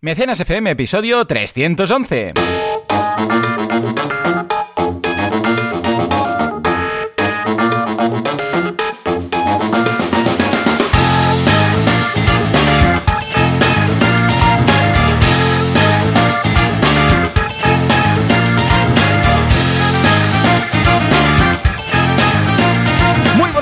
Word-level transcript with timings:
Mecenas 0.00 0.38
FM, 0.38 0.70
episodio 0.70 1.26
311. 1.26 2.32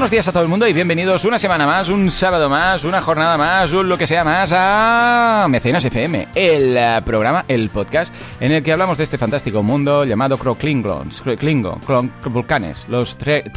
Buenos 0.07 0.13
días 0.13 0.29
a 0.29 0.33
todo 0.33 0.45
el 0.45 0.49
mundo 0.49 0.69
y 0.69 0.73
bienvenidos 0.73 1.25
una 1.25 1.37
semana 1.37 1.67
más, 1.67 1.89
un 1.89 2.13
sábado 2.13 2.49
más, 2.49 2.85
una 2.85 3.03
jornada 3.03 3.37
más, 3.37 3.73
un 3.73 3.89
lo 3.89 3.99
que 3.99 4.07
sea 4.07 4.23
más 4.23 4.53
a 4.55 5.47
Mecenas 5.49 5.85
FM, 5.85 6.29
el 6.33 6.77
eh, 6.77 7.01
programa, 7.05 7.45
el 7.49 7.71
podcast 7.71 8.15
en 8.39 8.53
el 8.53 8.63
que 8.63 8.71
hablamos 8.71 8.99
de 8.99 9.03
este 9.03 9.19
fantástico 9.19 9.65
mundo 9.65 10.05
llamado 10.05 10.39
Klingons, 10.39 11.23
Klingon, 11.41 11.81
Vulcanes, 12.25 12.85
los 12.87 13.19
Trek, 13.19 13.51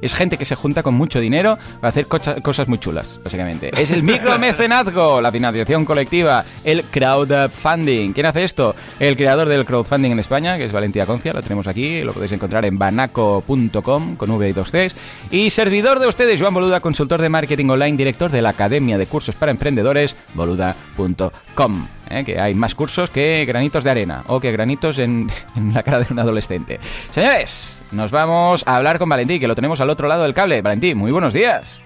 es 0.00 0.14
gente 0.14 0.36
que 0.36 0.44
se 0.44 0.56
junta 0.56 0.82
con 0.82 0.94
mucho 0.94 1.20
dinero 1.20 1.58
para 1.80 1.90
hacer 1.90 2.08
cosas 2.08 2.66
muy 2.66 2.80
chulas, 2.80 3.20
básicamente. 3.22 3.70
Es 3.80 3.92
el 3.92 4.02
micromecenazgo, 4.02 5.20
la 5.20 5.30
financiación 5.30 5.84
colectiva, 5.84 6.44
el 6.64 6.82
crowdfunding. 6.82 8.12
¿Quién 8.12 8.26
hace 8.26 8.42
esto? 8.42 8.74
El 8.98 9.16
creador 9.16 9.48
del 9.48 9.64
crowdfunding 9.64 10.10
en 10.10 10.18
España, 10.18 10.56
que 10.56 10.64
es 10.64 10.72
Valentía 10.72 11.06
Concia, 11.06 11.32
lo 11.32 11.42
tenemos 11.42 11.68
aquí, 11.68 12.02
lo 12.02 12.12
podéis 12.12 12.32
encontrar 12.32 12.64
en 12.64 12.76
banaco.com 12.76 14.16
con 14.16 14.30
V 14.32 14.55
y 15.30 15.50
servidor 15.50 15.98
de 15.98 16.06
ustedes, 16.06 16.40
Joan 16.40 16.54
Boluda, 16.54 16.80
consultor 16.80 17.20
de 17.20 17.28
marketing 17.28 17.68
online, 17.68 17.96
director 17.96 18.30
de 18.30 18.40
la 18.40 18.50
Academia 18.50 18.96
de 18.96 19.06
Cursos 19.06 19.34
para 19.34 19.50
Emprendedores, 19.50 20.16
boluda.com. 20.34 21.88
¿eh? 22.08 22.24
Que 22.24 22.40
hay 22.40 22.54
más 22.54 22.74
cursos 22.74 23.10
que 23.10 23.44
granitos 23.46 23.84
de 23.84 23.90
arena 23.90 24.24
o 24.28 24.40
que 24.40 24.52
granitos 24.52 24.98
en, 24.98 25.30
en 25.56 25.74
la 25.74 25.82
cara 25.82 26.00
de 26.00 26.06
un 26.10 26.18
adolescente. 26.18 26.80
Señores, 27.12 27.76
nos 27.92 28.10
vamos 28.10 28.62
a 28.66 28.76
hablar 28.76 28.98
con 28.98 29.08
Valentín, 29.08 29.40
que 29.40 29.48
lo 29.48 29.54
tenemos 29.54 29.80
al 29.80 29.90
otro 29.90 30.08
lado 30.08 30.22
del 30.22 30.34
cable. 30.34 30.62
Valentín, 30.62 30.96
muy 30.96 31.12
buenos 31.12 31.34
días. 31.34 31.76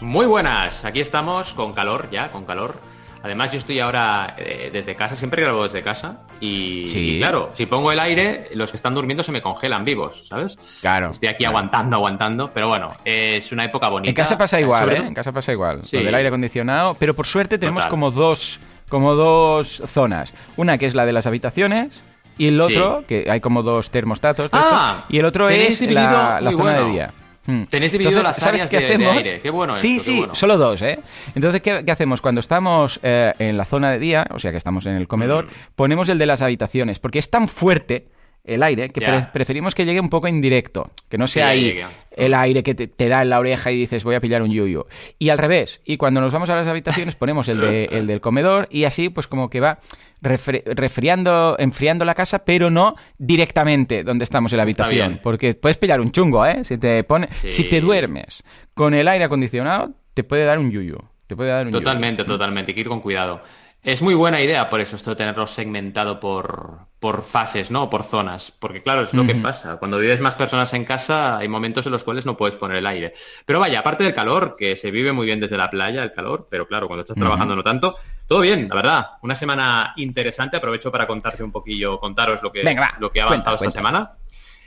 Muy 0.00 0.26
buenas, 0.26 0.84
aquí 0.84 1.00
estamos 1.00 1.54
con 1.54 1.72
calor 1.72 2.08
ya, 2.10 2.30
con 2.30 2.44
calor. 2.44 2.93
Además 3.24 3.50
yo 3.52 3.58
estoy 3.58 3.80
ahora 3.80 4.34
eh, 4.36 4.68
desde 4.70 4.94
casa, 4.94 5.16
siempre 5.16 5.42
grabo 5.42 5.64
desde 5.64 5.82
casa 5.82 6.18
y, 6.40 6.86
Sí. 6.92 7.16
y 7.16 7.18
claro, 7.18 7.50
si 7.54 7.64
pongo 7.64 7.90
el 7.90 7.98
aire, 7.98 8.48
los 8.54 8.70
que 8.70 8.76
están 8.76 8.94
durmiendo 8.94 9.24
se 9.24 9.32
me 9.32 9.40
congelan 9.40 9.82
vivos, 9.84 10.24
¿sabes? 10.28 10.58
Claro. 10.82 11.10
Estoy 11.12 11.30
aquí 11.30 11.46
aguantando, 11.46 11.96
aguantando, 11.96 12.50
pero 12.52 12.68
bueno, 12.68 12.92
es 13.04 13.50
una 13.50 13.64
época 13.64 13.88
bonita. 13.88 14.10
En 14.10 14.14
casa 14.14 14.36
pasa 14.36 14.60
igual, 14.60 14.90
¿eh? 14.92 14.96
En 14.98 15.14
casa 15.14 15.32
pasa 15.32 15.52
igual. 15.52 15.80
Sí. 15.84 15.96
Lo 15.96 16.04
del 16.04 16.14
aire 16.14 16.28
acondicionado. 16.28 16.94
Pero 16.98 17.14
por 17.14 17.26
suerte 17.26 17.56
tenemos 17.56 17.80
Total. 17.84 17.90
como 17.90 18.10
dos, 18.10 18.60
como 18.90 19.14
dos 19.14 19.82
zonas. 19.86 20.34
Una 20.58 20.76
que 20.76 20.84
es 20.84 20.94
la 20.94 21.06
de 21.06 21.12
las 21.14 21.26
habitaciones. 21.26 22.02
Y 22.36 22.48
el 22.48 22.60
Sí. 22.66 22.76
otro, 22.76 23.04
que 23.06 23.30
hay 23.30 23.40
como 23.40 23.62
dos 23.62 23.90
termostatos. 23.90 24.50
Ah, 24.52 24.96
esto, 24.98 25.06
y 25.14 25.18
el 25.18 25.24
otro 25.24 25.48
es 25.48 25.80
la, 25.80 26.40
zona 26.52 26.72
de 26.80 26.90
día. 26.90 27.12
Hmm. 27.46 27.64
Tenéis 27.64 27.92
dividido 27.92 28.22
las 28.22 28.36
¿sabes 28.36 28.62
áreas 28.62 28.70
qué 28.70 28.76
de- 28.78 28.82
de 28.86 28.94
hacemos? 28.94 29.16
aire. 29.16 29.40
Qué 29.42 29.50
bueno 29.50 29.76
Sí, 29.76 29.96
esto, 29.96 30.04
qué 30.06 30.10
sí, 30.12 30.18
bueno. 30.18 30.34
solo 30.34 30.56
dos, 30.56 30.80
¿eh? 30.82 30.98
Entonces, 31.34 31.60
¿qué, 31.60 31.82
qué 31.84 31.92
hacemos? 31.92 32.20
Cuando 32.22 32.40
estamos 32.40 32.98
eh, 33.02 33.32
en 33.38 33.56
la 33.58 33.64
zona 33.64 33.90
de 33.90 33.98
día, 33.98 34.26
o 34.30 34.38
sea 34.38 34.50
que 34.50 34.56
estamos 34.56 34.86
en 34.86 34.94
el 34.94 35.06
comedor, 35.08 35.46
Mm. 35.46 35.48
ponemos 35.76 36.08
el 36.08 36.18
de 36.18 36.26
las 36.26 36.40
habitaciones, 36.40 36.98
porque 36.98 37.18
es 37.18 37.28
tan 37.30 37.48
fuerte 37.48 38.06
el 38.44 38.62
aire 38.62 38.90
que 38.90 39.00
pre- 39.00 39.26
preferimos 39.32 39.74
que 39.74 39.84
llegue 39.84 40.00
un 40.00 40.10
poco 40.10 40.28
indirecto, 40.28 40.90
que 41.08 41.16
no 41.18 41.26
sea 41.26 41.48
ahí 41.48 41.80
el 42.16 42.34
aire 42.34 42.62
que 42.62 42.74
te, 42.74 42.86
te 42.86 43.08
da 43.08 43.22
en 43.22 43.30
la 43.30 43.38
oreja 43.40 43.72
y 43.72 43.76
dices 43.78 44.04
voy 44.04 44.14
a 44.14 44.20
pillar 44.20 44.42
un 44.42 44.50
yuyu. 44.52 44.84
Y 45.18 45.30
al 45.30 45.38
revés, 45.38 45.80
y 45.84 45.96
cuando 45.96 46.20
nos 46.20 46.32
vamos 46.32 46.48
a 46.50 46.54
las 46.56 46.66
habitaciones 46.68 47.16
ponemos 47.16 47.48
el, 47.48 47.60
de- 47.60 47.84
el 47.92 48.06
del 48.06 48.20
comedor 48.20 48.68
y 48.70 48.84
así 48.84 49.08
pues 49.08 49.26
como 49.26 49.48
que 49.50 49.60
va 49.60 49.78
resfriando, 50.22 51.56
enfriando 51.58 52.04
la 52.04 52.14
casa, 52.14 52.44
pero 52.44 52.70
no 52.70 52.96
directamente 53.18 54.04
donde 54.04 54.24
estamos 54.24 54.52
en 54.52 54.56
la 54.58 54.62
habitación. 54.62 55.20
Porque 55.22 55.54
puedes 55.54 55.78
pillar 55.78 56.00
un 56.00 56.12
chungo, 56.12 56.44
¿eh? 56.46 56.64
Si 56.64 56.78
te, 56.78 57.04
pone, 57.04 57.28
Sí. 57.34 57.50
si 57.52 57.64
te 57.64 57.80
duermes 57.80 58.42
con 58.74 58.94
el 58.94 59.08
aire 59.08 59.24
acondicionado, 59.24 59.92
te 60.14 60.24
puede 60.24 60.44
dar 60.44 60.58
un 60.58 60.70
yuyu. 60.70 60.98
Te 61.26 61.36
puede 61.36 61.50
dar 61.50 61.66
un 61.66 61.72
yuyu. 61.72 61.82
Totalmente, 61.82 62.24
totalmente, 62.24 62.70
hay 62.72 62.74
que 62.74 62.80
ir 62.82 62.88
con 62.88 63.00
cuidado. 63.00 63.42
Es 63.82 64.00
muy 64.00 64.14
buena 64.14 64.40
idea 64.40 64.70
por 64.70 64.80
eso 64.80 64.96
esto 64.96 65.10
de 65.10 65.16
tenerlo 65.16 65.46
segmentado 65.46 66.18
por, 66.18 66.86
por 67.04 67.22
fases, 67.22 67.70
¿no? 67.70 67.90
Por 67.90 68.02
zonas. 68.02 68.50
Porque 68.50 68.82
claro, 68.82 69.02
es 69.02 69.12
lo 69.12 69.26
que 69.26 69.34
pasa. 69.34 69.76
Cuando 69.76 69.98
vives 69.98 70.20
más 70.20 70.36
personas 70.36 70.72
en 70.72 70.86
casa, 70.86 71.36
hay 71.36 71.48
momentos 71.48 71.84
en 71.84 71.92
los 71.92 72.02
cuales 72.02 72.24
no 72.24 72.34
puedes 72.34 72.56
poner 72.56 72.78
el 72.78 72.86
aire. 72.86 73.12
Pero 73.44 73.60
vaya, 73.60 73.80
aparte 73.80 74.04
del 74.04 74.14
calor, 74.14 74.56
que 74.58 74.74
se 74.74 74.90
vive 74.90 75.12
muy 75.12 75.26
bien 75.26 75.38
desde 75.38 75.58
la 75.58 75.68
playa, 75.68 76.02
el 76.02 76.14
calor, 76.14 76.48
pero 76.50 76.66
claro, 76.66 76.86
cuando 76.86 77.02
estás 77.02 77.18
trabajando 77.18 77.54
no 77.56 77.62
tanto, 77.62 77.96
todo 78.26 78.40
bien, 78.40 78.70
la 78.70 78.74
verdad. 78.76 79.06
Una 79.20 79.36
semana 79.36 79.92
interesante. 79.96 80.56
Aprovecho 80.56 80.90
para 80.90 81.06
contarte 81.06 81.42
un 81.42 81.52
poquillo, 81.52 82.00
contaros 82.00 82.42
lo 82.42 82.50
que, 82.50 82.64
Venga, 82.64 82.80
va, 82.80 82.94
lo 82.98 83.12
que 83.12 83.20
ha 83.20 83.26
cuenta, 83.26 83.50
avanzado 83.50 83.66
esta 83.66 83.82
cuenta. 83.82 84.00
semana. 84.00 84.23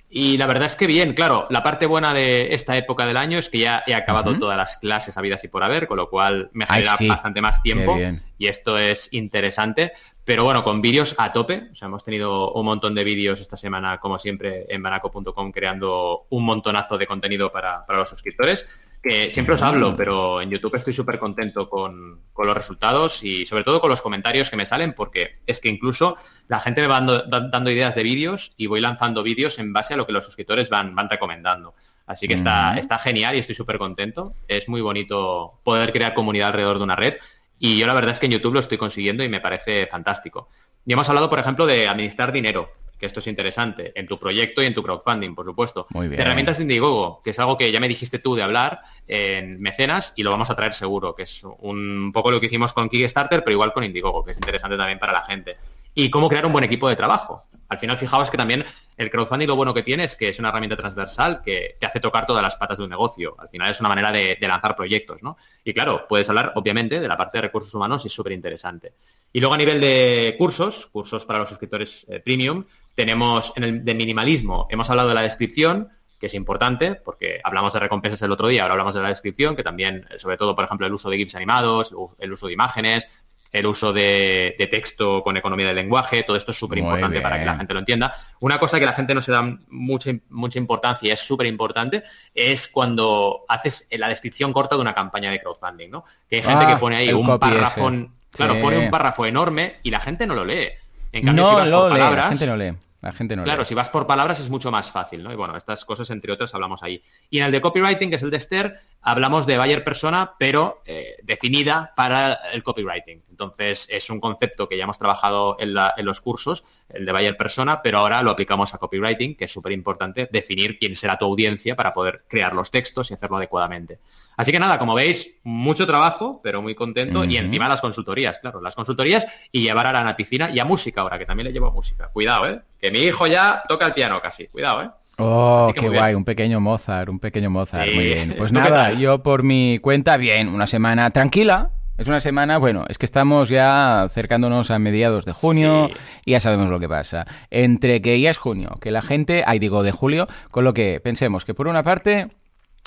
Y 0.09 0.38
la 0.38 0.47
verdad 0.47 0.66
es 0.66 0.75
que 0.75 0.88
bien, 0.88 1.13
claro, 1.13 1.47
la 1.50 1.63
parte 1.63 1.85
buena 1.85 2.13
de 2.13 2.53
esta 2.53 2.78
época 2.78 3.06
del 3.06 3.18
año 3.18 3.38
es 3.40 3.50
que 3.50 3.59
ya 3.59 3.84
he 3.85 3.94
acabado 3.94 4.40
todas 4.40 4.56
las 4.57 4.78
clases 4.78 5.18
habidas 5.18 5.44
y 5.44 5.50
por 5.50 5.63
haber, 5.63 5.88
con 5.88 5.97
lo 5.97 6.09
cual 6.09 6.50
me 6.53 6.66
Ay, 6.68 6.81
genera 6.81 6.97
sí. 6.97 7.07
bastante 7.07 7.41
más 7.41 7.62
tiempo 7.62 7.97
y 8.38 8.47
esto 8.47 8.78
es 8.78 9.09
interesante. 9.12 9.91
Pero 10.23 10.44
bueno, 10.44 10.63
con 10.63 10.81
vídeos 10.81 11.16
a 11.17 11.31
tope, 11.31 11.69
o 11.72 11.75
sea, 11.75 11.88
hemos 11.88 12.03
tenido 12.03 12.51
un 12.53 12.66
montón 12.66 12.96
de 12.96 13.03
vídeos 13.03 13.40
esta 13.40 13.56
semana, 13.56 13.97
como 13.97 14.19
siempre, 14.19 14.66
en 14.67 14.84
banaco.com, 14.84 15.51
creando 15.51 16.25
un 16.29 16.44
montonazo 16.44 16.97
de 16.97 17.07
contenido 17.07 17.51
para, 17.51 17.85
para 17.85 18.00
los 18.00 18.09
suscriptores, 18.09 18.66
que 19.02 19.31
siempre 19.31 19.56
os 19.56 19.62
hablo, 19.62 19.96
pero 19.96 20.41
en 20.41 20.50
YouTube 20.50 20.75
estoy 20.75 20.91
súper 20.94 21.18
contento 21.19 21.69
con, 21.69 22.22
con 22.34 22.47
los 22.47 22.58
resultados 22.58 23.24
y 23.24 23.46
sobre 23.46 23.63
todo 23.63 23.80
con 23.80 23.90
los 23.90 24.02
comentarios 24.02 24.50
que 24.50 24.58
me 24.58 24.66
salen, 24.66 24.94
porque 24.94 25.40
es 25.46 25.59
que 25.62 25.69
incluso 25.69 26.18
la 26.47 26.59
gente 26.59 26.81
me 26.81 26.88
va 26.88 26.96
dando, 26.96 27.22
da- 27.24 27.47
dando 27.50 27.72
ideas 27.72 27.96
de 27.96 28.03
vídeos 28.03 28.52
y 28.58 28.68
voy 28.68 28.81
lanzando 28.81 29.24
vídeos 29.24 29.59
en 29.59 29.72
base 29.72 29.94
a 29.94 29.97
lo 29.97 30.06
que 30.06 30.13
los 30.13 30.25
suscriptores 30.25 30.69
van, 30.69 30.94
van 30.96 31.09
recomendando. 31.09 31.74
Así 32.06 32.28
que 32.28 32.35
está, 32.35 32.78
está 32.78 32.97
genial 32.97 33.35
y 33.35 33.40
estoy 33.40 33.56
súper 33.56 33.78
contento. 33.78 34.30
Es 34.47 34.69
muy 34.69 34.80
bonito 34.81 35.59
poder 35.64 35.91
crear 35.91 36.14
comunidad 36.14 36.47
alrededor 36.50 36.78
de 36.78 36.84
una 36.85 36.96
red. 36.96 37.16
Y 37.59 37.78
yo 37.78 37.85
la 37.88 37.94
verdad 37.94 38.12
es 38.12 38.19
que 38.19 38.28
en 38.28 38.31
YouTube 38.34 38.53
lo 38.53 38.59
estoy 38.62 38.78
consiguiendo 38.78 39.24
y 39.25 39.29
me 39.29 39.41
parece 39.41 39.88
fantástico. 39.88 40.47
Y 40.85 40.94
hemos 40.94 41.09
hablado, 41.09 41.29
por 41.29 41.40
ejemplo, 41.40 41.66
de 41.66 41.88
administrar 41.90 42.31
dinero, 42.31 42.72
que 42.97 43.06
esto 43.06 43.19
es 43.19 43.28
interesante, 43.28 43.91
en 43.96 44.08
tu 44.08 44.19
proyecto 44.19 44.62
y 44.62 44.66
en 44.66 44.74
tu 44.74 44.84
crowdfunding, 44.84 45.35
por 45.35 45.46
supuesto. 45.46 45.88
Muy 45.91 46.08
bien. 46.08 46.18
De 46.18 46.24
herramientas 46.24 46.58
de 46.58 46.63
Indiegogo, 46.63 47.22
que 47.24 47.30
es 47.30 47.40
algo 47.40 47.58
que 47.58 47.72
ya 47.72 47.80
me 47.80 47.88
dijiste 47.88 48.19
tú 48.19 48.35
de 48.35 48.44
hablar 48.44 48.81
en 49.08 49.59
Mecenas 49.62 50.13
y 50.16 50.24
lo 50.24 50.31
vamos 50.31 50.50
a 50.50 50.56
traer 50.56 50.74
seguro, 50.74 51.16
que 51.16 51.24
es 51.24 51.44
un 51.44 52.12
poco 52.13 52.31
lo 52.31 52.40
que 52.40 52.47
hicimos 52.47 52.74
con 52.74 52.90
Kickstarter, 52.90 53.44
pero 53.44 53.52
igual 53.53 53.74
con 53.74 53.84
Indiegogo, 53.84 54.24
que 54.24 54.31
es 54.31 54.38
interesante 54.38 54.78
también 54.78 55.00
para 55.00 55.13
la 55.13 55.24
gente. 55.24 55.58
Y 55.94 56.09
cómo 56.09 56.30
crear 56.30 56.46
un 56.46 56.53
buen 56.53 56.63
equipo 56.63 56.90
de 56.90 56.96
trabajo. 56.96 57.44
Al 57.69 57.80
final, 57.80 57.97
fijaos 57.97 58.31
que 58.31 58.38
también 58.38 58.66
el 58.96 59.12
crowdfunding 59.12 59.47
lo 59.47 59.56
bueno 59.56 59.74
que 59.74 59.84
tiene 59.84 60.06
es 60.06 60.16
que 60.16 60.29
es 60.29 60.40
una 60.40 60.50
herramienta 60.50 60.78
transversal 60.78 61.41
que 61.44 61.75
te 61.79 61.85
hace 61.85 62.00
tocar 62.00 62.25
todas 62.25 62.41
las 62.41 62.56
patas 62.56 62.78
de 62.78 62.85
un 62.85 62.90
negocio. 62.90 63.35
Al 63.38 63.50
final 63.50 63.69
es 63.72 63.79
una 63.79 63.90
manera 63.90 64.12
de, 64.12 64.38
de 64.40 64.47
lanzar 64.47 64.75
proyectos, 64.75 65.22
¿no? 65.22 65.38
Y 65.64 65.74
claro, 65.74 66.06
puedes 66.08 66.29
hablar, 66.29 66.53
obviamente, 66.56 67.00
de 67.00 67.08
la 67.08 67.18
parte 67.18 67.40
de 67.40 67.44
recursos 67.44 67.74
humanos 67.74 68.06
y 68.06 68.08
es 68.08 68.14
súper 68.14 68.31
interesante. 68.31 68.94
Y 69.34 69.40
luego 69.40 69.53
a 69.53 69.58
nivel 69.58 69.81
de 69.81 70.35
cursos, 70.38 70.88
cursos 70.88 71.25
para 71.25 71.40
los 71.40 71.50
suscriptores 71.50 72.06
eh, 72.09 72.22
premium, 72.22 72.64
tenemos 72.97 73.53
en 73.56 73.63
el 73.63 73.85
de 73.85 73.94
minimalismo, 73.94 74.66
hemos 74.72 74.90
hablado 74.90 75.09
de 75.09 75.13
la 75.16 75.22
descripción, 75.22 75.90
que 76.19 76.25
es 76.25 76.34
importante, 76.34 76.96
porque 76.96 77.40
hablamos 77.44 77.72
de 77.74 77.80
recompensas 77.80 78.24
el 78.24 78.31
otro 78.31 78.47
día, 78.47 78.63
ahora 78.63 78.74
hablamos 78.74 78.96
de 78.96 79.02
la 79.03 79.09
descripción, 79.09 79.56
que 79.56 79.62
también, 79.62 80.08
eh, 80.09 80.18
sobre 80.18 80.35
todo, 80.35 80.56
por 80.56 80.66
ejemplo, 80.66 80.88
el 80.88 80.94
uso 80.94 81.08
de 81.12 81.18
GIFs 81.18 81.35
animados, 81.35 81.94
el 82.18 82.34
uso 82.34 82.47
de 82.47 82.53
imágenes, 82.53 83.08
el 83.52 83.68
uso 83.68 83.94
de, 83.94 84.56
de 84.58 84.66
texto 84.66 85.22
con 85.24 85.38
economía 85.38 85.68
del 85.68 85.75
lenguaje, 85.75 86.24
todo 86.24 86.35
esto 86.35 86.52
es 86.52 86.58
súper 86.58 86.80
importante 86.80 87.22
para 87.22 87.38
que 87.40 87.46
la 87.46 87.56
gente 87.56 87.74
lo 87.75 87.80
entienda. 87.81 88.16
Una 88.40 88.58
cosa 88.58 88.80
que 88.80 88.85
la 88.88 88.94
gente 88.94 89.14
no 89.14 89.22
se 89.22 89.31
da 89.31 89.44
mucha, 89.69 90.09
mucha 90.29 90.58
importancia 90.58 91.08
y 91.08 91.12
es 91.12 91.19
súper 91.19 91.46
importante 91.46 92.03
es 92.34 92.68
cuando 92.68 93.46
haces 93.47 93.88
la 93.91 94.09
descripción 94.09 94.52
corta 94.53 94.75
de 94.75 94.81
una 94.81 94.96
campaña 94.96 95.29
de 95.29 95.40
crowdfunding, 95.40 95.91
¿no? 95.91 96.03
Que 96.28 96.38
hay 96.38 96.41
gente 96.41 96.66
Ah, 96.66 96.74
que 96.74 96.78
pone 96.78 96.96
ahí 96.96 97.14
un 97.14 97.38
párrafo, 97.38 97.91
claro, 98.31 98.53
Sí. 98.56 98.59
pone 98.59 98.78
un 98.79 98.90
párrafo 98.90 99.24
enorme 99.28 99.75
y 99.84 99.91
la 99.91 99.99
gente 99.99 100.26
no 100.26 100.34
lo 100.34 100.44
lee. 100.44 100.70
En 101.11 101.23
cambio, 101.26 101.44
no 101.44 101.49
si 101.52 101.55
vas 101.58 101.70
lo 101.70 101.79
por 101.84 101.91
lee, 101.91 101.97
palabras, 101.99 102.23
la 102.26 102.29
gente 102.29 102.47
no 102.47 102.58
lee. 102.58 102.73
La 102.99 103.11
gente 103.14 103.35
no 103.35 103.44
Claro, 103.44 103.61
lee. 103.61 103.66
si 103.67 103.76
vas 103.76 103.90
por 103.90 104.08
palabras 104.08 104.40
es 104.40 104.49
mucho 104.49 104.72
más 104.72 104.91
fácil, 104.91 105.22
¿no? 105.23 105.32
Y 105.32 105.35
bueno, 105.35 105.55
estas 105.55 105.85
cosas, 105.85 106.09
entre 106.09 106.32
otras, 106.34 106.53
hablamos 106.55 106.82
ahí. 106.82 107.03
Y 107.29 107.38
en 107.40 107.46
el 107.46 107.52
de 107.52 107.61
copywriting, 107.61 108.09
que 108.09 108.16
es 108.16 108.23
el 108.23 108.32
de 108.32 108.38
Esther, 108.38 108.79
hablamos 109.02 109.46
de 109.46 109.58
buyer 109.59 109.84
persona, 109.84 110.34
pero 110.40 110.82
eh, 110.85 111.16
definida 111.22 111.94
para 111.96 112.34
el 112.52 112.64
copywriting. 112.64 113.23
Entonces, 113.29 113.85
es 113.91 114.09
un 114.09 114.20
concepto 114.20 114.67
que 114.67 114.78
ya 114.78 114.85
hemos 114.85 114.97
trabajado 114.97 115.58
en, 115.59 115.76
la- 115.76 115.94
en 115.96 116.05
los 116.05 116.22
cursos, 116.22 116.64
el 116.90 117.05
de 117.05 117.11
buyer 117.11 117.38
persona, 117.38 117.82
pero 117.84 117.99
ahora 117.99 118.23
lo 118.23 118.32
aplicamos 118.32 118.73
a 118.73 118.79
copywriting, 118.79 119.35
que 119.38 119.46
es 119.46 119.52
súper 119.52 119.73
importante 119.73 120.28
definir 120.32 120.79
quién 120.79 120.96
será 120.96 121.17
tu 121.20 121.26
audiencia 121.26 121.76
para 121.76 121.94
poder 121.94 122.26
crear 122.28 122.53
los 122.53 122.72
textos 122.72 123.11
y 123.11 123.14
hacerlo 123.14 123.38
adecuadamente. 123.38 123.99
Así 124.37 124.51
que 124.51 124.59
nada, 124.59 124.78
como 124.78 124.93
veis, 124.93 125.31
mucho 125.43 125.87
trabajo, 125.87 126.39
pero 126.43 126.61
muy 126.61 126.75
contento. 126.75 127.23
Y 127.25 127.37
encima 127.37 127.67
las 127.67 127.81
consultorías, 127.81 128.37
claro, 128.39 128.61
las 128.61 128.75
consultorías 128.75 129.28
y 129.51 129.61
llevar 129.61 129.87
a 129.87 130.03
la 130.03 130.16
piscina 130.16 130.51
y 130.53 130.59
a 130.59 130.66
música 130.66 131.01
ahora, 131.01 131.17
que 131.17 131.25
también 131.25 131.47
le 131.47 131.53
llevo 131.53 131.67
a 131.67 131.72
música. 131.72 132.09
Cuidado, 132.13 132.47
¿eh? 132.47 132.61
Que 132.79 132.91
mi 132.91 132.99
hijo 132.99 133.25
ya 133.25 133.63
toca 133.67 133.87
el 133.87 133.93
piano 133.93 134.22
casi. 134.22 134.47
Cuidado, 134.47 134.84
¿eh? 134.84 134.89
Oh, 135.17 135.72
qué 135.73 135.81
bien. 135.89 135.93
guay, 135.93 136.13
un 136.13 136.23
pequeño 136.23 136.59
Mozart, 136.59 137.09
un 137.09 137.19
pequeño 137.19 137.49
Mozart, 137.49 137.87
Sí. 137.89 137.95
muy 137.95 138.03
bien. 138.05 138.35
Pues 138.37 138.51
¿Tú 138.53 138.59
qué 138.61 138.69
nada, 138.69 138.93
yo 138.93 139.23
por 139.23 139.41
mi 139.41 139.79
cuenta, 139.79 140.16
bien, 140.17 140.49
una 140.49 140.67
semana 140.67 141.09
tranquila, 141.09 141.72
Es 141.99 142.07
una 142.07 142.19
semana, 142.19 142.59
bueno, 142.59 142.85
es 142.89 142.99
que 142.99 143.07
estamos 143.07 143.49
ya 143.49 144.03
acercándonos 144.03 144.69
a 144.69 144.78
mediados 144.78 145.25
de 145.25 145.31
junio 145.31 145.89
y 146.25 146.31
ya 146.34 146.39
sabemos 146.39 146.67
lo 146.67 146.79
que 146.79 146.87
pasa. 146.87 147.25
Entre 147.49 148.03
que 148.03 148.22
ya 148.22 148.29
es 148.29 148.37
junio, 148.37 148.78
que 148.79 148.91
la 148.91 149.01
gente, 149.01 149.43
ahí 149.47 149.57
digo 149.57 149.81
de 149.81 149.91
julio, 149.91 150.28
con 150.51 150.63
lo 150.63 150.75
que 150.75 150.99
pensemos 151.03 151.43
que 151.43 151.55
por 151.55 151.67
una 151.67 151.81
parte 151.81 152.28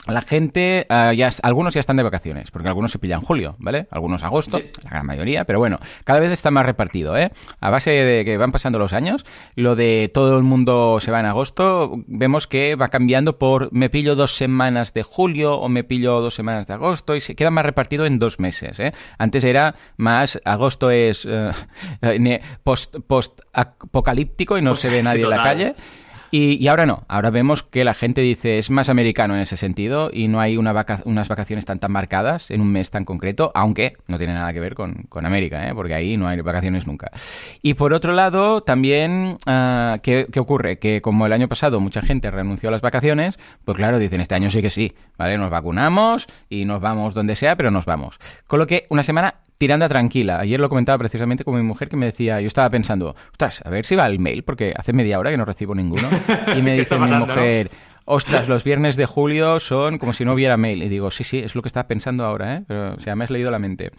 la 0.07 0.23
gente, 0.23 0.87
ah, 0.89 1.13
ya, 1.13 1.31
algunos 1.43 1.75
ya 1.75 1.81
están 1.81 1.97
de 1.97 2.03
vacaciones, 2.03 2.51
porque 2.51 2.69
algunos 2.69 2.91
se 2.91 2.99
pillan 2.99 3.21
julio, 3.21 3.55
¿vale? 3.59 3.87
Algunos 3.91 4.23
agosto, 4.23 4.59
la 4.83 4.91
gran 4.91 5.07
mayoría, 5.07 5.45
pero 5.45 5.59
bueno, 5.59 5.79
cada 6.05 6.21
vez 6.21 6.33
está 6.33 6.51
más 6.51 6.65
repartido, 6.65 7.17
¿eh? 7.17 7.31
A 7.61 7.71
base 7.71 7.91
de 7.91 8.25
que 8.25 8.39
van 8.39 8.51
pasando 8.51 8.79
los 8.79 8.93
años, 8.95 9.27
lo 9.57 9.77
de 9.77 10.11
todo 10.13 10.39
el 10.39 10.43
mundo 10.43 10.99
se 11.01 11.11
va 11.11 11.21
en 11.21 11.27
agosto, 11.27 12.03
vemos 12.07 12.47
que 12.47 12.77
va 12.77 12.89
cambiando 12.89 13.39
por 13.39 13.73
me 13.73 13.91
pillo 13.91 14.17
dos 14.17 14.37
semanas 14.37 14.95
de 14.95 15.03
julio 15.03 15.55
o 15.55 15.69
me 15.69 15.85
pillo 15.85 16.21
dos 16.21 16.35
semanas 16.35 16.67
de 16.67 16.75
agosto 16.75 17.15
y 17.15 17.21
se 17.21 17.35
queda 17.35 17.51
más 17.51 17.67
repartido 17.67 18.07
en 18.07 18.19
dos 18.19 18.41
meses, 18.41 18.81
¿eh? 18.81 18.93
Antes 19.19 19.45
era 19.45 19.75
más, 19.99 20.41
agosto 20.45 20.91
es 20.91 21.29
eh, 21.29 22.41
post, 22.65 22.97
post 23.07 23.41
apocalíptico 23.53 24.57
y 24.57 24.63
no 24.63 24.77
se 24.77 24.89
ve 24.89 25.03
nadie 25.03 25.25
en 25.25 25.31
la 25.31 25.43
calle. 25.43 25.75
Y, 26.33 26.69
ahora 26.69 26.87
no, 26.87 27.03
ahora 27.09 27.31
vemos 27.31 27.65
que 27.65 27.85
la 27.85 27.93
gente 27.93 28.21
dice 28.21 28.59
es 28.59 28.71
más 28.71 28.89
americano 28.89 29.35
en 29.35 29.41
ese 29.41 29.57
sentido 29.57 30.11
y 30.13 30.29
no 30.29 30.41
hay 30.41 30.57
una 30.57 30.71
unas 31.05 31.29
vacaciones 31.29 31.65
tan 31.65 31.81
tan 31.81 31.91
marcadas 31.91 32.53
en 32.53 32.61
un 32.61 32.71
mes 32.71 32.91
tan 32.91 33.05
concreto, 33.05 33.51
aunque 33.55 33.97
no 34.07 34.17
tiene 34.17 34.35
nada 34.35 34.53
que 34.53 34.61
ver 34.61 34.75
con, 34.75 35.09
América, 35.25 35.69
¿eh? 35.69 35.75
porque 35.75 35.95
ahí 35.95 36.17
no 36.17 36.29
hay 36.29 36.41
vacaciones 36.41 36.87
nunca. 36.87 37.11
Y 37.63 37.75
por 37.75 37.93
otro 37.93 38.13
lado, 38.13 38.63
también, 38.63 39.39
uh, 39.47 39.99
¿qué, 40.03 40.27
ocurre? 40.39 40.79
Que 40.79 41.01
como 41.03 41.27
el 41.27 41.33
año 41.33 41.49
pasado 41.49 41.81
mucha 41.81 42.01
gente 42.01 42.31
renunció 42.31 42.69
a 42.69 42.73
las 42.73 42.81
vacaciones, 42.81 43.39
pues 43.65 43.77
claro, 43.77 43.99
dicen 43.99 44.21
este 44.21 44.37
año 44.37 44.51
sí 44.51 44.63
que 44.63 44.71
sí, 44.71 44.93
¿vale? 45.19 45.37
Nos 45.37 45.51
vacunamos 45.51 46.29
y 46.49 46.65
nos 46.65 46.81
vamos 46.81 47.13
donde 47.13 47.35
sea, 47.35 47.57
pero 47.57 47.73
nos 47.73 47.87
vamos. 47.87 48.19
Con 48.47 48.61
lo 48.61 48.67
que 48.69 48.87
una 48.89 49.03
semana 49.03 49.35
tirando 49.61 49.87
tranquila. 49.91 50.41
Ayer 50.41 50.59
lo 50.59 50.71
comentaba 50.71 50.97
precisamente 50.97 51.45
con 51.45 51.55
mi 51.55 51.63
mujer 51.63 51.91
que 51.91 51.97
me 51.97 52.07
decía, 52.07 52.41
yo 52.41 52.47
estaba 52.47 52.71
pensando, 52.71 53.15
ostras, 53.31 53.61
a 53.63 53.69
ver 53.69 53.85
si 53.85 53.95
va 53.95 54.07
el 54.07 54.19
mail, 54.19 54.43
porque 54.43 54.73
hace 54.75 54.95
media 54.95 55.19
hora 55.19 55.31
que 55.31 55.37
no 55.37 55.45
recibo 55.45 55.75
ninguno. 55.75 56.09
Y 56.57 56.63
me 56.63 56.73
dice 56.73 56.99
mi 56.99 57.11
mujer, 57.11 57.71
ostras, 58.05 58.49
los 58.49 58.65
viernes 58.65 58.97
de 58.97 59.07
julio 59.07 59.61
son 59.61 59.99
como 59.99 60.13
si 60.13 60.25
no 60.25 60.33
hubiera 60.33 60.57
mail. 60.57 60.83
Y 60.83 60.89
digo, 60.89 61.11
sí, 61.11 61.25
sí, 61.25 61.39
es 61.39 61.55
lo 61.55 61.63
que 61.63 61.69
estaba 61.69 61.89
pensando 61.89 62.25
ahora, 62.25 62.57
¿eh? 62.57 62.63
Pero, 62.67 62.95
o 62.95 63.01
sea, 63.01 63.17
me 63.17 63.25
has 63.25 63.31
leído 63.31 63.51
la 63.51 63.59
mente. 63.59 63.91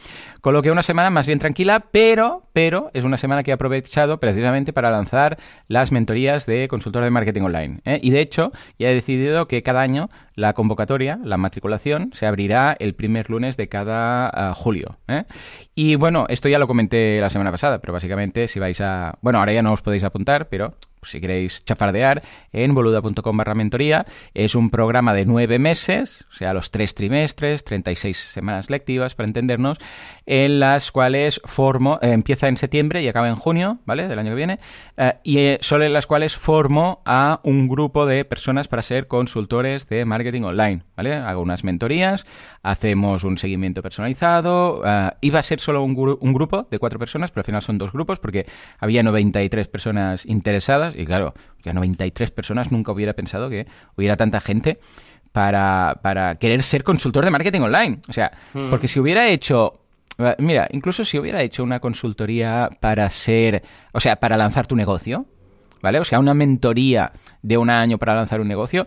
Con 0.42 0.56
una 0.56 0.84
semana 0.84 1.10
más 1.10 1.28
bien 1.28 1.40
tranquila, 1.40 1.86
pero, 1.92 2.44
pero 2.54 2.92
es 2.94 3.04
una 3.04 3.18
semana 3.18 3.44
que 3.44 3.52
he 3.52 3.54
aprovechado 3.54 4.20
precisamente 4.20 4.74
para 4.74 4.92
lanzar 4.92 5.38
las 5.68 5.92
mentorías 5.92 6.46
de 6.46 6.68
consultora 6.68 7.06
de 7.06 7.12
marketing 7.12 7.42
online. 7.42 7.82
¿eh? 7.86 8.00
Y 8.02 8.12
de 8.12 8.22
hecho, 8.22 8.52
ya 8.78 8.90
he 8.90 8.94
decidido 8.94 9.48
que 9.48 9.64
cada 9.64 9.82
año 9.82 10.10
la 10.36 10.54
convocatoria, 10.54 11.20
la 11.24 11.38
matriculación, 11.38 12.12
se 12.14 12.26
abrirá 12.26 12.76
el 12.80 12.96
primer 12.96 13.30
lunes 13.30 13.58
de 13.58 13.70
cada 13.70 14.30
ah, 14.30 14.54
julio. 14.54 14.98
¿eh? 15.08 15.24
Y 15.76 15.96
bueno, 15.96 16.26
esto 16.30 16.50
ya 16.50 16.60
lo 16.60 16.68
comenté 16.68 17.18
la 17.20 17.30
semana 17.30 17.52
pasada, 17.52 17.80
pero 17.80 17.94
básicamente 17.94 18.48
si 18.48 18.60
vais 18.60 18.80
a... 18.82 19.18
Bueno, 19.22 19.40
ahora 19.40 19.54
ya 19.54 19.62
no 19.62 19.74
os 19.74 19.82
podéis 19.82 20.04
apuntar, 20.04 20.50
pero 20.50 20.76
si 21.04 21.20
queréis 21.20 21.64
chafardear, 21.66 22.22
en 22.52 22.74
boluda.com 22.74 23.38
barra 23.38 23.56
mentoría. 23.56 24.06
Es 24.34 24.56
un 24.56 24.70
programa 24.70 25.14
de 25.14 25.26
nueve 25.26 25.60
meses, 25.60 26.26
o 26.32 26.34
sea, 26.34 26.54
los 26.54 26.72
tres 26.72 26.94
trimestres, 26.94 27.64
36 27.64 28.18
semanas 28.18 28.70
lectivas, 28.70 29.16
para 29.16 29.28
entendernos, 29.28 29.78
en 30.26 30.60
las 30.60 30.92
cuales 30.92 31.42
formo, 31.46 32.00
eh, 32.02 32.12
empieza 32.12 32.48
en 32.48 32.58
septiembre 32.58 33.02
y 33.02 33.08
acaba 33.08 33.30
en 33.30 33.36
junio, 33.36 33.80
¿vale? 33.86 34.08
Del 34.08 34.20
año 34.20 34.32
que 34.32 34.36
viene, 34.36 34.60
eh, 34.98 35.14
y 35.24 35.38
eh, 35.40 35.60
son 35.62 35.84
en 35.84 35.94
las 35.94 36.08
cuales 36.08 36.36
formo 36.36 37.02
a 37.06 37.40
un 37.44 37.68
grupo 37.68 38.06
de 38.06 38.26
personas 38.26 38.68
para 38.68 38.84
ser 38.84 39.08
consultores 39.08 39.88
de 39.88 40.06
marketing 40.06 40.44
online, 40.44 40.84
¿vale? 40.96 41.14
Hago 41.14 41.42
unas 41.42 41.64
mentorías, 41.64 42.26
hacemos 42.64 43.24
un 43.24 43.38
seguimiento 43.38 43.82
personalizado, 43.82 44.84
iba 45.22 45.40
a 45.40 45.44
ser 45.44 45.60
solo 45.60 45.84
un, 45.84 46.18
un 46.20 46.34
grupo 46.34 46.68
de 46.70 46.80
cuatro 46.80 47.00
personas, 47.00 47.32
pero 47.32 47.42
al 47.42 47.46
final 47.46 47.62
son 47.62 47.78
dos 47.78 47.92
grupos 47.92 48.20
porque 48.20 48.46
había 48.80 49.04
93 49.04 49.68
personas 49.68 50.26
interesadas 50.26 50.94
y 50.96 51.06
claro, 51.06 51.34
ya 51.64 51.74
93 51.74 52.32
personas 52.32 52.72
nunca 52.72 52.92
hubiera 52.92 53.14
pensado 53.14 53.50
que 53.50 53.68
hubiera 53.96 54.16
tanta 54.18 54.40
gente 54.40 54.80
para, 55.32 56.00
para 56.04 56.36
querer 56.36 56.62
ser 56.64 56.84
consultor 56.84 57.26
de 57.26 57.32
marketing 57.32 57.62
online. 57.62 58.00
O 58.08 58.14
sea, 58.14 58.32
hmm. 58.54 58.70
porque 58.70 58.88
si 58.88 59.00
hubiera 59.00 59.28
hecho 59.28 59.82
Mira, 60.38 60.68
incluso 60.72 61.04
si 61.04 61.18
hubiera 61.18 61.42
hecho 61.42 61.64
una 61.64 61.80
consultoría 61.80 62.70
para 62.80 63.10
ser, 63.10 63.64
o 63.92 64.00
sea, 64.00 64.18
para 64.18 64.38
lanzar 64.38 64.68
tu 64.68 64.76
negocio, 64.76 65.26
¿vale? 65.82 66.00
O 66.00 66.06
sea, 66.06 66.20
una 66.20 66.34
mentoría 66.34 67.12
de 67.42 67.58
un 67.58 67.70
año 67.70 67.98
para 67.98 68.14
lanzar 68.14 68.40
un 68.42 68.48
negocio, 68.48 68.86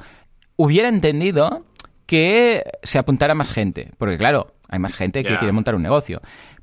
hubiera 0.56 0.88
entendido 0.88 1.64
que 2.06 2.64
se 2.82 2.98
apuntara 2.98 3.34
más 3.34 3.50
gente, 3.50 3.90
porque 3.98 4.18
claro, 4.18 4.48
hay 4.68 4.78
más 4.78 4.94
gente 4.94 5.22
que 5.24 5.36
quiere 5.36 5.52
montar 5.52 5.74
un 5.74 5.82
negocio. 5.82 6.20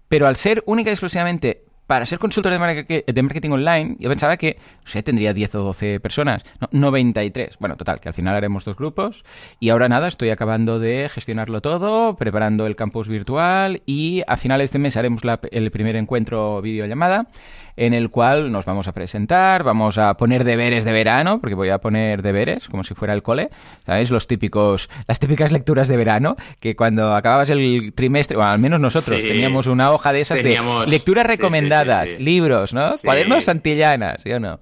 Pero 0.08 0.28
al 0.28 0.36
ser 0.36 0.64
única 0.66 0.90
y 0.90 0.94
exclusivamente 0.94 1.64
para 1.92 2.06
ser 2.06 2.20
consultor 2.20 2.54
de, 2.54 3.22
marketing, 3.22 3.50
online, 3.50 3.98
yo 4.00 4.08
pensaba 4.08 4.38
que, 4.38 4.58
sé, 4.86 5.04
tendría 5.04 5.34
10 5.34 5.56
o 5.56 5.64
12 5.64 6.00
personas. 6.00 6.42
No, 6.62 6.70
93. 6.72 7.58
Bueno, 7.60 7.76
total, 7.76 8.00
que 8.00 8.08
al 8.08 8.14
final 8.14 8.34
haremos 8.34 8.64
dos 8.64 8.78
grupos. 8.78 9.26
Y 9.60 9.72
ahora 9.72 9.90
nada, 9.90 10.08
estoy 10.08 10.30
acabando 10.30 10.80
de 10.80 11.10
gestionarlo 11.10 11.60
todo, 11.60 12.16
preparando 12.16 12.66
el 12.66 12.78
campus 12.78 13.10
virtual 13.10 13.82
y 13.86 14.24
a 14.28 14.38
finales 14.38 14.72
de 14.72 14.80
mes 14.80 14.96
haremos 14.96 15.22
el 15.52 15.70
primer 15.72 15.98
encuentro 15.98 16.62
videollamada 16.62 17.28
en 17.76 17.94
el 17.94 18.10
cual 18.10 18.52
nos 18.52 18.66
vamos 18.66 18.88
a 18.88 18.94
presentar, 18.94 19.64
vamos 19.64 19.98
a 19.98 20.16
poner 20.16 20.44
deberes 20.44 20.86
de 20.86 20.92
verano, 20.92 21.40
porque 21.40 21.56
voy 21.56 21.70
a 21.70 21.80
poner 21.80 22.22
deberes 22.22 22.68
como 22.68 22.84
si 22.84 22.94
fuera 22.94 23.14
el 23.14 23.24
cole, 23.24 23.50
¿sabéis? 23.86 24.12
Los 24.12 24.28
típicos, 24.28 24.90
las 25.08 25.20
típicas 25.20 25.52
lecturas 25.52 25.88
de 25.88 25.98
verano, 25.98 26.36
que 26.60 26.76
cuando 26.76 27.14
acababas 27.14 27.50
el 27.50 27.94
trimestre, 27.96 28.38
o 28.38 28.44
al 28.44 28.60
menos 28.60 28.80
nosotros, 28.80 29.20
teníamos 29.20 29.68
una 29.68 29.92
hoja 29.92 30.14
de 30.14 30.22
esas 30.22 30.44
de 30.44 30.60
lecturas 30.88 31.26
recomendadas, 31.26 32.20
libros, 32.20 32.74
¿no? 32.74 32.94
Cuadernos 33.04 33.46
santillanas, 33.46 34.22
¿sí 34.24 34.32
o 34.32 34.40
no? 34.40 34.60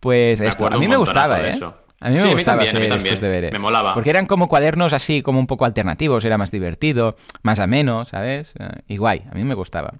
Pues 0.00 0.40
esto, 0.40 0.66
a 0.66 0.78
mí 0.78 0.88
me 0.88 0.96
gustaba, 0.96 1.40
¿eh? 1.40 1.58
A 2.02 2.10
mí 2.10 2.18
me 2.18 2.32
gustaba 2.32 2.62
hacer 2.62 2.82
estos 2.82 3.20
deberes. 3.20 3.52
Me 3.52 3.60
molaba. 3.60 3.94
Porque 3.94 4.10
eran 4.10 4.26
como 4.26 4.48
cuadernos 4.48 4.92
así, 4.92 5.22
como 5.22 5.38
un 5.38 5.46
poco 5.46 5.64
alternativos, 5.64 6.24
era 6.24 6.36
más 6.36 6.50
divertido, 6.50 7.16
más 7.42 7.60
ameno, 7.60 8.04
¿sabes? 8.06 8.54
Eh, 8.58 8.68
y 8.88 8.96
guay, 8.96 9.22
a 9.30 9.34
mí 9.34 9.44
me 9.44 9.54
gustaba. 9.54 9.94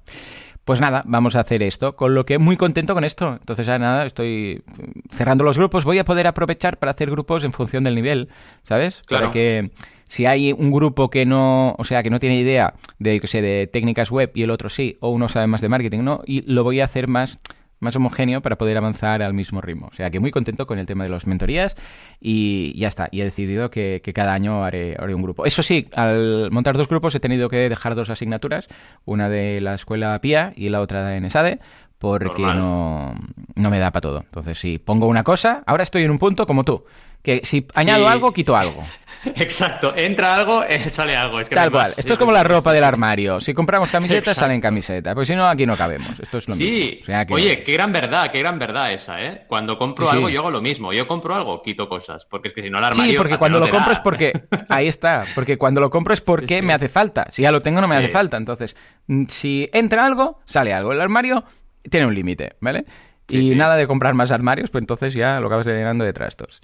Pues 0.65 0.81
nada, 0.81 1.03
vamos 1.07 1.35
a 1.35 1.41
hacer 1.41 1.63
esto, 1.63 1.97
con 1.97 2.15
lo 2.15 2.25
que 2.25 2.39
muy 2.39 2.57
contento 2.57 2.95
con 2.95 3.05
esto. 3.05 3.33
Entonces 3.41 3.67
ya 3.67 3.79
nada, 3.79 4.07
estoy 4.07 4.63
cerrando 5.11 5.43
los 5.43 5.59
grupos, 5.59 5.85
voy 5.85 5.99
a 5.99 6.05
poder 6.05 6.27
aprovechar 6.27 6.79
para 6.79 6.93
hacer 6.93 7.11
grupos 7.11 7.43
en 7.43 7.53
función 7.53 7.83
del 7.83 7.97
nivel, 7.97 8.29
¿sabes? 8.63 9.03
Claro. 9.07 9.25
Para 9.25 9.33
que 9.33 9.71
si 10.07 10.27
hay 10.27 10.53
un 10.53 10.71
grupo 10.71 11.11
que 11.11 11.27
no, 11.27 11.75
o 11.79 11.85
sea, 11.85 12.03
que 12.03 12.11
no 12.11 12.21
tiene 12.21 12.37
idea 12.37 12.75
de, 12.99 13.19
que 13.19 13.27
sé, 13.27 13.43
de 13.43 13.67
técnicas 13.67 14.11
web 14.11 14.31
y 14.35 14.43
el 14.43 14.51
otro 14.51 14.69
sí, 14.69 14.99
o 15.01 15.09
uno 15.09 15.29
sabe 15.29 15.47
más 15.47 15.63
de 15.63 15.69
marketing, 15.69 16.01
¿no? 16.01 16.21
Y 16.27 16.43
lo 16.43 16.63
voy 16.65 16.81
a 16.81 16.85
hacer 16.85 17.09
más 17.09 17.41
más 17.83 17.97
homogéneo 17.97 18.41
para 18.41 18.57
poder 18.57 18.79
avanzar 18.79 19.23
al 19.23 19.35
mismo 19.35 19.61
ritmo. 19.61 19.89
O 19.91 19.95
sea 19.95 20.11
que 20.11 20.21
muy 20.21 20.31
contento 20.31 20.67
con 20.67 20.79
el 20.79 20.87
tema 20.87 21.05
de 21.05 21.11
las 21.11 21.27
mentorías 21.27 21.75
y 22.21 22.79
ya 22.79 22.89
está. 22.89 23.09
Y 23.11 23.21
he 23.21 23.25
decidido 23.25 23.71
que, 23.71 24.01
cada 24.15 24.33
año 24.33 24.65
haré, 24.65 24.97
haré, 24.99 25.15
un 25.15 25.23
grupo. 25.23 25.45
Eso 25.45 25.63
sí, 25.63 25.87
al 25.95 26.51
montar 26.51 26.77
dos 26.77 26.89
grupos 26.89 27.15
he 27.15 27.21
tenido 27.21 27.49
que 27.49 27.69
dejar 27.69 27.95
dos 27.95 28.09
asignaturas, 28.09 28.69
una 29.05 29.29
de 29.29 29.61
la 29.61 29.75
escuela 29.75 30.19
PIA 30.21 30.53
y 30.57 30.69
la 30.69 30.81
otra 30.81 31.05
de 31.07 31.21
NSADE, 31.21 31.59
porque 31.99 32.43
no, 32.43 33.15
no 33.55 33.71
me 33.71 33.79
da 33.79 33.91
para 33.91 34.01
todo. 34.01 34.21
Entonces, 34.21 34.59
si 34.59 34.79
pongo 34.79 35.07
una 35.07 35.25
cosa, 35.25 35.63
ahora 35.67 35.83
estoy 35.83 36.05
en 36.05 36.11
un 36.11 36.19
punto 36.19 36.47
como 36.47 36.65
tú 36.65 36.85
que 37.23 37.43
si 37.45 37.67
añado 37.75 38.09
algo, 38.09 38.33
quito 38.33 38.57
algo. 38.57 38.83
Exacto, 39.37 39.95
entra 39.97 40.35
algo, 40.35 40.65
eh, 40.65 40.91
sale 40.91 41.17
algo. 41.17 41.45
Tal 41.45 41.71
cual, 41.71 41.93
esto 41.97 42.15
es 42.15 42.19
como 42.19 42.33
la 42.33 42.43
ropa 42.43 42.73
del 42.73 42.83
armario. 42.83 43.41
Si 43.41 43.55
compramos 43.55 43.89
camisetas, 43.91 44.37
salen 44.37 44.61
camisetas, 44.61 45.15
porque 45.15 45.27
si 45.27 45.37
no, 45.37 45.49
aquí 45.49 45.65
no 45.65 45.77
cabemos. 45.77 46.19
Esto 46.19 46.39
es 46.39 46.49
lo 46.49 46.57
sí. 46.57 47.03
mismo. 47.07 47.37
Oye, 47.37 47.63
qué 47.63 47.73
gran 47.73 47.93
verdad, 47.93 48.31
qué 48.33 48.41
gran 48.41 48.59
verdad 48.59 48.93
esa, 48.93 49.25
¿eh? 49.25 49.45
Cuando 49.47 49.79
compro 49.79 50.11
algo, 50.11 50.29
yo 50.29 50.41
hago 50.41 50.51
lo 50.51 50.61
mismo. 50.61 50.93
Yo 50.93 51.07
compro 51.07 51.37
algo, 51.37 51.63
quito 51.63 51.89
cosas, 51.89 52.27
porque 52.27 52.49
es 52.49 52.55
que 52.55 52.63
si 52.63 52.71
no 52.71 52.79
el 52.79 52.85
armario... 52.85 53.13
Sí, 53.13 53.17
porque 53.17 53.39
cuando 53.39 53.61
lo 53.61 53.71
compro 53.71 53.93
es 53.93 54.01
porque... 54.01 54.33
Ahí 54.69 54.89
está, 54.89 55.25
porque 55.35 55.57
cuando 55.57 55.81
lo 55.81 55.91
compro 55.91 56.15
es 56.15 56.21
porque 56.21 56.61
me 56.63 56.73
hace 56.73 56.89
falta. 56.89 57.27
Si 57.31 57.43
ya 57.43 57.53
lo 57.53 57.61
tengo, 57.61 57.81
no 57.81 57.87
me 57.87 57.97
hace 57.97 58.09
falta. 58.09 58.37
Entonces, 58.37 58.75
mm, 59.07 59.27
si 59.29 59.69
entra 59.73 60.05
algo, 60.05 60.41
sale 60.47 60.73
algo. 60.73 60.93
El 60.93 61.01
armario 61.01 61.45
tiene 61.89 62.07
un 62.07 62.15
límite, 62.15 62.57
¿vale? 62.61 62.85
Y 63.33 63.55
nada 63.55 63.77
de 63.77 63.87
comprar 63.87 64.15
más 64.15 64.31
armarios, 64.31 64.71
pues 64.71 64.83
entonces 64.83 65.15
ya 65.15 65.41
lo 65.41 65.47
acabas 65.47 65.67
llenando 65.67 66.05
de 66.05 66.13
trastos. 66.13 66.61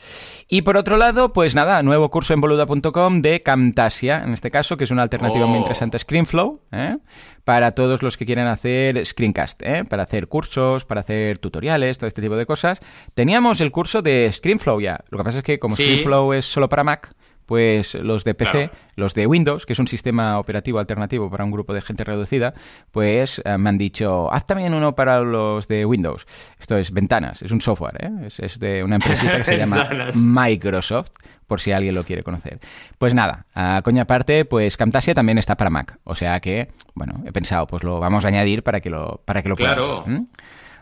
Y 0.49 0.63
por 0.63 0.77
otro 0.77 0.97
lado, 0.97 1.33
pues 1.33 1.55
nada, 1.55 1.83
nuevo 1.83 2.11
curso 2.11 2.35
en 2.35 2.41
boluda.com 2.41 3.23
de 3.23 3.43
Camtasia, 3.43 4.23
en 4.25 4.33
este 4.33 4.51
caso, 4.51 4.77
que 4.77 4.85
es 4.85 4.91
una 4.91 5.03
alternativa 5.03 5.47
muy 5.47 5.57
oh. 5.59 5.61
interesante 5.61 5.97
a 5.97 6.01
ScreenFlow, 6.01 6.61
¿eh? 6.73 6.99
para 7.45 7.73
todos 7.73 8.03
los 8.03 8.17
que 8.17 8.27
quieren 8.27 8.47
hacer 8.47 9.05
screencast, 9.07 9.63
¿eh? 9.63 9.85
para 9.85 10.03
hacer 10.03 10.29
cursos, 10.29 10.85
para 10.85 11.01
hacer 11.01 11.39
tutoriales, 11.39 11.97
todo 11.97 12.07
este 12.07 12.21
tipo 12.21 12.37
de 12.37 12.45
cosas. 12.45 12.79
Teníamos 13.15 13.61
el 13.61 13.71
curso 13.71 14.03
de 14.03 14.31
ScreenFlow 14.33 14.81
ya, 14.81 15.01
lo 15.09 15.19
que 15.19 15.25
pasa 15.25 15.39
es 15.39 15.45
que 15.45 15.59
como 15.59 15.75
ScreenFlow 15.75 16.35
es 16.35 16.45
solo 16.45 16.69
para 16.69 16.85
Mac, 16.85 17.11
pues 17.49 17.95
los 17.95 18.25
de 18.25 18.35
PC, 18.35 18.71
los 18.95 19.15
de 19.15 19.27
Windows, 19.27 19.65
que 19.65 19.73
es 19.73 19.79
un 19.79 19.89
sistema 19.89 20.39
operativo 20.39 20.81
alternativo 20.81 21.31
para 21.31 21.45
un 21.45 21.51
grupo 21.51 21.73
de 21.73 21.81
gente 21.81 22.05
reducida, 22.05 22.53
pues 22.91 23.41
eh, 23.43 23.57
me 23.57 23.71
han 23.71 23.79
dicho, 23.79 24.31
haz 24.31 24.45
también 24.45 24.75
uno 24.75 24.95
para 24.95 25.21
los 25.21 25.67
de 25.67 25.87
Windows. 25.87 26.27
Esto 26.61 26.77
es 26.77 26.93
ventanas, 26.93 27.41
es 27.41 27.51
un 27.51 27.63
software, 27.63 28.05
¿eh? 28.05 28.29
es, 28.39 28.59
de 28.59 28.85
una 28.85 28.97
empresita 28.97 29.39
que 29.39 29.45
se 29.45 29.57
llama 29.57 29.89
Microsoft, 30.15 31.09
por 31.47 31.63
si 31.63 31.73
alguien 31.73 31.95
lo 31.95 32.05
quiere 32.05 32.23
conocer. 32.23 32.61
Pues 32.99 33.15
nada, 33.15 33.47
a 33.55 33.81
coña 33.83 34.03
aparte, 34.03 34.45
pues 34.45 34.77
Camtasia 34.77 35.15
también 35.15 35.39
está 35.39 35.57
para 35.57 35.71
Mac, 35.71 35.99
o 36.05 36.15
sea 36.15 36.41
que, 36.41 36.69
bueno, 36.95 37.15
he 37.25 37.33
pensado, 37.33 37.67
pues 37.67 37.83
lo 37.83 37.99
vamos 37.99 38.27
a 38.27 38.29
añadir 38.29 38.63
para 38.63 38.83
que 38.83 38.91
lo, 38.91 39.23
para 39.25 39.43
que 39.43 39.49
lo 39.49 39.57
Claro. 39.57 40.05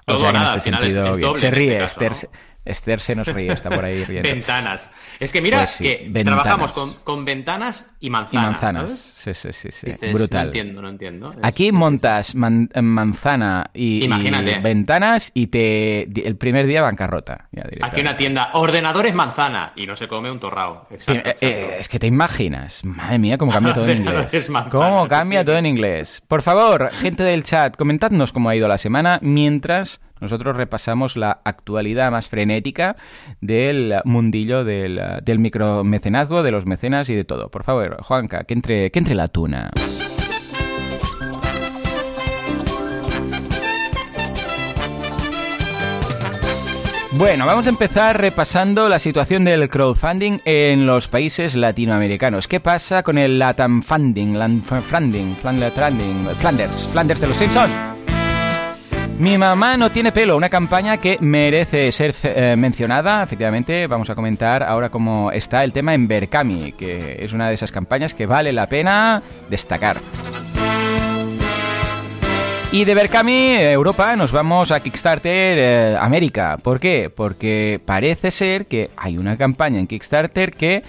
O 0.09 0.19
sea, 0.19 0.61
se 0.61 1.51
ríe, 1.51 1.83
este 1.85 2.07
Esther 2.07 2.29
se 2.75 3.15
nos 3.15 3.27
ríe, 3.29 3.53
está 3.53 3.71
por 3.71 3.85
ahí 3.85 4.05
riendo. 4.09 4.29
Ventanas. 4.29 4.91
Es 5.19 5.33
que 5.33 5.41
mira 5.41 5.59
pues 5.59 5.77
que 5.77 6.11
trabajamos 6.25 6.73
con, 6.73 7.25
ventanas 7.25 7.87
y 8.01 8.11
manzanas. 8.11 8.45
Y 8.45 8.47
manzanas. 8.47 8.93
Sí, 9.17 9.35
sí, 9.35 9.49
sí. 9.53 9.71
sí. 9.71 9.93
Brutal. 10.13 10.47
No 10.47 10.49
entiendo, 10.49 10.83
no 10.83 10.89
entiendo. 10.89 11.33
Aquí 11.43 11.73
montas 11.73 12.35
manzana 12.35 13.71
y, 13.75 14.07
ventanas 14.63 15.31
y 15.35 15.47
te 15.49 16.03
el 16.03 16.37
primer 16.37 16.67
día 16.67 16.83
bancarrota. 16.83 17.49
Aquí 17.83 18.01
una 18.01 18.17
tienda, 18.17 18.51
ordenadores 18.55 19.15
manzana 19.15 19.73
y 19.75 19.87
no 19.87 19.97
se 19.97 20.09
come 20.09 20.31
un 20.31 20.39
torrao. 20.39 20.87
Eh, 20.91 21.37
eh, 21.41 21.77
es 21.81 21.89
que 21.89 21.99
te 21.99 22.07
imaginas. 22.07 22.85
Madre 22.85 23.19
mía, 23.19 23.39
cómo 23.39 23.53
cambia 23.53 23.75
todo 23.75 23.89
en 23.89 23.99
inglés. 23.99 24.51
cómo 24.71 25.09
cambia 25.09 25.45
todo 25.45 25.57
en 25.57 25.67
inglés. 25.67 26.23
Por 26.29 26.43
favor, 26.43 26.91
gente 26.93 27.23
del 27.23 27.43
chat, 27.43 27.77
comentadnos 27.77 28.33
cómo 28.33 28.49
ha 28.49 28.57
ido 28.57 28.69
la 28.69 28.79
semana 28.79 29.19
mientras 29.23 30.01
nosotros 30.21 30.57
repasamos 30.57 31.17
la 31.17 31.41
actualidad 31.45 32.11
más 32.11 32.29
frenética 32.29 32.97
del 33.41 33.95
mundillo 34.05 34.65
del, 34.65 35.01
del 35.23 35.39
micromecenazgo, 35.39 36.43
de 36.43 36.51
los 36.51 36.67
mecenas 36.67 37.09
y 37.09 37.15
de 37.15 37.25
todo. 37.25 37.51
Por 37.51 37.65
favor, 37.65 38.03
Juanca, 38.03 38.45
que 38.45 38.55
entre, 38.55 38.91
que 38.91 38.99
entre 38.99 39.15
la 39.15 39.29
tuna. 39.29 39.71
Bueno, 47.19 47.47
vamos 47.47 47.67
a 47.67 47.71
empezar 47.71 48.21
repasando 48.21 48.91
la 48.91 48.99
situación 48.99 49.43
del 49.45 49.71
crowdfunding 49.71 50.41
en 50.45 50.87
los 50.87 51.09
países 51.09 51.55
latinoamericanos. 51.55 52.47
¿Qué 52.47 52.61
pasa 52.61 53.03
con 53.03 53.17
el 53.17 53.39
Latam 53.39 53.83
Funding, 53.83 54.35
Funding, 54.63 55.35
Flanders, 55.35 56.89
Flanders 56.93 57.21
de 57.21 57.27
los 57.27 57.39
Simpsons? 57.39 57.96
Mi 59.19 59.39
mamá 59.39 59.79
no 59.79 59.91
tiene 59.91 60.13
pelo, 60.13 60.37
una 60.37 60.51
campaña 60.51 60.99
que 60.99 61.17
merece 61.21 61.91
ser 61.91 62.15
eh, 62.23 62.55
mencionada. 62.57 63.23
Efectivamente, 63.23 63.87
vamos 63.87 64.11
a 64.11 64.15
comentar 64.15 64.63
ahora 64.63 64.91
cómo 64.91 65.33
está 65.33 65.65
el 65.65 65.73
tema 65.73 65.95
en 65.95 66.07
Berkami, 66.07 66.73
que 66.73 67.25
es 67.25 67.33
una 67.33 67.49
de 67.49 67.55
esas 67.55 67.73
campañas 67.73 68.13
que 68.13 68.27
vale 68.27 68.53
la 68.53 68.69
pena 68.69 69.23
destacar. 69.49 69.97
Y 72.73 72.85
de 72.85 72.95
Berkami, 72.95 73.53
Europa, 73.55 74.17
nos 74.17 74.33
vamos 74.33 74.71
a 74.71 74.81
Kickstarter 74.81 75.57
eh, 75.59 75.97
América. 75.99 76.59
¿Por 76.63 76.79
qué? 76.79 77.11
Porque 77.15 77.81
parece 77.83 78.31
ser 78.31 78.67
que 78.67 78.91
hay 78.99 79.17
una 79.17 79.39
campaña 79.39 79.79
en 79.79 79.87
Kickstarter 79.87 80.53
que 80.53 80.83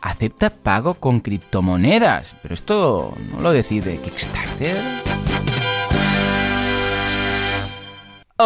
acepta 0.00 0.48
pago 0.48 0.94
con 0.94 1.20
criptomonedas. 1.20 2.34
Pero 2.40 2.54
esto 2.54 3.14
no 3.30 3.40
lo 3.42 3.52
decide 3.52 3.98
Kickstarter. 3.98 4.76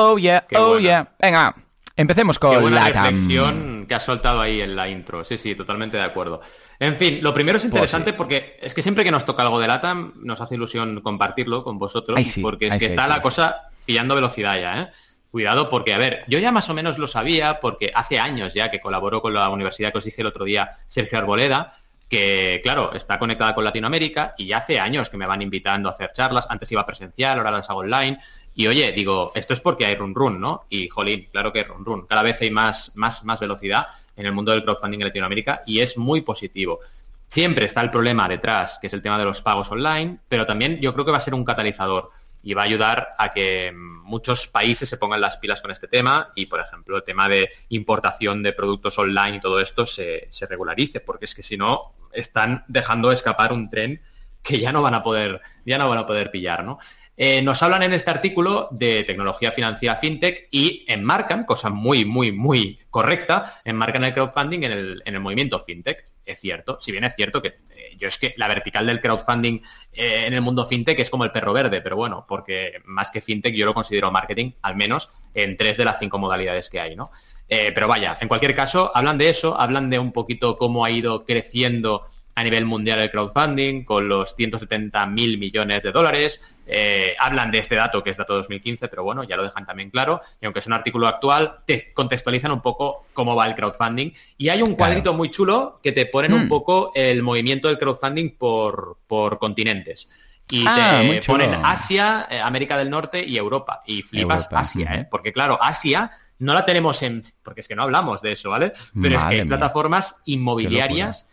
Oh 0.01 0.17
yeah, 0.17 0.47
oh 0.57 0.79
yeah. 0.79 1.09
Venga, 1.19 1.55
empecemos 1.97 2.39
con 2.39 2.53
Qué 2.53 2.59
buena 2.59 2.89
la 2.89 3.03
reflexión 3.03 3.87
que 3.89 3.95
has 3.95 4.05
soltado 4.05 4.41
ahí 4.41 4.61
en 4.61 4.77
la 4.77 4.89
intro. 4.89 5.25
Sí, 5.25 5.39
sí, 5.39 5.55
totalmente 5.55 5.97
de 5.97 6.05
acuerdo. 6.05 6.41
En 6.79 6.97
fin, 6.97 7.19
lo 7.23 7.35
primero 7.35 7.59
es 7.59 7.65
pues 7.65 7.73
interesante 7.73 8.13
porque 8.13 8.59
es 8.63 8.75
que 8.75 8.83
siempre 8.83 9.03
que 9.03 9.11
nos 9.11 9.27
toca 9.27 9.43
algo 9.43 9.59
de 9.59 9.67
LATAM 9.67 10.13
nos 10.23 10.41
hace 10.41 10.55
ilusión 10.55 11.01
compartirlo 11.01 11.65
con 11.65 11.79
vosotros 11.79 12.21
porque 12.41 12.69
es 12.69 12.77
que 12.77 12.87
está 12.87 13.09
la 13.09 13.21
cosa 13.21 13.71
pillando 13.85 14.15
velocidad 14.15 14.61
ya, 14.61 14.83
¿eh? 14.83 14.89
Cuidado 15.31 15.69
porque, 15.69 15.93
a 15.93 15.99
ver, 15.99 16.25
yo 16.27 16.39
ya 16.39 16.53
más 16.53 16.71
o 16.71 16.75
menos 16.75 16.97
lo 16.97 17.07
sabía 17.07 17.61
porque 17.61 17.91
hace 17.95 18.19
años 18.19 18.55
ya 18.55 18.71
que 18.71 18.81
colaboró 18.81 19.21
con 19.21 19.35
la 19.35 19.51
universidad 19.51 19.93
que 19.93 19.99
os 19.99 20.05
dije 20.05 20.23
el 20.23 20.29
otro 20.29 20.45
día, 20.45 20.79
Sergio 20.87 21.19
Arboleda, 21.19 21.75
que 22.09 22.61
claro, 22.63 22.93
está 22.95 23.19
conectada 23.19 23.55
con 23.55 23.65
Latinoamérica 23.65 24.33
y 24.39 24.47
ya 24.47 24.59
hace 24.59 24.81
años 24.81 25.11
que 25.11 25.19
me 25.19 25.27
van 25.27 25.43
invitando 25.43 25.89
a 25.89 25.93
hacer 25.93 26.13
charlas, 26.15 26.47
antes 26.49 26.73
iba 26.73 26.87
presencial, 26.87 27.39
ahora 27.39 27.51
las 27.51 27.69
hago 27.69 27.81
online, 27.81 28.19
y 28.59 28.67
oye, 28.67 28.91
digo, 28.91 29.31
esto 29.37 29.55
es 29.55 29.61
porque 29.61 29.87
hay 29.87 29.95
run 29.95 30.17
run, 30.17 30.41
¿no? 30.41 30.65
Y 30.69 30.89
jolín, 30.89 31.29
claro 31.31 31.53
que 31.53 31.61
hay 31.61 31.65
run 31.65 31.85
run. 31.85 32.07
Cada 32.09 32.25
vez 32.25 32.41
hay 32.41 32.51
más, 32.51 32.91
más, 32.97 33.23
más 33.23 33.39
velocidad 33.39 33.87
en 34.17 34.27
el 34.27 34.33
mundo 34.33 34.51
del 34.51 34.65
crowdfunding 34.65 34.99
en 34.99 35.07
Latinoamérica 35.07 35.63
y 35.65 35.79
es 35.79 35.97
muy 35.97 36.23
positivo. 36.23 36.81
Siempre 37.29 37.67
está 37.67 37.83
el 37.83 37.93
problema 37.93 38.29
detrás, 38.29 38.81
que 38.81 38.89
es 38.89 38.93
el 38.93 39.01
tema 39.01 39.17
de 39.17 39.27
los 39.27 39.43
pagos 39.43 39.71
online, 39.71 40.19
pero 40.29 40.45
también 40.45 40.81
yo 40.81 40.93
creo 40.93 41.05
que 41.05 41.13
va 41.13 41.19
a 41.19 41.21
ser 41.21 41.35
un 41.35 41.45
catalizador 41.45 42.11
y 42.43 42.55
va 42.55 42.63
a 42.63 42.65
ayudar 42.65 43.11
a 43.17 43.29
que 43.29 43.73
muchos 43.77 44.49
países 44.49 44.89
se 44.89 44.97
pongan 44.97 45.21
las 45.21 45.37
pilas 45.37 45.63
con 45.63 45.71
este 45.71 45.87
tema 45.87 46.33
y, 46.35 46.47
por 46.47 46.59
ejemplo, 46.59 46.97
el 46.97 47.05
tema 47.05 47.29
de 47.29 47.51
importación 47.69 48.43
de 48.43 48.55
productos 48.55 48.99
online 48.99 49.37
y 49.37 49.41
todo 49.41 49.61
esto 49.61 49.87
se, 49.87 50.27
se 50.33 50.47
regularice, 50.47 50.99
porque 50.99 51.27
es 51.27 51.35
que 51.37 51.45
si 51.45 51.57
no, 51.57 51.93
están 52.13 52.65
dejando 52.67 53.13
escapar 53.13 53.53
un 53.53 53.71
tren 53.71 54.01
que 54.43 54.59
ya 54.59 54.73
no 54.73 54.83
van 54.83 54.95
a 54.95 55.05
poder, 55.05 55.43
ya 55.65 55.79
no 55.79 55.89
van 55.89 55.99
a 55.99 56.07
poder 56.07 56.33
pillar, 56.33 56.65
¿no? 56.65 56.81
Eh, 57.21 57.43
nos 57.43 57.65
hablan 57.65 57.83
en 57.83 57.93
este 57.93 58.13
artículo 58.13 58.69
de 58.71 59.03
tecnología 59.03 59.51
financiera 59.51 59.97
fintech 59.97 60.47
y 60.53 60.85
enmarcan, 60.87 61.45
cosa 61.45 61.69
muy, 61.69 62.05
muy, 62.05 62.31
muy 62.31 62.79
correcta, 62.91 63.61
enmarcan 63.65 64.05
el 64.05 64.13
crowdfunding 64.13 64.63
en 64.63 64.71
el, 64.71 65.03
en 65.05 65.15
el 65.17 65.21
movimiento 65.21 65.59
fintech. 65.59 66.07
Es 66.25 66.39
cierto, 66.39 66.79
si 66.81 66.93
bien 66.93 67.03
es 67.03 67.17
cierto 67.17 67.43
que 67.43 67.49
eh, 67.49 67.97
yo 67.99 68.07
es 68.07 68.19
que 68.19 68.35
la 68.37 68.47
vertical 68.47 68.87
del 68.87 69.01
crowdfunding 69.01 69.61
eh, 69.93 70.27
en 70.29 70.35
el 70.35 70.43
mundo 70.43 70.65
fintech 70.65 71.01
es 71.01 71.11
como 71.11 71.25
el 71.25 71.33
perro 71.33 71.53
verde, 71.53 71.81
pero 71.81 71.97
bueno, 71.97 72.25
porque 72.29 72.75
más 72.85 73.11
que 73.11 73.21
fintech 73.21 73.53
yo 73.53 73.67
lo 73.67 73.75
considero 73.75 74.13
marketing, 74.13 74.53
al 74.63 74.77
menos 74.77 75.11
en 75.35 75.57
tres 75.57 75.77
de 75.77 75.87
las 75.87 75.99
cinco 75.99 76.21
modalidades 76.21 76.71
que 76.71 76.81
hay, 76.81 76.95
¿no? 76.95 77.11
pero 77.49 77.89
vaya, 77.89 78.19
en 78.21 78.29
cualquier 78.29 78.55
caso, 78.55 78.93
hablan 78.95 79.17
de 79.17 79.31
eso, 79.31 79.59
hablan 79.59 79.89
de 79.89 79.99
un 79.99 80.13
poquito 80.13 80.59
cómo 80.59 80.85
ha 80.85 80.91
ido 80.91 81.25
creciendo 81.25 82.11
a 82.39 82.45
nivel 82.45 82.67
mundial 82.67 83.01
el 83.01 83.11
crowdfunding, 83.11 83.85
con 83.85 84.09
los 84.09 84.37
170 84.37 85.07
mil 85.07 85.39
millones 85.39 85.83
de 85.83 85.91
dólares, 85.91 86.43
eh, 86.71 87.17
hablan 87.19 87.51
de 87.51 87.59
este 87.59 87.75
dato, 87.75 88.05
que 88.05 88.11
es 88.11 88.17
dato 88.19 88.35
2015, 88.35 88.89
pero 88.89 89.03
bueno, 89.03 89.25
ya 89.25 89.37
lo 89.37 89.43
dejan 89.43 89.65
también 89.65 89.91
claro. 89.91 90.21
Y 90.41 90.45
aunque 90.45 90.61
es 90.61 90.67
un 90.67 90.75
artículo 90.75 91.07
actual, 91.07 91.61
te 91.65 91.93
contextualizan 91.95 92.53
un 92.53 92.61
poco 92.61 93.07
cómo 93.15 93.35
va 93.35 93.47
el 93.47 93.55
crowdfunding. 93.55 94.13
Y 94.37 94.51
hay 94.51 94.61
un 94.61 94.75
cuadrito 94.75 95.15
muy 95.15 95.31
chulo 95.31 95.81
que 95.83 95.93
te 95.93 96.05
ponen 96.05 96.35
un 96.35 96.45
hmm. 96.45 96.49
poco 96.49 96.93
el 96.95 97.23
movimiento 97.23 97.69
del 97.69 97.79
crowdfunding 97.79 98.37
por, 98.37 98.99
por 99.07 99.39
continentes. 99.39 100.09
Y 100.51 100.65
ah, 100.67 101.01
te 101.03 101.23
ponen 101.23 101.59
Asia, 101.65 102.27
eh, 102.31 102.41
América 102.41 102.77
del 102.77 102.91
Norte 102.91 103.25
y 103.27 103.39
Europa. 103.39 103.83
Y 103.87 104.03
flipas 104.03 104.49
Asia, 104.53 104.95
¿eh? 104.95 105.09
Porque 105.11 105.33
claro, 105.33 105.59
Asia 105.61 106.13
no 106.39 106.55
la 106.55 106.65
tenemos 106.67 107.03
en... 107.03 107.33
Porque 107.43 107.63
es 107.63 107.69
que 107.69 107.77
no 107.77 107.83
hablamos 107.83 108.21
de 108.21 108.33
eso, 108.33 108.51
¿vale? 108.51 108.73
Pero 109.01 109.19
es 109.19 109.25
que 109.25 109.41
hay 109.41 109.45
plataformas 109.45 110.17
inmobiliarias 110.27 111.27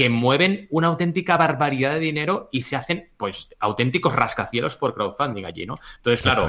que 0.00 0.08
mueven 0.08 0.66
una 0.70 0.86
auténtica 0.86 1.36
barbaridad 1.36 1.92
de 1.92 1.98
dinero 1.98 2.48
y 2.52 2.62
se 2.62 2.74
hacen 2.74 3.10
pues 3.18 3.48
auténticos 3.58 4.14
rascacielos 4.14 4.78
por 4.78 4.94
crowdfunding 4.94 5.44
allí, 5.44 5.66
¿no? 5.66 5.78
Entonces, 5.96 6.22
claro, 6.22 6.48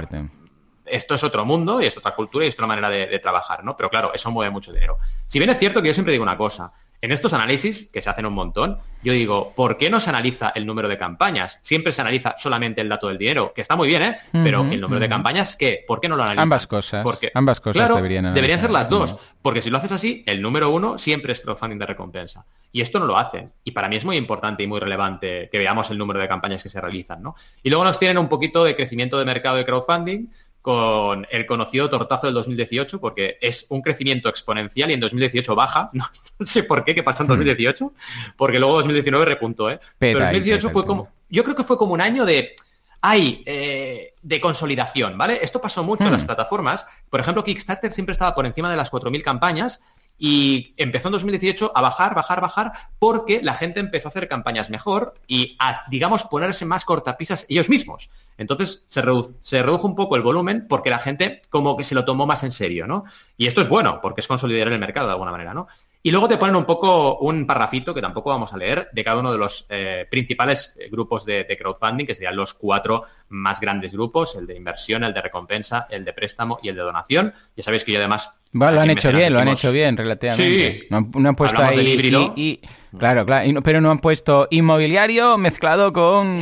esto 0.85 1.15
es 1.15 1.23
otro 1.25 1.43
mundo 1.43 1.81
y 1.81 1.85
es 1.85 1.97
otra 1.97 2.15
cultura 2.15 2.45
y 2.45 2.47
es 2.47 2.53
otra 2.53 2.67
manera 2.67 2.89
de, 2.89 3.07
de, 3.07 3.19
trabajar, 3.19 3.65
¿no? 3.65 3.75
Pero 3.75 3.89
claro, 3.89 4.13
eso 4.13 4.31
mueve 4.31 4.51
mucho 4.51 4.71
dinero. 4.71 4.99
Si 5.25 5.37
bien 5.37 5.49
es 5.49 5.59
cierto 5.59 5.81
que 5.81 5.89
yo 5.89 5.93
siempre 5.93 6.13
digo 6.13 6.23
una 6.23 6.37
cosa, 6.37 6.71
en 7.01 7.11
estos 7.11 7.33
análisis, 7.33 7.89
que 7.91 8.01
se 8.01 8.09
hacen 8.09 8.25
un 8.25 8.33
montón, 8.33 8.77
yo 9.03 9.13
digo, 9.13 9.53
¿por 9.55 9.77
qué 9.77 9.89
no 9.89 9.99
se 9.99 10.11
analiza 10.11 10.51
el 10.53 10.67
número 10.67 10.87
de 10.87 10.97
campañas? 10.97 11.59
Siempre 11.63 11.91
se 11.91 12.01
analiza 12.01 12.35
solamente 12.37 12.81
el 12.81 12.89
dato 12.89 13.07
del 13.07 13.17
dinero, 13.17 13.51
que 13.53 13.61
está 13.61 13.75
muy 13.75 13.87
bien, 13.87 14.03
¿eh? 14.03 14.19
Pero 14.31 14.61
el 14.61 14.79
número 14.79 14.99
de 14.99 15.09
campañas, 15.09 15.55
¿qué? 15.55 15.83
¿Por 15.87 15.99
qué 15.99 16.07
no 16.07 16.15
lo 16.15 16.23
analizan? 16.23 16.43
Ambas 16.43 16.67
cosas. 16.67 17.03
Porque, 17.03 17.31
ambas 17.33 17.59
cosas 17.59 17.95
deberían 17.95 18.33
Deberían 18.33 18.59
ser 18.59 18.69
las 18.69 18.89
dos. 18.89 19.15
Porque 19.41 19.63
si 19.63 19.71
lo 19.71 19.77
haces 19.79 19.91
así, 19.91 20.23
el 20.27 20.41
número 20.41 20.69
uno 20.69 20.99
siempre 20.99 21.33
es 21.33 21.41
crowdfunding 21.41 21.79
de 21.79 21.87
recompensa. 21.87 22.45
Y 22.71 22.81
esto 22.81 22.99
no 22.99 23.05
lo 23.05 23.17
hacen. 23.17 23.51
Y 23.63 23.71
para 23.71 23.89
mí 23.89 23.95
es 23.95 24.05
muy 24.05 24.17
importante 24.17 24.61
y 24.61 24.67
muy 24.67 24.79
relevante 24.79 25.49
que 25.51 25.57
veamos 25.57 25.89
el 25.89 25.97
número 25.97 26.19
de 26.19 26.27
campañas 26.27 26.61
que 26.61 26.69
se 26.69 26.79
realizan, 26.79 27.23
¿no? 27.23 27.35
Y 27.63 27.69
luego 27.71 27.83
nos 27.83 27.97
tienen 27.97 28.19
un 28.19 28.29
poquito 28.29 28.63
de 28.63 28.75
crecimiento 28.75 29.17
de 29.17 29.25
mercado 29.25 29.55
de 29.57 29.65
crowdfunding, 29.65 30.27
con 30.61 31.27
el 31.31 31.45
conocido 31.45 31.89
tortazo 31.89 32.27
del 32.27 32.35
2018, 32.35 32.99
porque 32.99 33.37
es 33.41 33.65
un 33.69 33.81
crecimiento 33.81 34.29
exponencial 34.29 34.91
y 34.91 34.93
en 34.93 34.99
2018 34.99 35.55
baja. 35.55 35.89
No, 36.01 36.05
sé 36.45 36.63
por 36.63 36.83
qué, 36.83 36.95
qué 36.95 37.03
pasó 37.03 37.23
en 37.23 37.29
2018, 37.29 37.85
hmm. 37.85 37.91
porque 38.37 38.59
luego 38.59 38.75
2019 38.75 39.25
repuntó, 39.25 39.69
¿eh? 39.69 39.79
Pero 39.97 40.19
2018 40.19 40.69
fue 40.69 40.85
como, 40.85 41.09
yo 41.29 41.43
creo 41.43 41.55
que 41.55 41.63
fue 41.63 41.77
como 41.77 41.93
un 41.93 42.01
año 42.01 42.25
de, 42.25 42.55
hay 43.01 43.43
eh, 43.45 44.13
de 44.21 44.41
consolidación, 44.41 45.17
¿vale? 45.17 45.39
Esto 45.41 45.61
pasó 45.61 45.83
mucho 45.83 46.03
en 46.05 46.11
las 46.11 46.23
hmm. 46.23 46.27
plataformas. 46.27 46.85
Por 47.09 47.19
ejemplo, 47.19 47.43
Kickstarter 47.43 47.91
siempre 47.91 48.13
estaba 48.13 48.33
por 48.35 48.45
encima 48.45 48.69
de 48.69 48.77
las 48.77 48.91
4.000 48.91 49.23
campañas 49.23 49.81
y 50.23 50.75
empezó 50.77 51.07
en 51.07 51.13
2018 51.13 51.71
a 51.73 51.81
bajar, 51.81 52.13
bajar, 52.13 52.41
bajar, 52.41 52.73
porque 52.99 53.41
la 53.41 53.55
gente 53.55 53.79
empezó 53.79 54.07
a 54.07 54.11
hacer 54.11 54.27
campañas 54.27 54.69
mejor 54.69 55.15
y 55.25 55.57
a, 55.59 55.81
digamos, 55.89 56.25
ponerse 56.25 56.63
más 56.63 56.85
cortapisas 56.85 57.47
ellos 57.49 57.69
mismos. 57.69 58.11
Entonces 58.41 58.83
se, 58.87 59.01
se 59.41 59.63
redujo 59.63 59.87
un 59.87 59.95
poco 59.95 60.15
el 60.15 60.23
volumen 60.23 60.65
porque 60.67 60.89
la 60.89 60.99
gente 60.99 61.43
como 61.49 61.77
que 61.77 61.83
se 61.83 61.95
lo 61.95 62.05
tomó 62.05 62.25
más 62.25 62.43
en 62.43 62.51
serio, 62.51 62.87
¿no? 62.87 63.05
Y 63.37 63.47
esto 63.47 63.61
es 63.61 63.69
bueno, 63.69 63.99
porque 64.01 64.21
es 64.21 64.27
consolidar 64.27 64.67
el 64.67 64.79
mercado 64.79 65.07
de 65.07 65.13
alguna 65.13 65.31
manera, 65.31 65.53
¿no? 65.53 65.67
Y 66.03 66.09
luego 66.09 66.27
te 66.27 66.37
ponen 66.37 66.55
un 66.55 66.65
poco 66.65 67.19
un 67.19 67.45
parrafito 67.45 67.93
que 67.93 68.01
tampoco 68.01 68.31
vamos 68.31 68.51
a 68.53 68.57
leer 68.57 68.89
de 68.91 69.03
cada 69.03 69.19
uno 69.19 69.31
de 69.31 69.37
los 69.37 69.67
eh, 69.69 70.07
principales 70.09 70.73
grupos 70.89 71.25
de, 71.25 71.45
crowdfunding, 71.59 72.07
que 72.07 72.15
serían 72.15 72.35
los 72.35 72.55
cuatro 72.55 73.03
más 73.29 73.59
grandes 73.59 73.91
grupos, 73.91 74.35
el 74.35 74.47
de 74.47 74.55
inversión, 74.55 75.03
el 75.03 75.13
de 75.13 75.21
recompensa, 75.21 75.85
el 75.91 76.03
de 76.03 76.13
préstamo 76.13 76.57
y 76.63 76.69
el 76.69 76.75
de 76.75 76.81
donación. 76.81 77.35
Ya 77.55 77.61
sabéis 77.61 77.83
que 77.83 77.91
yo 77.91 77.99
además... 77.99 78.31
Bueno, 78.51 78.73
lo 78.73 78.81
han 78.81 78.89
hecho 78.89 79.11
bien, 79.11 79.31
lo 79.31 79.39
han 79.39 79.49
hecho 79.49 79.71
bien 79.71 79.95
relativamente. 79.95 80.79
Sí. 80.81 80.87
No, 80.89 81.29
han, 81.29 81.35
puesto 81.35 81.61
ahí... 81.61 82.33
Y, 82.35 82.61
claro, 82.97 83.25
claro, 83.25 83.61
pero 83.61 83.81
no 83.81 83.91
han 83.91 83.99
puesto 83.99 84.47
inmobiliario 84.49 85.37
mezclado 85.37 85.93
con, 85.93 86.41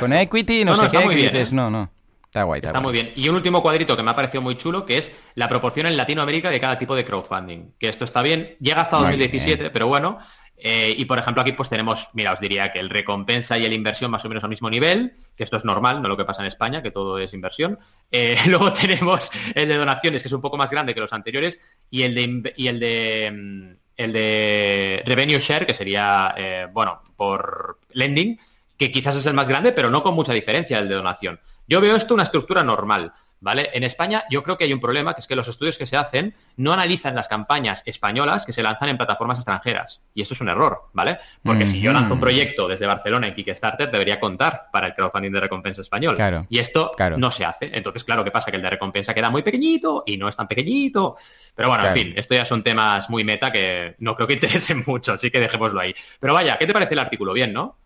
con 0.00 0.12
equity, 0.12 0.64
no, 0.64 0.76
sé 0.76 0.88
qué. 0.90 1.04
Muy 1.04 1.14
bien, 1.14 1.32
no, 1.52 1.70
no. 1.70 1.90
Está 2.30 2.44
guay. 2.44 2.60
Está, 2.64 2.80
muy 2.80 2.92
bien. 2.92 3.12
Y 3.16 3.28
un 3.28 3.34
último 3.34 3.60
cuadrito 3.60 3.96
que 3.96 4.04
me 4.04 4.12
ha 4.12 4.14
parecido 4.14 4.40
muy 4.40 4.56
chulo, 4.56 4.86
que 4.86 4.98
es 4.98 5.10
la 5.34 5.48
proporción 5.48 5.86
en 5.86 5.96
Latinoamérica 5.96 6.48
de 6.48 6.60
cada 6.60 6.78
tipo 6.78 6.94
de 6.94 7.04
crowdfunding. 7.04 7.72
Que 7.76 7.88
esto 7.88 8.04
está 8.04 8.22
bien. 8.22 8.54
Llega 8.60 8.82
hasta 8.82 8.98
2017, 8.98 9.70
pero 9.70 9.88
bueno. 9.88 10.20
Eh, 10.62 10.94
y 10.96 11.06
por 11.06 11.18
ejemplo 11.18 11.40
aquí 11.40 11.52
pues 11.52 11.70
tenemos, 11.70 12.10
mira, 12.12 12.34
os 12.34 12.40
diría 12.40 12.70
que 12.70 12.80
el 12.80 12.90
recompensa 12.90 13.56
y 13.56 13.64
el 13.64 13.72
inversión 13.72 14.10
más 14.10 14.24
o 14.24 14.28
menos 14.28 14.44
al 14.44 14.50
mismo 14.50 14.68
nivel, 14.68 15.14
que 15.34 15.42
esto 15.42 15.56
es 15.56 15.64
normal, 15.64 16.02
no 16.02 16.08
lo 16.08 16.18
que 16.18 16.26
pasa 16.26 16.42
en 16.42 16.48
España, 16.48 16.82
que 16.82 16.90
todo 16.90 17.18
es 17.18 17.32
inversión. 17.32 17.78
Eh, 18.10 18.36
luego 18.46 18.72
tenemos 18.72 19.30
el 19.54 19.68
de 19.68 19.76
donaciones, 19.76 20.22
que 20.22 20.28
es 20.28 20.32
un 20.32 20.42
poco 20.42 20.56
más 20.56 20.70
grande 20.70 20.94
que 20.94 21.00
los 21.00 21.12
anteriores, 21.12 21.58
y 21.90 22.02
el 22.02 22.14
de, 22.14 22.52
y 22.56 22.68
el 22.68 22.78
de, 22.78 23.32
mm, 23.32 23.79
el 24.00 24.12
de 24.12 25.02
revenue 25.06 25.38
share, 25.38 25.66
que 25.66 25.74
sería, 25.74 26.34
eh, 26.36 26.66
bueno, 26.72 27.02
por 27.16 27.78
lending, 27.92 28.38
que 28.76 28.90
quizás 28.90 29.16
es 29.16 29.26
el 29.26 29.34
más 29.34 29.48
grande, 29.48 29.72
pero 29.72 29.90
no 29.90 30.02
con 30.02 30.14
mucha 30.14 30.32
diferencia 30.32 30.78
el 30.78 30.88
de 30.88 30.94
donación. 30.94 31.40
Yo 31.68 31.80
veo 31.80 31.96
esto 31.96 32.14
una 32.14 32.22
estructura 32.22 32.64
normal. 32.64 33.12
¿Vale? 33.40 33.70
En 33.72 33.84
España 33.84 34.24
yo 34.30 34.42
creo 34.42 34.58
que 34.58 34.64
hay 34.64 34.72
un 34.72 34.80
problema, 34.80 35.14
que 35.14 35.20
es 35.20 35.26
que 35.26 35.34
los 35.34 35.48
estudios 35.48 35.78
que 35.78 35.86
se 35.86 35.96
hacen 35.96 36.34
no 36.56 36.72
analizan 36.72 37.14
las 37.14 37.26
campañas 37.26 37.82
españolas 37.86 38.44
que 38.44 38.52
se 38.52 38.62
lanzan 38.62 38.90
en 38.90 38.98
plataformas 38.98 39.38
extranjeras. 39.38 40.02
Y 40.14 40.20
esto 40.20 40.34
es 40.34 40.40
un 40.42 40.50
error, 40.50 40.90
¿vale? 40.92 41.18
Porque 41.42 41.66
si 41.66 41.80
yo 41.80 41.92
lanzo 41.92 42.14
un 42.14 42.20
proyecto 42.20 42.68
desde 42.68 42.86
Barcelona 42.86 43.28
en 43.28 43.34
Kickstarter, 43.34 43.90
debería 43.90 44.20
contar 44.20 44.66
para 44.70 44.88
el 44.88 44.94
crowdfunding 44.94 45.32
de 45.32 45.40
recompensa 45.40 45.80
español. 45.80 46.16
Y 46.50 46.58
esto 46.58 46.92
no 47.16 47.30
se 47.30 47.44
hace. 47.46 47.70
Entonces, 47.72 48.04
claro, 48.04 48.24
¿qué 48.24 48.30
pasa? 48.30 48.50
Que 48.50 48.56
el 48.56 48.62
de 48.62 48.70
recompensa 48.70 49.14
queda 49.14 49.30
muy 49.30 49.42
pequeñito 49.42 50.04
y 50.06 50.18
no 50.18 50.28
es 50.28 50.36
tan 50.36 50.46
pequeñito. 50.46 51.16
Pero 51.54 51.68
bueno, 51.68 51.86
en 51.86 51.94
fin, 51.94 52.12
esto 52.16 52.34
ya 52.34 52.44
son 52.44 52.62
temas 52.62 53.08
muy 53.08 53.24
meta 53.24 53.50
que 53.50 53.96
no 53.98 54.14
creo 54.14 54.28
que 54.28 54.34
interesen 54.40 54.84
mucho, 54.86 55.12
así 55.14 55.30
que 55.30 55.40
dejémoslo 55.40 55.80
ahí. 55.80 55.94
Pero 56.18 56.34
vaya, 56.34 56.58
¿qué 56.58 56.66
te 56.66 56.72
parece 56.74 56.92
el 56.94 57.00
artículo? 57.00 57.32
Bien, 57.32 57.52
¿no? 57.52 57.79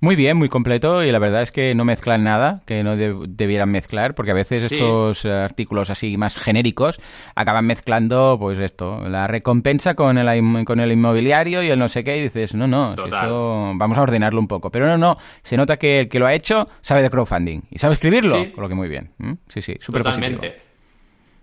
Muy 0.00 0.14
bien, 0.14 0.36
muy 0.36 0.50
completo 0.50 1.02
y 1.02 1.10
la 1.10 1.18
verdad 1.18 1.42
es 1.42 1.52
que 1.52 1.74
no 1.74 1.86
mezclan 1.86 2.22
nada 2.22 2.60
que 2.66 2.82
no 2.82 2.96
debieran 2.96 3.70
mezclar 3.70 4.14
porque 4.14 4.32
a 4.32 4.34
veces 4.34 4.70
estos 4.70 5.24
eh, 5.24 5.32
artículos 5.32 5.88
así 5.88 6.18
más 6.18 6.36
genéricos 6.36 7.00
acaban 7.34 7.64
mezclando 7.64 8.36
pues 8.38 8.58
esto, 8.58 9.08
la 9.08 9.26
recompensa 9.26 9.94
con 9.94 10.18
el, 10.18 10.64
con 10.66 10.80
el 10.80 10.92
inmobiliario 10.92 11.62
y 11.62 11.70
el 11.70 11.78
no 11.78 11.88
sé 11.88 12.04
qué 12.04 12.18
y 12.18 12.22
dices, 12.22 12.54
no, 12.54 12.66
no, 12.66 12.92
esto 12.92 13.72
vamos 13.74 13.96
a 13.96 14.02
ordenarlo 14.02 14.38
un 14.38 14.48
poco. 14.48 14.70
Pero 14.70 14.86
no, 14.86 14.98
no, 14.98 15.16
se 15.42 15.56
nota 15.56 15.78
que 15.78 16.00
el 16.00 16.08
que 16.08 16.18
lo 16.18 16.26
ha 16.26 16.34
hecho 16.34 16.68
sabe 16.82 17.02
de 17.02 17.08
crowdfunding 17.08 17.62
y 17.70 17.78
sabe 17.78 17.94
escribirlo, 17.94 18.52
con 18.52 18.62
lo 18.62 18.68
que 18.68 18.74
muy 18.74 18.88
bien. 18.88 19.12
Sí, 19.48 19.62
sí, 19.62 19.76
súper 19.80 20.02
Totalmente. 20.02 20.60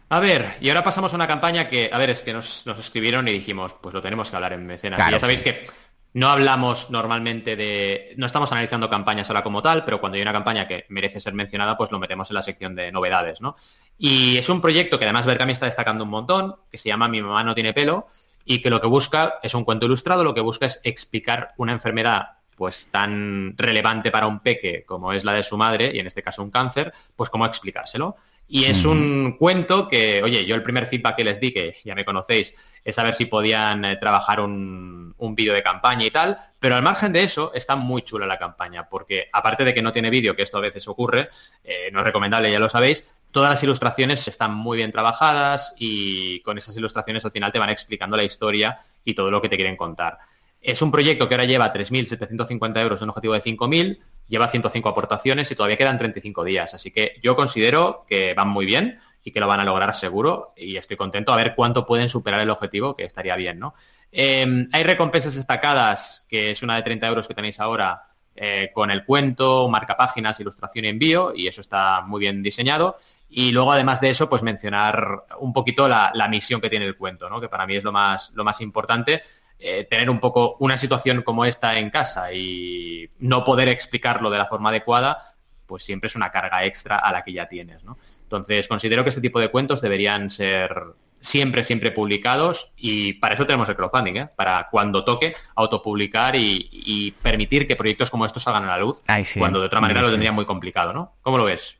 A 0.09 0.19
ver, 0.19 0.57
y 0.61 0.69
ahora 0.69 0.83
pasamos 0.83 1.11
a 1.13 1.15
una 1.15 1.27
campaña 1.27 1.69
que, 1.69 1.89
a 1.91 1.97
ver, 1.97 2.11
es 2.11 2.21
que 2.21 2.33
nos, 2.33 2.63
escribieron 2.67 3.27
y 3.27 3.31
dijimos, 3.31 3.75
pues 3.81 3.95
lo 3.95 4.01
tenemos 4.01 4.29
que 4.29 4.35
hablar 4.35 4.53
en 4.53 4.67
mecenas. 4.67 4.99
ya 5.09 5.19
sabéis 5.19 5.41
que 5.41 5.65
no 6.13 6.29
hablamos 6.29 6.91
normalmente 6.91 7.55
de... 7.55 8.13
No 8.17 8.25
estamos 8.25 8.51
analizando 8.51 8.89
campañas 8.89 9.29
ahora 9.29 9.43
como 9.43 9.61
tal, 9.61 9.83
pero 9.83 9.99
cuando 9.99 10.15
hay 10.15 10.21
una 10.21 10.31
campaña 10.31 10.67
que 10.67 10.85
merece 10.89 11.19
ser 11.19 11.33
mencionada, 11.33 11.75
pues 11.75 11.91
lo 11.91 11.99
metemos 11.99 12.29
en 12.29 12.35
la 12.35 12.41
sección 12.43 12.75
de 12.75 12.91
novedades, 12.91 13.41
¿no? 13.41 13.55
Y 13.97 14.37
es 14.37 14.47
un 14.49 14.61
proyecto 14.61 14.99
que 14.99 15.05
además 15.05 15.25
Berkami 15.25 15.53
está 15.53 15.65
destacando 15.65 16.03
un 16.03 16.11
montón, 16.11 16.55
que 16.71 16.77
se 16.77 16.89
llama 16.89 17.07
Mi 17.07 17.21
mamá 17.21 17.43
no 17.43 17.55
tiene 17.55 17.73
pelo, 17.73 18.07
y 18.45 18.61
que 18.61 18.69
lo 18.69 18.79
que 18.79 18.87
busca 18.87 19.39
es 19.41 19.55
un 19.55 19.63
cuento 19.63 19.87
ilustrado, 19.87 20.23
lo 20.23 20.35
que 20.35 20.41
busca 20.41 20.67
es 20.67 20.79
explicar 20.83 21.53
una 21.57 21.71
enfermedad 21.71 22.37
pues 22.55 22.89
tan 22.91 23.55
relevante 23.57 24.11
para 24.11 24.27
un 24.27 24.39
peque 24.39 24.83
como 24.85 25.13
es 25.13 25.23
la 25.23 25.33
de 25.33 25.43
su 25.43 25.57
madre, 25.57 25.91
y 25.93 25.99
en 25.99 26.05
este 26.05 26.21
caso 26.21 26.43
un 26.43 26.51
cáncer, 26.51 26.93
pues 27.15 27.31
cómo 27.31 27.45
explicárselo. 27.47 28.17
Y 28.55 28.65
es 28.65 28.85
un 28.85 29.35
cuento 29.39 29.87
que, 29.87 30.21
oye, 30.21 30.45
yo 30.45 30.53
el 30.53 30.61
primer 30.61 30.85
feedback 30.85 31.15
que 31.15 31.23
les 31.23 31.39
di, 31.39 31.51
que 31.51 31.77
ya 31.83 31.95
me 31.95 32.05
conocéis, 32.05 32.53
es 32.83 32.95
saber 32.95 33.15
si 33.15 33.25
podían 33.25 33.83
eh, 33.83 33.95
trabajar 33.95 34.39
un, 34.41 35.15
vídeo 35.35 35.55
de 35.55 35.63
campaña 35.63 36.05
y 36.05 36.11
tal, 36.11 36.37
pero 36.59 36.75
al 36.75 36.83
margen 36.83 37.11
de 37.13 37.23
eso 37.23 37.51
está 37.55 37.75
muy 37.75 38.03
chula 38.03 38.27
la 38.27 38.37
campaña, 38.37 38.87
porque 38.89 39.27
aparte 39.33 39.65
de 39.65 39.73
que 39.73 39.81
no 39.81 39.91
tiene 39.91 40.11
vídeo, 40.11 40.35
que 40.35 40.43
esto 40.43 40.59
a 40.59 40.61
veces 40.61 40.87
ocurre, 40.87 41.29
eh, 41.63 41.89
no 41.91 42.01
es 42.01 42.05
recomendable, 42.05 42.51
ya 42.51 42.59
lo 42.59 42.69
sabéis, 42.69 43.07
todas 43.31 43.49
las 43.49 43.63
ilustraciones 43.63 44.27
están 44.27 44.53
muy 44.53 44.77
bien 44.77 44.91
trabajadas 44.91 45.73
y 45.75 46.39
con 46.41 46.59
esas 46.59 46.77
ilustraciones 46.77 47.25
al 47.25 47.31
final 47.31 47.51
te 47.51 47.57
van 47.57 47.71
explicando 47.71 48.15
la 48.17 48.23
historia 48.23 48.81
y 49.03 49.15
todo 49.15 49.31
lo 49.31 49.41
que 49.41 49.49
te 49.49 49.55
quieren 49.55 49.77
contar. 49.77 50.19
Es 50.61 50.83
un 50.83 50.91
proyecto 50.91 51.27
que 51.27 51.33
ahora 51.33 51.45
lleva 51.45 51.73
3.750 51.73 52.79
euros, 52.83 53.01
un 53.01 53.09
objetivo 53.09 53.33
de 53.33 53.41
5.000, 53.41 53.99
lleva 54.27 54.47
105 54.47 54.89
aportaciones 54.89 55.49
y 55.51 55.55
todavía 55.55 55.77
quedan 55.77 55.97
35 55.97 56.43
días. 56.43 56.73
Así 56.73 56.91
que 56.91 57.19
yo 57.21 57.35
considero 57.35 58.05
que 58.07 58.33
van 58.33 58.49
muy 58.49 58.65
bien 58.65 58.99
y 59.23 59.31
que 59.31 59.39
lo 59.39 59.47
van 59.47 59.59
a 59.59 59.63
lograr 59.63 59.95
seguro 59.95 60.53
y 60.57 60.75
estoy 60.75 60.97
contento 60.97 61.31
a 61.31 61.37
ver 61.37 61.55
cuánto 61.55 61.85
pueden 61.85 62.09
superar 62.09 62.41
el 62.41 62.49
objetivo, 62.49 62.95
que 62.95 63.05
estaría 63.05 63.35
bien, 63.35 63.59
¿no? 63.59 63.73
Em, 64.11 64.69
hay 64.71 64.83
recompensas 64.83 65.35
destacadas, 65.35 66.25
que 66.27 66.51
es 66.51 66.61
una 66.61 66.75
de 66.75 66.83
30 66.83 67.07
euros 67.07 67.27
que 67.27 67.33
tenéis 67.33 67.59
ahora 67.59 68.03
eh, 68.35 68.71
con 68.73 68.91
el 68.91 69.05
cuento, 69.05 69.69
marca 69.69 69.95
páginas, 69.95 70.39
ilustración 70.39 70.85
y 70.85 70.87
envío, 70.89 71.33
y 71.35 71.47
eso 71.47 71.61
está 71.61 72.01
muy 72.01 72.19
bien 72.19 72.41
diseñado. 72.43 72.97
Y 73.29 73.51
luego, 73.51 73.71
además 73.71 73.99
de 74.01 74.11
eso, 74.11 74.29
pues 74.29 74.43
mencionar 74.43 75.25
un 75.39 75.53
poquito 75.53 75.87
la, 75.87 76.11
misión 76.29 76.61
que 76.61 76.69
tiene 76.69 76.85
el 76.85 76.95
cuento, 76.95 77.29
¿no? 77.29 77.41
Que 77.41 77.49
para 77.49 77.65
mí 77.65 77.75
es 77.75 77.83
lo 77.83 77.91
más, 77.91 78.31
lo 78.35 78.43
más 78.43 78.61
importante. 78.61 79.23
Eh, 79.65 79.85
tener 79.89 80.09
un 80.09 80.19
poco 80.19 80.57
una 80.59 80.77
situación 80.77 81.21
como 81.21 81.45
esta 81.45 81.79
en 81.79 81.89
casa 81.89 82.33
y 82.33 83.09
no 83.19 83.45
poder 83.45 83.69
explicarlo 83.69 84.29
de 84.29 84.37
la 84.37 84.45
forma 84.45 84.67
adecuada, 84.67 85.35
pues 85.65 85.83
siempre 85.83 86.07
es 86.07 86.17
una 86.17 86.33
carga 86.33 86.65
extra 86.65 86.97
a 86.97 87.13
la 87.13 87.23
que 87.23 87.31
ya 87.31 87.47
tienes, 87.47 87.81
¿no? 87.85 87.97
Entonces, 88.23 88.67
considero 88.67 89.03
que 89.03 89.09
este 89.09 89.21
tipo 89.21 89.39
de 89.39 89.47
cuentos 89.47 89.79
deberían 89.79 90.29
ser 90.31 90.95
siempre, 91.21 91.63
siempre 91.63 91.91
publicados 91.91 92.73
y 92.75 93.13
para 93.13 93.35
eso 93.35 93.45
tenemos 93.45 93.69
el 93.69 93.77
crowdfunding, 93.77 94.17
¿eh? 94.17 94.29
para 94.35 94.67
cuando 94.69 95.05
toque 95.05 95.33
autopublicar 95.55 96.35
y, 96.35 97.15
permitir 97.21 97.65
que 97.65 97.77
proyectos 97.77 98.09
como 98.09 98.25
estos 98.25 98.43
salgan 98.43 98.65
a 98.65 98.67
la 98.67 98.79
luz, 98.79 99.01
cuando 99.37 99.61
de 99.61 99.67
otra 99.67 99.79
manera 99.79 100.01
lo 100.01 100.11
tendría 100.11 100.33
muy 100.33 100.43
complicado, 100.43 100.91
¿no? 100.91 101.15
¿Cómo 101.21 101.37
lo 101.37 101.45
ves? 101.45 101.77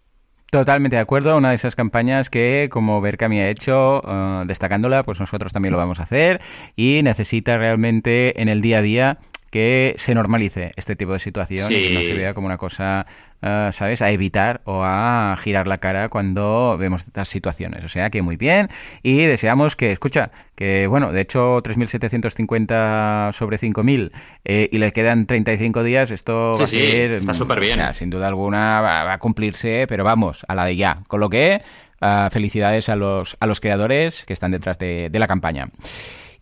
Totalmente 0.53 0.97
de 0.97 1.01
acuerdo, 1.01 1.35
una 1.35 1.49
de 1.49 1.55
esas 1.55 1.75
campañas 1.75 2.29
que 2.29 2.69
como 2.71 3.01
Berkami 3.01 3.39
ha 3.39 3.49
hecho, 3.49 4.03
uh, 4.05 4.45
destacándola, 4.45 5.01
pues 5.01 5.19
nosotros 5.19 5.51
también 5.51 5.71
lo 5.71 5.79
vamos 5.79 5.99
a 5.99 6.03
hacer. 6.03 6.41
Y 6.75 7.01
necesita 7.01 7.57
realmente 7.57 8.39
en 8.39 8.49
el 8.49 8.61
día 8.61 8.77
a 8.77 8.81
día 8.83 9.17
que 9.49 9.95
se 9.97 10.13
normalice 10.13 10.69
este 10.75 10.95
tipo 10.95 11.13
de 11.13 11.17
situación 11.17 11.71
y 11.71 11.75
que 11.75 11.93
no 11.95 12.01
se 12.01 12.13
vea 12.13 12.35
como 12.35 12.45
una 12.45 12.59
cosa 12.59 13.07
eh, 13.43 13.69
¿sabes?, 13.73 14.01
a 14.01 14.09
evitar 14.09 14.61
o 14.63 14.83
a 14.83 15.35
girar 15.37 15.67
la 15.67 15.79
cara 15.79 16.07
cuando 16.07 16.77
vemos 16.77 17.05
estas 17.05 17.27
situaciones. 17.27 17.83
O 17.83 17.89
sea 17.89 18.09
que 18.09 18.21
muy 18.21 18.37
bien 18.37 18.69
y 19.01 19.25
deseamos 19.25 19.75
que, 19.75 19.91
escucha, 19.91 20.31
que 20.55 20.87
bueno, 20.87 21.11
de 21.11 21.21
hecho 21.21 21.61
3.750 21.61 23.33
sobre 23.33 23.59
5.000 23.59 24.11
eh, 24.45 24.69
y 24.71 24.77
le 24.77 24.93
quedan 24.93 25.25
35 25.25 25.83
días, 25.83 26.11
esto 26.11 26.55
va 26.57 26.63
a 26.63 26.67
ser... 26.67 27.11
está 27.11 27.33
súper 27.33 27.59
bien. 27.59 27.81
sin 27.93 28.09
duda 28.09 28.27
alguna 28.27 28.79
va, 28.81 29.11
a 29.11 29.17
cumplirse, 29.19 29.85
pero 29.87 30.03
vamos, 30.03 30.45
a 30.47 30.55
la 30.55 30.65
de 30.65 30.75
ya. 30.75 30.99
Con 31.07 31.19
lo 31.19 31.29
que... 31.29 31.61
Uh, 32.01 32.29
felicidades 32.31 32.89
a 32.89 32.97
los, 32.97 33.37
a 33.39 33.47
los 33.47 33.61
creadores 33.61 34.25
que 34.25 34.33
están 34.33 34.51
detrás 34.51 34.77
de, 34.77 35.07
de 35.09 35.19
la 35.19 35.27
campaña. 35.27 35.69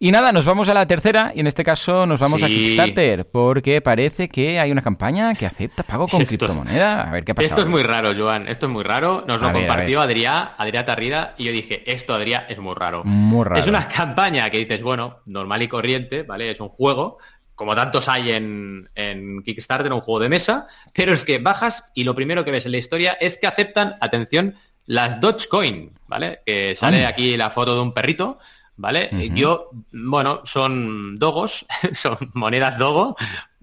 Y 0.04 0.12
nada, 0.12 0.32
nos 0.32 0.46
vamos 0.46 0.68
a 0.68 0.74
la 0.74 0.88
tercera 0.88 1.32
y 1.36 1.42
en 1.42 1.46
este 1.46 1.64
caso 1.64 2.08
nos 2.08 2.20
vamos 2.20 2.42
a 2.42 2.48
Kickstarter 2.48 3.30
porque 3.30 3.82
parece 3.82 4.30
que 4.30 4.60
hay 4.60 4.72
una 4.72 4.82
campaña 4.82 5.36
que 5.36 5.46
acepta 5.46 5.84
pago 5.84 6.08
con 6.08 6.26
criptomoneda. 6.26 7.04
A 7.04 7.12
ver 7.12 7.24
qué 7.24 7.36
pasa. 7.36 7.50
Esto 7.50 7.62
es 7.62 7.68
muy 7.68 7.84
raro, 7.84 8.12
Joan. 8.18 8.48
Esto 8.48 8.66
es 8.66 8.72
muy 8.72 8.84
raro. 8.84 9.24
Nos 9.28 9.40
lo 9.40 9.54
compartió 9.54 10.02
Adrián, 10.02 10.54
Adrián 10.58 10.88
Tarrida 10.88 11.36
y 11.38 11.44
yo 11.44 11.52
dije, 11.52 11.84
esto 11.86 12.16
Adrián 12.16 12.46
es 12.50 12.58
muy 12.58 12.74
raro. 12.74 13.04
Muy 13.04 13.46
raro. 13.46 13.62
Es 13.62 13.68
una 13.68 13.88
campaña 13.88 14.50
que 14.50 14.58
dices, 14.58 14.82
bueno, 14.82 15.20
normal 15.28 15.62
y 15.62 15.68
corriente, 15.68 16.24
¿vale? 16.24 16.50
Es 16.50 16.60
un 16.60 16.70
juego 16.70 17.20
como 17.54 17.76
tantos 17.76 18.10
hay 18.10 18.32
en, 18.32 18.90
en, 18.96 19.44
Kickstarter, 19.44 19.94
un 19.94 20.02
juego 20.02 20.20
de 20.20 20.30
mesa, 20.30 20.66
pero 20.96 21.14
es 21.14 21.24
que 21.24 21.38
bajas 21.38 21.92
y 21.94 22.06
lo 22.06 22.16
primero 22.16 22.44
que 22.44 22.50
ves 22.50 22.66
en 22.66 22.72
la 22.72 22.80
historia 22.80 23.20
es 23.22 23.38
que 23.38 23.46
aceptan, 23.46 23.98
atención, 24.02 24.56
las 24.88 25.22
Dogecoin, 25.22 25.92
¿vale? 26.08 26.42
Que 26.44 26.76
sale 26.76 27.06
aquí 27.06 27.38
la 27.38 27.52
foto 27.52 27.76
de 27.76 27.82
un 27.82 27.94
perrito 27.94 28.40
¿vale? 28.78 29.32
Yo, 29.34 29.70
bueno, 29.92 30.42
son 30.46 31.18
dogos, 31.18 31.66
son 31.94 32.18
monedas 32.34 32.78
dogo, 32.78 33.16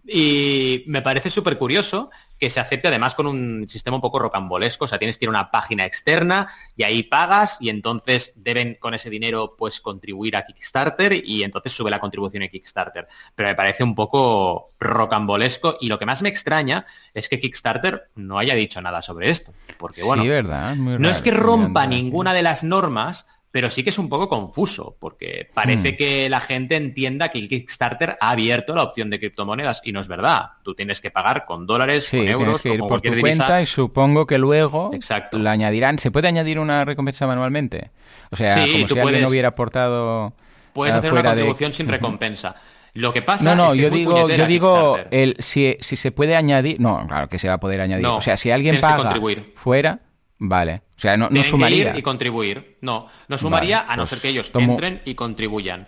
y 0.07 0.85
me 0.87 1.03
parece 1.03 1.31
súper 1.31 1.59
curioso 1.59 2.11
que 2.39 2.51
se 2.51 2.61
acepte 2.61 2.89
además 2.89 3.15
con 3.15 3.27
un 3.27 3.69
sistema 3.69 3.97
un 3.97 4.01
poco 4.01 4.19
rocambolesco, 4.21 4.85
o 4.85 4.89
sea, 4.89 4.99
tienes 4.99 5.19
que 5.19 5.25
ir 5.25 5.29
a 5.29 5.31
una 5.31 5.51
página 5.51 5.85
externa 5.85 6.49
y 6.77 6.85
ahí 6.85 7.03
pagas 7.03 7.59
y 7.61 7.69
entonces 7.69 8.33
deben 8.37 8.77
con 8.77 8.95
ese 8.95 9.11
dinero 9.11 9.57
pues 9.59 9.81
contribuir 9.81 10.37
a 10.37 10.47
Kickstarter 10.47 11.23
y 11.27 11.43
entonces 11.43 11.73
sube 11.73 11.91
la 11.91 11.99
contribución 11.99 12.45
a 12.45 12.49
Kickstarter. 12.49 13.09
Pero 13.35 13.49
me 13.49 13.55
parece 13.55 13.83
un 13.83 13.95
poco 13.95 14.73
rocambolesco 14.79 15.79
y 15.81 15.89
lo 15.89 15.99
que 15.99 16.07
más 16.07 16.23
me 16.23 16.29
extraña 16.29 16.87
es 17.13 17.29
que 17.29 17.41
Kickstarter 17.41 18.09
no 18.15 18.39
haya 18.39 18.55
dicho 18.55 18.81
nada 18.81 19.03
sobre 19.03 19.31
esto, 19.31 19.53
porque 19.77 20.05
bueno, 20.05 20.23
verdad, 20.23 20.77
no 20.77 21.09
es 21.11 21.23
que 21.23 21.33
rompa 21.33 21.87
ninguna 21.87 22.35
de 22.35 22.43
las 22.43 22.63
normas, 22.63 23.27
pero 23.51 23.71
sí 23.71 23.83
que 23.83 23.91
es 23.91 23.99
un 23.99 24.09
poco 24.09 24.29
confuso, 24.29 24.97
porque 25.01 25.49
parece 25.55 25.93
Hmm. 25.93 25.97
que 25.97 26.29
la 26.29 26.41
gente 26.41 26.77
entienda 26.77 27.31
que 27.31 27.49
Kickstarter 27.49 28.19
ha 28.21 28.31
abierto 28.31 28.75
la 28.75 28.83
opción 28.83 29.09
de 29.11 29.19
criptomonedas 29.19 29.81
y 29.85 29.93
no 29.93 30.01
es 30.01 30.09
verdad. 30.09 30.51
Tú 30.63 30.75
tienes 30.75 31.01
que 31.01 31.11
pagar 31.11 31.47
con 31.47 31.67
dólares, 31.67 32.05
Sí, 32.11 32.19
con 32.19 32.29
euros, 32.29 32.61
que 32.63 32.69
ir 32.71 32.79
por 32.79 32.87
tu 32.87 32.89
cualquier 32.89 33.15
divisa. 33.17 33.37
cuenta 33.47 33.63
y 33.63 33.67
supongo 33.67 34.27
que 34.27 34.39
luego 34.39 34.91
Exacto. 34.93 35.39
la 35.39 35.53
añadirán. 35.53 35.99
¿Se 35.99 36.11
puede 36.11 36.29
añadir 36.29 36.59
una 36.59 36.85
recompensa 36.85 37.27
manualmente? 37.27 37.91
O 38.31 38.37
sea, 38.37 38.55
Sí, 38.55 38.61
como 38.61 38.73
si 38.73 38.83
alguien 38.83 39.03
puedes- 39.03 39.31
hubiera 39.31 39.49
aportado 39.49 40.35
Puedes 40.75 40.95
eh, 40.95 40.99
hacer 40.99 41.13
una 41.13 41.23
de- 41.23 41.27
contribución 41.29 41.73
sin 41.73 41.89
recompensa. 41.89 42.55
Lo 42.95 43.13
que 43.13 43.23
pasa 43.23 43.45
No, 43.45 43.55
no, 43.55 43.67
es 43.69 43.73
que 43.75 43.79
yo 43.79 43.85
es 43.87 43.91
muy 43.93 43.99
digo, 44.01 44.29
yo 44.29 44.47
digo 44.47 44.99
el 45.11 45.37
si, 45.39 45.77
si 45.81 45.95
se 45.97 46.11
puede 46.11 46.37
añadir, 46.37 46.81
no, 46.81 47.07
claro 47.07 47.29
que 47.29 47.39
se 47.39 47.47
va 47.49 47.55
a 47.55 47.61
poder 47.61 47.81
añadir. 47.81 48.03
No, 48.03 48.17
o 48.17 48.23
sea, 48.23 48.37
si 48.37 48.51
alguien 48.51 48.81
paga 48.81 49.15
fuera, 49.55 50.01
vale. 50.39 50.83
O 50.97 51.01
sea, 51.01 51.17
no, 51.17 51.29
no 51.31 51.43
que 51.43 51.49
sumaría. 51.49 51.91
ir 51.91 51.97
y 51.99 52.03
contribuir. 52.03 52.79
No, 52.81 53.09
no 53.29 53.39
sumaría 53.39 53.81
Vale, 53.83 53.93
a 53.93 53.97
no 53.97 54.03
pues 54.03 54.11
ser 54.11 54.21
que 54.21 54.29
ellos 54.29 54.51
tomo- 54.53 54.73
entren 54.73 55.03
y 55.05 55.15
contribuyan. 55.15 55.87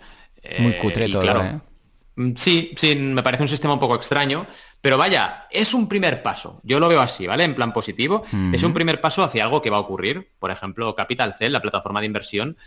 Muy 0.59 0.71
Eh, 0.73 0.79
cutre 0.81 1.09
todo, 1.09 1.21
claro, 1.21 1.43
¿eh? 1.43 1.59
mm, 2.15 2.33
Sí, 2.35 2.73
sí, 2.75 2.95
me 2.95 3.21
parece 3.23 3.43
un 3.43 3.49
sistema 3.49 3.73
un 3.73 3.79
poco 3.79 3.95
extraño, 3.95 4.47
pero 4.81 4.97
vaya, 4.97 5.47
es 5.51 5.73
un 5.73 5.87
primer 5.87 6.23
paso. 6.23 6.59
Yo 6.63 6.79
lo 6.79 6.87
veo 6.87 7.01
así, 7.01 7.27
¿vale? 7.27 7.43
En 7.43 7.53
plan 7.55 7.73
positivo. 7.73 8.23
Es 8.53 8.63
un 8.63 8.73
primer 8.73 8.99
paso 9.01 9.23
hacia 9.23 9.43
algo 9.43 9.61
que 9.61 9.69
va 9.69 9.77
a 9.77 9.81
ocurrir. 9.81 10.31
Por 10.39 10.49
ejemplo, 10.51 10.95
Capital 10.95 11.33
Cell, 11.33 11.51
la 11.51 11.61
plataforma 11.61 11.99
de 11.99 12.07
inversión, 12.07 12.57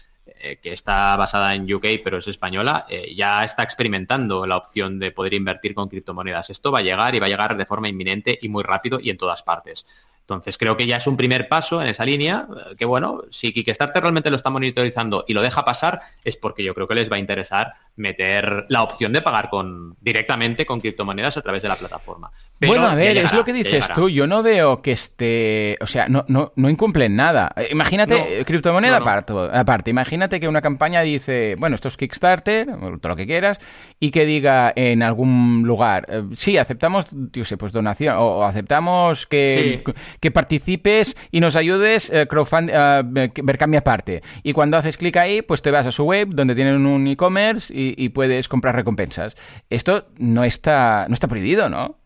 eh, 0.40 0.59
que 0.62 0.73
está 0.73 1.16
basada 1.16 1.55
en 1.55 1.70
UK 1.73 1.87
pero 2.03 2.16
es 2.18 2.29
española, 2.29 2.87
eh, 2.88 3.14
ya 3.14 3.44
está 3.44 3.62
experimentando 3.62 4.47
la 4.47 4.57
opción 4.57 4.99
de 4.99 5.11
poder 5.11 5.35
invertir 5.35 5.75
con 5.75 5.88
criptomonedas. 5.88 6.49
Esto 6.51 6.70
va 6.73 6.79
a 6.79 6.83
llegar 6.83 7.14
y 7.14 7.18
va 7.20 7.27
a 7.27 7.29
llegar 7.29 7.57
de 7.57 7.66
forma 7.66 7.88
inminente 7.88 8.38
y 8.40 8.49
muy 8.49 8.62
rápido 8.62 8.99
y 9.03 9.11
en 9.11 9.18
todas 9.18 9.42
partes. 9.42 9.85
Entonces 10.24 10.56
creo 10.56 10.74
que 10.74 10.87
ya 10.87 10.96
es 10.96 11.06
un 11.06 11.18
primer 11.18 11.48
paso 11.48 11.82
en 11.82 11.88
esa 11.88 12.06
línea, 12.06 12.48
eh, 12.48 12.76
que 12.76 12.87
bueno, 12.87 13.24
si 13.30 13.52
Kickstarter 13.52 14.02
realmente 14.02 14.30
lo 14.30 14.37
está 14.37 14.48
monitorizando 14.48 15.26
y 15.28 15.34
lo 15.34 15.42
deja 15.42 15.66
pasar, 15.66 16.00
es 16.24 16.38
porque 16.38 16.64
yo 16.64 16.74
creo 16.74 16.88
que 16.88 16.94
les 16.94 17.12
va 17.12 17.16
a 17.16 17.18
interesar 17.18 17.74
meter 17.96 18.64
la 18.70 18.82
opción 18.82 19.12
de 19.12 19.20
pagar 19.20 19.50
con 19.50 19.96
directamente 20.00 20.64
con 20.64 20.80
criptomonedas 20.80 21.37
a 21.37 21.42
través 21.42 21.62
de 21.62 21.68
la 21.68 21.76
plataforma. 21.76 22.32
Pero 22.59 22.73
bueno, 22.75 22.87
a 22.88 22.95
ver, 22.95 23.17
es 23.17 23.33
lo 23.33 23.45
que 23.45 23.53
dices 23.53 23.85
tú. 23.95 24.09
Yo 24.09 24.27
no 24.27 24.43
veo 24.43 24.81
que 24.81 24.93
esté. 24.93 25.77
O 25.81 25.87
sea, 25.87 26.07
no, 26.09 26.25
no, 26.29 26.53
no 26.57 26.71
incumplen 26.71 27.14
nada. 27.17 27.53
Eh, 27.57 27.69
Imagínate, 27.73 28.14
No, 28.14 28.25
eh, 28.25 28.45
criptomoneda 28.47 28.99
no. 29.01 29.05
Aparte, 29.05 29.33
aparte. 29.53 29.90
Imagínate 29.90 30.38
que 30.40 30.49
una 30.49 30.62
campaña 30.62 31.03
dice, 31.03 31.57
bueno, 31.59 31.75
esto 31.75 31.88
es 31.88 31.97
Kickstarter, 31.97 32.71
o 32.71 32.99
todo 32.99 33.09
lo 33.11 33.17
que 33.17 33.27
quieras, 33.27 33.59
y 34.01 34.11
que 34.12 34.25
diga 34.25 34.73
en 34.77 35.03
algún 35.03 35.62
lugar, 35.67 36.07
eh, 36.09 36.23
sí, 36.37 36.57
aceptamos, 36.57 37.07
yo 37.33 37.45
sé, 37.45 37.57
pues 37.57 37.73
donación, 37.73 38.17
o, 38.17 38.38
o 38.38 38.43
aceptamos 38.45 39.27
que, 39.27 39.83
Sí. 39.85 39.93
que 40.21 40.31
participes 40.31 41.17
y 41.33 41.40
nos 41.40 41.57
ayudes 41.57 42.11
eh, 42.11 42.27
crowdfund, 42.29 42.71
eh, 42.73 43.31
Vercambia 43.43 43.81
aparte. 43.81 44.23
Y 44.43 44.53
cuando 44.53 44.77
haces 44.77 44.97
clic 44.97 45.17
ahí, 45.17 45.43
pues 45.43 45.61
te 45.61 45.71
vas 45.73 45.87
a 45.87 45.93
su 45.93 46.05
web, 46.05 46.29
donde 46.31 46.55
tienen 46.55 46.87
un 46.87 47.07
e-commerce 47.09 47.75
y, 47.77 47.95
y 48.03 48.11
puedes 48.11 48.49
comprar 48.49 48.75
recompensas. 48.77 49.35
Esto 49.71 50.07
no 50.19 50.45
está, 50.45 51.07
no 51.09 51.14
está 51.14 51.27
prohibido, 51.29 51.69
¿no? 51.69 51.99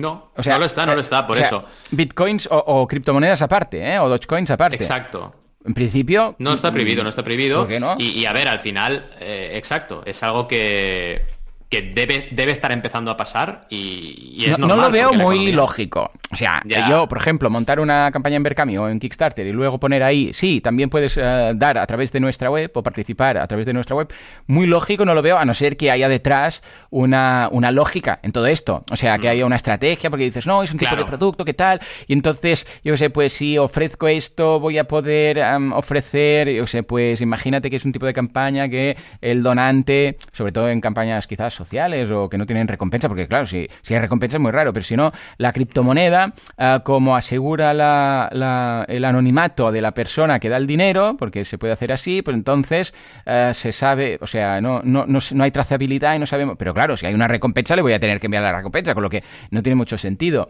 No, 0.00 0.30
O 0.36 0.42
sea, 0.42 0.54
no 0.54 0.60
lo 0.60 0.66
está, 0.66 0.86
no 0.86 0.94
lo 0.94 1.00
está, 1.00 1.26
por 1.26 1.36
o 1.36 1.40
sea, 1.40 1.48
eso. 1.48 1.64
Bitcoins 1.90 2.48
o, 2.50 2.56
o 2.56 2.86
criptomonedas 2.86 3.42
aparte, 3.42 3.78
¿eh? 3.94 3.98
O 3.98 4.08
Dogecoins 4.08 4.50
aparte. 4.50 4.76
Exacto. 4.76 5.34
En 5.64 5.74
principio. 5.74 6.36
No 6.38 6.54
está 6.54 6.72
prohibido, 6.72 7.02
no 7.02 7.10
está 7.10 7.22
prohibido. 7.22 7.58
¿Por 7.60 7.68
qué 7.68 7.80
no? 7.80 7.96
Y, 7.98 8.10
y 8.18 8.26
a 8.26 8.32
ver, 8.32 8.48
al 8.48 8.60
final, 8.60 9.10
eh, 9.20 9.52
exacto, 9.56 10.02
es 10.06 10.22
algo 10.22 10.48
que, 10.48 11.22
que 11.68 11.82
debe, 11.82 12.28
debe 12.30 12.52
estar 12.52 12.72
empezando 12.72 13.10
a 13.10 13.16
pasar 13.18 13.66
y, 13.68 14.36
y 14.38 14.46
es 14.46 14.58
no, 14.58 14.66
no 14.66 14.76
normal. 14.76 14.86
lo 14.86 14.92
veo 14.92 15.12
muy 15.12 15.52
lógico. 15.52 16.10
O 16.32 16.36
sea, 16.36 16.62
yo, 16.88 17.08
por 17.08 17.18
ejemplo, 17.18 17.50
montar 17.50 17.80
una 17.80 18.10
campaña 18.12 18.36
en 18.36 18.42
Berkami 18.42 18.78
o 18.78 18.88
en 18.88 19.00
Kickstarter 19.00 19.46
y 19.46 19.52
luego 19.52 19.80
poner 19.80 20.02
ahí, 20.02 20.32
sí, 20.32 20.60
también 20.60 20.88
puedes 20.88 21.16
eh, 21.16 21.52
dar 21.56 21.76
a 21.78 21.86
través 21.86 22.12
de 22.12 22.20
nuestra 22.20 22.50
web 22.50 22.70
o 22.74 22.82
participar 22.82 23.36
a 23.38 23.46
través 23.46 23.66
de 23.66 23.72
nuestra 23.72 23.96
web. 23.96 24.12
Muy 24.46 24.66
lógico 24.66 25.04
no 25.04 25.14
lo 25.14 25.22
veo, 25.22 25.38
a 25.38 25.44
no 25.44 25.54
ser 25.54 25.76
que 25.76 25.90
haya 25.90 26.08
detrás 26.08 26.62
una, 26.90 27.48
una 27.50 27.70
lógica 27.72 28.20
en 28.22 28.32
todo 28.32 28.46
esto. 28.46 28.84
O 28.90 28.96
sea, 28.96 29.18
que 29.18 29.28
haya 29.28 29.44
una 29.44 29.56
estrategia, 29.56 30.08
porque 30.10 30.24
dices, 30.24 30.46
no, 30.46 30.62
es 30.62 30.70
un 30.72 30.78
tipo 30.78 30.90
Claro. 30.90 31.04
de 31.04 31.08
producto, 31.08 31.44
¿qué 31.44 31.54
tal? 31.54 31.80
Y 32.06 32.12
entonces, 32.12 32.66
yo 32.84 32.96
sé, 32.96 33.10
pues 33.10 33.32
si 33.32 33.58
ofrezco 33.58 34.06
esto, 34.08 34.60
voy 34.60 34.78
a 34.78 34.84
poder 34.84 35.40
ofrecer, 35.74 36.48
yo 36.50 36.66
sé, 36.66 36.82
pues 36.82 37.20
imagínate 37.20 37.70
que 37.70 37.76
es 37.76 37.84
un 37.84 37.92
tipo 37.92 38.06
de 38.06 38.12
campaña 38.12 38.68
que 38.68 38.96
el 39.20 39.42
donante, 39.42 40.18
sobre 40.32 40.52
todo 40.52 40.68
en 40.68 40.80
campañas 40.80 41.26
quizás 41.26 41.54
sociales 41.54 42.10
o 42.10 42.28
que 42.28 42.38
no 42.38 42.46
tienen 42.46 42.68
recompensa, 42.68 43.08
porque 43.08 43.26
claro, 43.26 43.46
si, 43.46 43.68
si 43.82 43.94
hay 43.94 44.00
recompensa 44.00 44.36
es 44.36 44.40
muy 44.42 44.52
raro, 44.52 44.72
pero 44.72 44.84
si 44.84 44.96
no, 44.96 45.12
la 45.38 45.52
criptomoneda, 45.52 46.19
ah, 46.58 46.80
como 46.84 47.16
asegura 47.16 47.72
la- 47.74 48.28
la- 48.32 48.84
el 48.88 49.04
anonimato 49.04 49.70
de 49.72 49.80
la 49.80 49.92
persona 49.92 50.38
que 50.38 50.48
da 50.48 50.56
el 50.56 50.66
dinero, 50.66 51.16
porque 51.18 51.44
se 51.44 51.58
puede 51.58 51.72
hacer 51.72 51.92
así, 51.92 52.22
pues 52.22 52.36
entonces 52.36 52.92
ah, 53.26 53.52
se 53.54 53.72
sabe, 53.72 54.18
o 54.20 54.26
sea, 54.26 54.60
no, 54.60 54.80
no, 54.84 55.04
no, 55.06 55.18
no 55.32 55.44
hay 55.44 55.50
trazabilidad 55.50 56.14
y 56.14 56.18
no 56.18 56.26
sabemos, 56.26 56.56
pero 56.58 56.74
claro, 56.74 56.96
si 56.96 57.06
hay 57.06 57.14
una 57.14 57.28
recompensa 57.28 57.76
le 57.76 57.82
voy 57.82 57.92
a 57.92 58.00
tener 58.00 58.20
que 58.20 58.26
enviar 58.26 58.42
la 58.42 58.52
recompensa, 58.56 58.94
con 58.94 59.02
lo 59.02 59.10
que 59.10 59.22
no 59.50 59.62
tiene 59.62 59.76
mucho 59.76 59.98
sentido. 59.98 60.48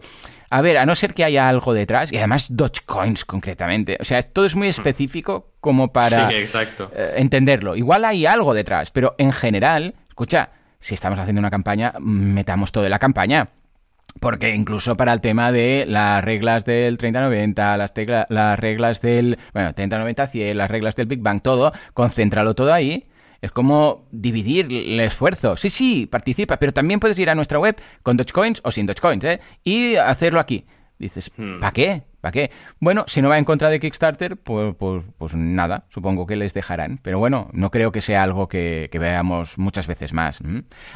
A 0.49 0.61
ver, 0.61 0.77
a 0.77 0.85
no 0.85 0.95
ser 0.95 1.13
que 1.13 1.23
haya 1.23 1.47
algo 1.47 1.73
detrás, 1.73 2.11
y 2.11 2.17
además 2.17 2.47
Dogecoins 2.49 3.23
concretamente, 3.23 3.97
o 4.01 4.03
sea, 4.03 4.21
todo 4.21 4.45
es 4.45 4.55
muy 4.55 4.67
específico 4.67 5.51
como 5.61 5.93
para 5.93 6.29
Sí, 6.29 6.35
exacto. 6.35 6.91
eh, 6.93 7.13
entenderlo. 7.17 7.75
Igual 7.77 8.03
hay 8.03 8.25
algo 8.25 8.53
detrás, 8.53 8.91
pero 8.91 9.15
en 9.17 9.31
general, 9.31 9.93
escucha, 10.09 10.49
si 10.79 10.95
estamos 10.95 11.17
haciendo 11.19 11.39
una 11.39 11.51
campaña, 11.51 11.93
metamos 11.99 12.71
todo 12.71 12.83
en 12.83 12.89
la 12.91 12.99
campaña. 12.99 13.47
Porque 14.19 14.53
incluso 14.53 14.97
para 14.97 15.13
el 15.13 15.21
tema 15.21 15.51
de 15.51 15.85
las 15.87 16.23
reglas 16.23 16.65
del 16.65 16.97
30-90, 16.97 17.77
las, 17.77 17.93
tecla- 17.93 18.25
las 18.29 18.59
reglas 18.59 19.01
del, 19.01 19.37
bueno, 19.53 19.73
30-90-100, 19.73 20.53
las 20.53 20.69
reglas 20.69 20.95
del 20.95 21.07
Big 21.07 21.21
Bang, 21.21 21.41
todo, 21.41 21.71
concéntralo 21.93 22.53
todo 22.53 22.73
ahí. 22.73 23.07
Es 23.41 23.51
como 23.51 24.07
dividir 24.11 24.67
el 24.71 24.99
esfuerzo. 24.99 25.57
Sí, 25.57 25.71
sí, 25.71 26.05
participa, 26.05 26.57
pero 26.57 26.73
también 26.73 26.99
puedes 26.99 27.17
ir 27.17 27.29
a 27.29 27.35
nuestra 27.35 27.57
web 27.57 27.75
con 28.03 28.15
Dogecoins 28.17 28.61
o 28.63 28.71
sin 28.71 28.85
Dogecoins, 28.85 29.23
¿eh? 29.23 29.39
Y 29.63 29.95
hacerlo 29.95 30.39
aquí. 30.39 30.65
Dices, 30.99 31.31
¿para 31.59 31.71
qué? 31.71 32.03
¿Para 32.21 32.31
qué? 32.31 32.51
Bueno, 32.79 33.03
si 33.07 33.21
no 33.21 33.29
va 33.29 33.37
en 33.39 33.45
contra 33.45 33.69
de 33.69 33.79
Kickstarter, 33.79 34.37
pues, 34.37 34.75
pues, 34.77 35.03
pues 35.17 35.33
nada, 35.35 35.85
supongo 35.89 36.25
que 36.27 36.35
les 36.35 36.53
dejarán. 36.53 36.99
Pero 37.01 37.17
bueno, 37.19 37.49
no 37.51 37.71
creo 37.71 37.91
que 37.91 38.01
sea 38.01 38.23
algo 38.23 38.47
que, 38.47 38.89
que 38.91 38.99
veamos 38.99 39.57
muchas 39.57 39.87
veces 39.87 40.13
más. 40.13 40.39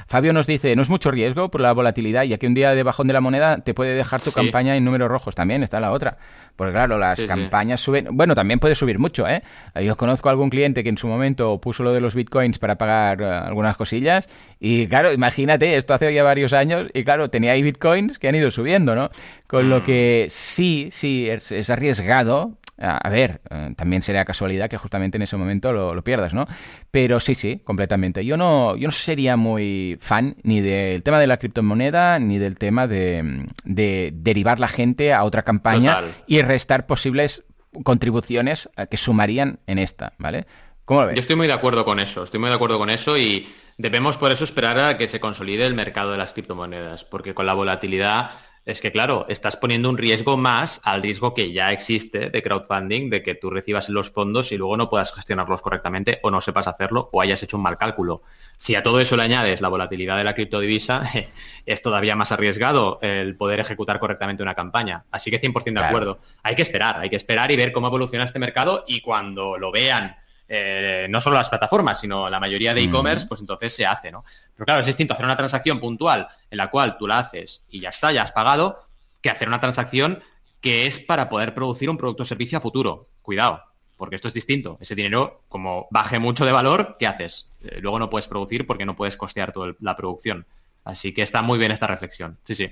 Fabio 0.08 0.34
nos 0.34 0.46
dice, 0.48 0.76
no 0.76 0.82
es 0.84 0.90
mucho 0.90 1.10
riesgo 1.12 1.50
por 1.50 1.62
la 1.62 1.74
volatilidad, 1.74 2.24
ya 2.24 2.38
que 2.38 2.48
un 2.48 2.54
día 2.54 2.76
de 2.76 2.84
bajón 2.84 3.08
de 3.08 3.14
la 3.14 3.22
moneda 3.22 3.58
te 3.58 3.74
puede 3.74 3.96
dejar 3.96 4.22
tu 4.22 4.30
Sí. 4.30 4.36
campaña 4.36 4.76
en 4.76 4.86
números 4.86 5.10
rojos. 5.10 5.34
También 5.36 5.64
está 5.64 5.80
la 5.80 5.92
otra. 5.92 6.18
Porque 6.56 6.72
claro, 6.74 6.98
las 6.98 7.18
Sí, 7.18 7.24
sí. 7.24 7.28
campañas 7.28 7.82
suben... 7.82 8.08
Bueno, 8.12 8.34
también 8.36 8.60
puede 8.60 8.76
subir 8.76 8.98
mucho, 9.00 9.28
¿eh? 9.28 9.42
Yo 9.84 9.98
conozco 9.98 10.30
a 10.30 10.32
algún 10.32 10.50
cliente 10.50 10.84
que 10.84 10.90
en 10.90 10.98
su 10.98 11.08
momento 11.08 11.60
puso 11.60 11.84
lo 11.84 11.92
de 11.92 12.00
los 12.02 12.16
bitcoins 12.16 12.60
para 12.60 12.78
pagar 12.78 13.22
eh, 13.22 13.26
algunas 13.26 13.76
cosillas 13.78 14.28
y 14.60 14.88
claro, 14.88 15.12
imagínate, 15.12 15.76
esto 15.76 15.94
hace 15.94 16.14
ya 16.14 16.24
varios 16.24 16.54
años 16.54 16.88
y 16.94 17.04
claro, 17.04 17.30
tenía 17.30 17.52
ahí 17.52 17.62
bitcoins 17.62 18.20
que 18.20 18.28
han 18.30 18.36
ido 18.36 18.52
subiendo, 18.52 18.96
¿no? 18.96 19.10
Con 19.48 19.70
lo 19.70 19.84
que 19.84 20.26
sí, 20.30 20.88
sí, 20.92 21.15
es, 21.28 21.52
es 21.52 21.70
arriesgado. 21.70 22.58
A 22.78 23.10
ver, 23.10 23.40
eh, 23.50 23.74
también 23.78 24.02
sería 24.02 24.26
casualidad 24.26 24.70
que 24.70 24.78
justamente 24.78 25.18
en 25.18 25.22
ese 25.22 25.38
momento 25.38 25.72
lo, 25.72 25.96
lo 25.96 26.04
pierdas, 26.04 26.34
¿no? 26.34 26.46
Pero 26.92 27.22
sí, 27.22 27.34
sí, 27.34 27.62
completamente. 27.64 28.26
Yo 28.26 28.36
no, 28.36 28.76
yo 28.76 28.90
no 28.90 28.92
sería 28.92 29.38
muy 29.38 29.98
fan 30.02 30.36
ni 30.44 30.60
del 30.60 31.02
tema 31.02 31.20
de 31.20 31.28
la 31.28 31.38
criptomoneda 31.38 32.20
ni 32.20 32.38
del 32.38 32.58
tema 32.58 32.86
de, 32.86 33.48
de 33.64 34.12
derivar 34.14 34.60
la 34.60 34.68
gente 34.68 35.14
a 35.14 35.24
otra 35.24 35.44
campaña 35.44 35.96
Total. 35.96 36.16
y 36.28 36.42
restar 36.42 36.86
posibles 36.86 37.46
contribuciones 37.84 38.70
eh, 38.76 38.88
que 38.90 38.98
sumarían 38.98 39.60
en 39.68 39.80
esta, 39.80 40.12
¿vale? 40.18 40.46
¿Cómo 40.86 41.02
lo 41.02 41.08
ves? 41.08 41.16
Yo 41.16 41.22
estoy 41.22 41.36
muy 41.36 41.48
de 41.48 41.54
acuerdo 41.54 41.86
con 41.86 42.00
eso, 42.00 42.24
estoy 42.24 42.40
muy 42.40 42.50
de 42.50 42.56
acuerdo 42.56 42.78
con 42.78 42.90
eso 42.90 43.18
y 43.18 43.48
debemos 43.78 44.18
por 44.18 44.32
eso 44.32 44.44
esperar 44.44 44.78
a 44.80 44.98
que 44.98 45.08
se 45.08 45.20
consolide 45.20 45.66
el 45.66 45.74
mercado 45.74 46.12
de 46.12 46.18
las 46.18 46.34
criptomonedas, 46.34 47.04
porque 47.04 47.34
con 47.34 47.46
la 47.46 47.54
volatilidad 47.54 48.32
es 48.66 48.82
que, 48.82 48.92
claro, 48.92 49.28
estás 49.30 49.58
poniendo 49.58 49.90
un 49.90 49.98
riesgo 49.98 50.38
más 50.38 50.82
al 50.84 51.04
riesgo 51.04 51.34
que 51.36 51.52
ya 51.54 51.72
existe 51.72 52.32
de 52.32 52.42
crowdfunding, 52.42 53.12
de 53.12 53.22
que 53.22 53.36
tú 53.36 53.52
recibas 53.52 53.90
los 53.90 54.10
fondos 54.10 54.52
y 54.52 54.58
luego 54.58 54.76
no 54.76 54.90
puedas 54.90 55.14
gestionarlos 55.14 55.62
correctamente 55.62 56.20
o 56.24 56.32
no 56.32 56.42
sepas 56.42 56.68
hacerlo 56.68 57.10
o 57.12 57.22
hayas 57.22 57.44
hecho 57.44 57.58
un 57.58 57.64
mal 57.64 57.78
cálculo. 57.78 58.24
Si 58.58 58.74
a 58.74 58.82
todo 58.82 59.00
eso 59.00 59.16
le 59.16 59.24
añades 59.24 59.62
la 59.62 59.70
volatilidad 59.70 60.18
de 60.18 60.24
la 60.24 60.34
criptodivisa, 60.34 61.04
es 61.66 61.82
todavía 61.84 62.16
más 62.16 62.32
arriesgado 62.32 62.98
el 63.02 63.36
poder 63.38 63.60
ejecutar 63.60 64.00
correctamente 64.00 64.42
una 64.42 64.56
campaña. 64.56 65.06
Así 65.12 65.30
que 65.30 65.40
100% 65.40 65.64
de 65.66 65.72
Claro. 65.74 65.88
acuerdo. 65.88 66.20
Hay 66.42 66.56
que 66.56 66.64
esperar, 66.64 66.98
hay 67.00 67.10
que 67.12 67.16
esperar 67.18 67.52
y 67.52 67.58
ver 67.58 67.72
cómo 67.72 67.88
evoluciona 67.88 68.26
este 68.26 68.40
mercado 68.40 68.84
y 68.88 69.02
cuando 69.02 69.58
lo 69.60 69.72
vean 69.72 70.16
eh, 70.48 71.08
no 71.10 71.22
solo 71.22 71.38
las 71.38 71.50
plataformas, 71.50 72.00
sino 72.00 72.30
la 72.30 72.40
mayoría 72.40 72.74
de 72.74 72.82
e-commerce, 72.84 73.26
pues 73.28 73.42
entonces 73.42 73.76
se 73.76 73.86
hace, 73.86 74.12
¿no? 74.12 74.24
Pero 74.56 74.66
claro, 74.66 74.80
es 74.82 74.86
distinto 74.88 75.14
hacer 75.14 75.26
una 75.26 75.38
transacción 75.38 75.80
puntual 75.80 76.28
en 76.52 76.58
la 76.58 76.70
cual 76.70 76.98
tú 76.98 77.08
la 77.08 77.20
haces 77.20 77.64
y 77.70 77.82
ya 77.82 77.90
está, 77.90 78.12
ya 78.12 78.24
has 78.24 78.32
pagado, 78.32 78.86
que 79.22 79.30
hacer 79.30 79.48
una 79.48 79.60
transacción 79.60 80.22
que 80.62 80.88
es 80.88 81.00
para 81.00 81.30
poder 81.30 81.54
producir 81.54 81.90
un 81.90 81.98
producto 81.98 82.24
o 82.24 82.26
servicio 82.26 82.58
a 82.58 82.62
futuro. 82.62 83.08
Cuidado, 83.22 83.64
porque 83.98 84.16
esto 84.16 84.28
es 84.28 84.34
distinto. 84.36 84.78
Ese 84.80 84.94
dinero, 84.96 85.42
como 85.50 85.88
baje 85.92 86.20
mucho 86.20 86.46
de 86.46 86.52
valor, 86.52 86.96
¿qué 87.00 87.08
haces? 87.08 87.48
Eh, 87.64 87.80
luego 87.82 87.98
no 88.00 88.10
puedes 88.10 88.28
producir 88.28 88.68
porque 88.68 88.86
no 88.86 88.96
puedes 88.96 89.18
costear 89.18 89.52
toda 89.52 89.74
la 89.80 89.96
producción. 89.98 90.46
Así 90.84 91.14
que 91.14 91.24
está 91.24 91.42
muy 91.42 91.58
bien 91.58 91.72
esta 91.72 91.88
reflexión. 91.88 92.38
Sí, 92.46 92.54
sí. 92.56 92.72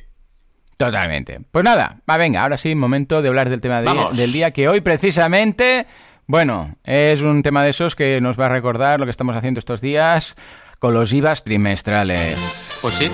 Totalmente. 0.77 1.39
Pues 1.51 1.63
nada, 1.63 2.01
va, 2.09 2.17
venga, 2.17 2.41
ahora 2.43 2.57
sí, 2.57 2.73
momento 2.75 3.21
de 3.21 3.29
hablar 3.29 3.49
del 3.49 3.61
tema 3.61 3.81
de- 3.81 4.17
del 4.17 4.31
día 4.33 4.51
que 4.51 4.67
hoy 4.67 4.81
precisamente, 4.81 5.85
Bueno, 6.25 6.75
es 6.85 7.21
un 7.21 7.43
tema 7.43 7.63
de 7.63 7.71
esos 7.71 7.95
que 7.95 8.21
nos 8.21 8.39
va 8.39 8.45
a 8.45 8.49
recordar 8.49 8.99
lo 8.99 9.05
que 9.05 9.11
estamos 9.11 9.35
haciendo 9.35 9.59
estos 9.59 9.81
días 9.81 10.35
con 10.79 10.93
los 10.93 11.11
IVAs 11.11 11.43
trimestrales. 11.43 12.39
Pues 12.81 12.93
sí. 12.95 13.11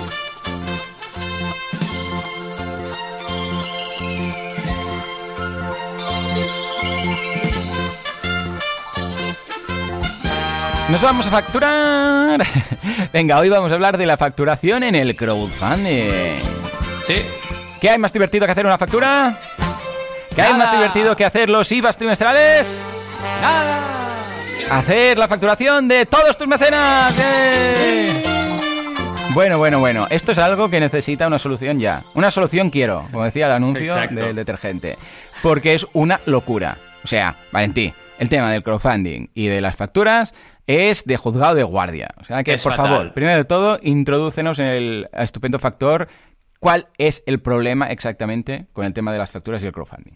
Nos 10.88 11.02
vamos 11.02 11.26
a 11.26 11.30
facturar. 11.30 12.44
Venga, 13.12 13.38
hoy 13.38 13.48
vamos 13.48 13.72
a 13.72 13.74
hablar 13.74 13.98
de 13.98 14.06
la 14.06 14.16
facturación 14.16 14.84
en 14.84 14.94
el 14.94 15.16
crowdfunding. 15.16 16.40
Sí. 17.06 17.24
¿Qué 17.80 17.90
hay 17.90 17.98
más 17.98 18.12
divertido 18.12 18.46
que 18.46 18.52
hacer 18.52 18.66
una 18.66 18.78
factura? 18.78 19.40
¿Qué 20.34 20.42
hay 20.42 20.54
más 20.54 20.72
divertido 20.72 21.16
que 21.16 21.24
hacer 21.24 21.48
los 21.48 21.70
IVAs 21.72 21.96
trimestrales? 21.96 22.80
¡Nada! 23.40 23.80
Hacer 24.70 25.18
la 25.18 25.28
facturación 25.28 25.88
de 25.88 26.06
todos 26.06 26.36
tus 26.36 26.46
mecenas. 26.46 27.14
¡Eh! 27.18 28.22
Bueno, 29.34 29.58
bueno, 29.58 29.78
bueno. 29.78 30.06
Esto 30.10 30.32
es 30.32 30.38
algo 30.38 30.68
que 30.70 30.80
necesita 30.80 31.26
una 31.26 31.38
solución 31.38 31.78
ya. 31.78 32.02
Una 32.14 32.30
solución 32.30 32.70
quiero, 32.70 33.06
como 33.12 33.24
decía 33.24 33.46
el 33.46 33.52
anuncio 33.52 33.92
Exacto. 33.94 34.14
del 34.16 34.36
detergente. 34.36 34.96
Porque 35.42 35.74
es 35.74 35.86
una 35.92 36.20
locura. 36.26 36.76
O 37.04 37.06
sea, 37.06 37.36
Valentí, 37.52 37.92
el 38.18 38.28
tema 38.28 38.50
del 38.52 38.62
crowdfunding 38.62 39.28
y 39.34 39.46
de 39.46 39.60
las 39.60 39.76
facturas 39.76 40.34
es 40.66 41.04
de 41.04 41.16
juzgado 41.16 41.54
de 41.54 41.62
guardia. 41.62 42.08
O 42.20 42.24
sea 42.24 42.42
que, 42.44 42.54
Es 42.54 42.62
por 42.62 42.72
fatal. 42.74 42.90
favor, 42.92 43.12
primero 43.14 43.38
de 43.38 43.44
todo, 43.44 43.78
introdúcenos 43.82 44.58
en 44.58 44.66
el 44.66 45.08
estupendo 45.12 45.58
factor. 45.58 46.08
¿Cuál 46.60 46.88
es 46.98 47.22
el 47.26 47.40
problema 47.40 47.86
exactamente 47.90 48.66
con 48.72 48.84
el 48.84 48.92
tema 48.92 49.12
de 49.12 49.18
las 49.18 49.30
facturas 49.30 49.62
y 49.62 49.66
el 49.66 49.72
crowdfunding? 49.72 50.14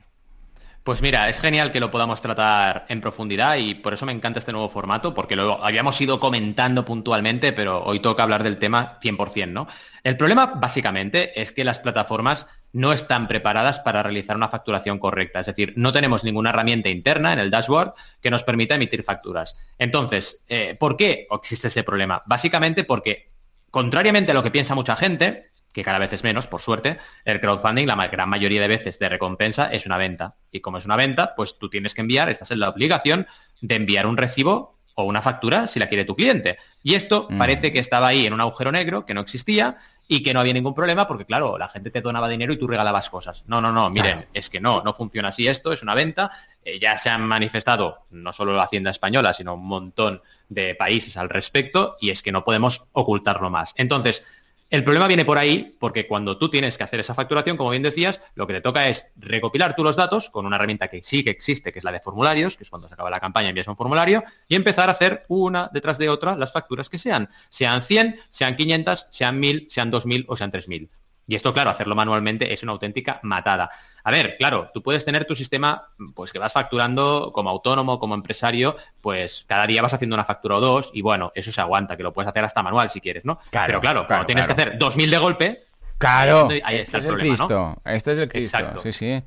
Pues 0.85 1.01
mira, 1.01 1.31
es 1.31 1.41
genial 1.41 1.73
que 1.73 1.81
lo 1.81 1.91
podamos 1.91 2.21
tratar 2.21 2.85
en 2.91 3.01
profundidad 3.01 3.57
y 3.57 3.75
por 3.75 3.95
eso 3.95 4.05
me 4.05 4.13
encanta 4.13 4.39
este 4.39 4.53
nuevo 4.53 4.69
formato, 4.69 5.15
porque 5.15 5.35
lo 5.35 5.65
habíamos 5.65 5.99
ido 5.99 6.21
comentando 6.21 6.85
puntualmente, 6.85 7.55
pero 7.55 7.83
hoy 7.85 8.01
toca 8.01 8.23
hablar 8.23 8.43
del 8.43 8.59
tema 8.59 8.99
100%, 9.01 9.51
¿no? 9.51 9.67
El 10.03 10.19
problema 10.19 10.45
básicamente 10.45 11.41
es 11.41 11.53
que 11.53 11.65
las 11.65 11.79
plataformas 11.79 12.47
no 12.75 12.93
están 12.93 13.29
preparadas 13.29 13.81
para 13.81 14.03
realizar 14.03 14.37
una 14.37 14.51
facturación 14.51 14.99
correcta, 14.99 15.41
es 15.41 15.47
decir, 15.47 15.73
no 15.75 15.91
tenemos 15.91 16.23
ninguna 16.23 16.51
herramienta 16.51 16.91
interna 16.91 17.33
en 17.33 17.39
el 17.39 17.51
dashboard 17.51 17.95
que 18.21 18.31
nos 18.31 18.45
permita 18.45 18.75
emitir 18.75 19.05
facturas. 19.05 19.57
Entonces, 19.79 20.43
eh, 20.51 20.77
¿por 20.79 20.99
qué 20.99 21.27
existe 21.31 21.69
ese 21.69 21.83
problema? 21.83 22.23
Básicamente 22.27 22.85
porque, 22.85 23.31
contrariamente 23.71 24.33
a 24.33 24.35
lo 24.35 24.43
que 24.43 24.51
piensa 24.51 24.75
mucha 24.75 24.97
gente, 24.97 25.54
que 25.75 25.83
cada 25.83 25.99
vez 25.99 26.13
es 26.15 26.25
menos, 26.25 26.47
por 26.47 26.63
suerte, 26.63 26.99
el 27.27 27.41
crowdfunding 27.41 27.87
la 27.87 28.07
gran 28.09 28.29
mayoría 28.31 28.63
de 28.63 28.69
veces 28.69 28.99
de 28.99 29.09
recompensa 29.11 29.67
es 29.73 29.85
una 29.85 29.99
venta. 29.99 30.37
Y 30.51 30.61
como 30.61 30.79
es 30.79 30.87
una 30.87 30.97
venta, 30.97 31.35
pues 31.37 31.59
tú 31.59 31.69
tienes 31.69 31.93
que 31.95 32.01
enviar, 32.01 32.31
estás 32.31 32.51
en 32.53 32.61
la 32.61 32.69
obligación 32.71 33.27
de 33.61 33.75
enviar 33.75 34.07
un 34.07 34.17
recibo 34.17 34.79
o 34.95 35.03
una 35.05 35.21
factura 35.21 35.67
si 35.67 35.81
la 35.81 35.89
quiere 35.89 36.05
tu 36.05 36.15
cliente. 36.15 36.57
Y 36.83 36.95
esto 36.95 37.27
Mm. 37.29 37.39
parece 37.39 37.73
que 37.73 37.81
estaba 37.81 38.07
ahí 38.07 38.25
en 38.27 38.33
un 38.33 38.41
agujero 38.41 38.71
negro, 38.71 39.05
que 39.05 39.13
no 39.15 39.21
existía 39.21 39.79
y 40.07 40.23
que 40.23 40.33
no 40.33 40.39
había 40.41 40.53
ningún 40.53 40.75
problema 40.75 41.09
porque, 41.09 41.25
claro, 41.25 41.59
la 41.59 41.69
gente 41.69 41.91
te 41.91 42.01
donaba 42.01 42.29
dinero 42.29 42.53
y 42.53 42.59
tú 42.59 42.69
regalabas 42.69 43.11
cosas. 43.11 43.43
No, 43.47 43.61
no, 43.61 43.73
no, 43.73 43.91
miren, 43.91 44.19
Claro. 44.19 44.31
es 44.35 44.51
que 44.51 44.61
no, 44.61 44.83
no 44.85 44.93
funciona 44.93 45.29
así 45.31 45.49
esto, 45.49 45.73
es 45.73 45.83
una 45.83 45.95
venta. 45.97 46.31
Eh, 46.65 46.79
ya 46.79 46.97
se 46.99 47.11
han 47.11 47.23
manifestado 47.27 48.07
no 48.11 48.33
solo 48.33 48.55
la 48.55 48.63
Hacienda 48.63 48.91
Española, 48.93 49.35
sino 49.35 49.55
un 49.55 49.67
montón 49.67 50.23
de 50.49 50.77
países 50.77 51.17
al 51.17 51.29
respecto 51.31 51.97
y 52.01 52.11
es 52.11 52.23
que 52.23 52.31
no 52.31 52.45
podemos 52.45 52.85
ocultarlo 52.93 53.51
más. 53.51 53.73
Entonces, 53.77 54.23
el 54.71 54.83
problema 54.83 55.07
viene 55.07 55.25
por 55.25 55.39
ahí, 55.39 55.77
porque 55.79 56.07
cuando 56.07 56.39
tú 56.39 56.51
tienes 56.51 56.77
que 56.77 56.85
hacer 56.85 57.01
esa 57.01 57.15
facturación, 57.15 57.57
como 57.57 57.71
bien 57.71 57.83
decías, 57.83 58.21
lo 58.35 58.47
que 58.47 58.55
te 58.55 58.61
toca 58.61 58.89
es 58.89 59.07
recopilar 59.17 59.77
tú 59.77 59.85
los 59.85 59.97
datos 59.97 60.31
con 60.31 60.47
una 60.47 60.57
herramienta 60.57 60.89
que 60.89 61.03
sí 61.03 61.23
que 61.23 61.31
existe, 61.31 61.73
que 61.73 61.79
es 61.79 61.85
la 61.85 61.93
de 61.93 62.01
formularios, 62.01 62.57
que 62.57 62.65
es 62.65 62.71
cuando 62.71 62.89
se 62.89 62.95
acaba 62.95 63.11
la 63.11 63.21
campaña 63.21 63.51
envías 63.51 63.69
un 63.69 63.77
formulario, 63.77 64.25
y 64.49 64.57
empezar 64.57 64.89
a 64.89 64.93
hacer 64.93 65.25
una 65.29 65.71
detrás 65.73 65.99
de 65.99 66.09
otra 66.09 66.37
las 66.37 66.53
facturas 66.53 66.89
que 66.89 66.99
sean. 66.99 67.29
Sean 67.51 67.83
100, 67.83 68.21
sean 68.31 68.57
500, 68.57 69.07
sean 69.11 69.39
1000, 69.39 69.67
sean 69.71 69.91
2000 69.91 70.25
o 70.29 70.37
sean 70.37 70.51
3000. 70.51 70.91
Y 71.27 71.37
esto, 71.37 71.55
claro, 71.55 71.71
hacerlo 71.71 71.95
manualmente 71.95 72.53
es 72.53 72.63
una 72.63 72.73
auténtica 72.73 73.19
matada. 73.23 73.71
A 74.03 74.11
ver, 74.11 74.37
claro, 74.39 74.71
tú 74.75 74.83
puedes 74.83 75.05
tener 75.05 75.25
tu 75.25 75.35
sistema, 75.35 75.89
pues 76.15 76.33
que 76.33 76.39
vas 76.39 76.53
facturando 76.53 77.31
como 77.35 77.49
autónomo, 77.51 77.99
como 77.99 78.15
empresario, 78.15 78.77
pues 79.01 79.45
cada 79.49 79.67
día 79.67 79.81
vas 79.81 79.95
haciendo 79.95 80.15
una 80.15 80.25
factura 80.25 80.57
o 80.57 80.61
dos, 80.61 80.91
y 80.93 81.01
bueno, 81.01 81.33
eso 81.35 81.51
se 81.51 81.61
aguanta, 81.61 81.97
que 81.97 82.03
lo 82.03 82.13
puedes 82.13 82.29
hacer 82.29 82.45
hasta 82.45 82.63
manual 82.63 82.91
si 82.91 83.01
quieres, 83.01 83.25
¿no? 83.25 83.39
Claro, 83.51 83.67
Pero 83.69 83.81
claro, 83.81 84.01
claro, 84.01 84.07
cuando 84.09 84.27
tienes 84.27 84.47
que 84.47 84.53
hacer 84.53 84.79
2000 84.79 85.11
de 85.11 85.19
golpe, 85.19 85.65
Claro, 85.97 86.31
Ahí 86.31 86.35
es 86.35 86.39
donde- 86.41 86.63
ahí 86.65 86.77
este 86.77 86.83
está 86.83 86.99
el 86.99 87.05
es 87.05 87.07
el 87.07 87.13
problema, 87.15 87.37
¿no? 87.37 87.47
Cristo. 87.47 87.81
Este 87.85 88.13
es 88.13 88.19
el 88.19 88.29
Cristo. 88.29 88.57
Exacto. 88.59 88.83
Sí, 88.83 88.93
sí. 88.93 89.23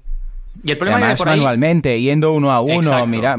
Y 0.63 0.72
el 0.72 0.78
problema 0.78 0.98
además 0.98 1.17
por 1.17 1.30
ahí. 1.30 1.38
manualmente, 1.38 2.00
yendo 2.02 2.34
uno 2.34 2.52
a 2.52 2.62
uno, 2.62 2.76
Exacto. 2.76 3.08
mira, 3.08 3.38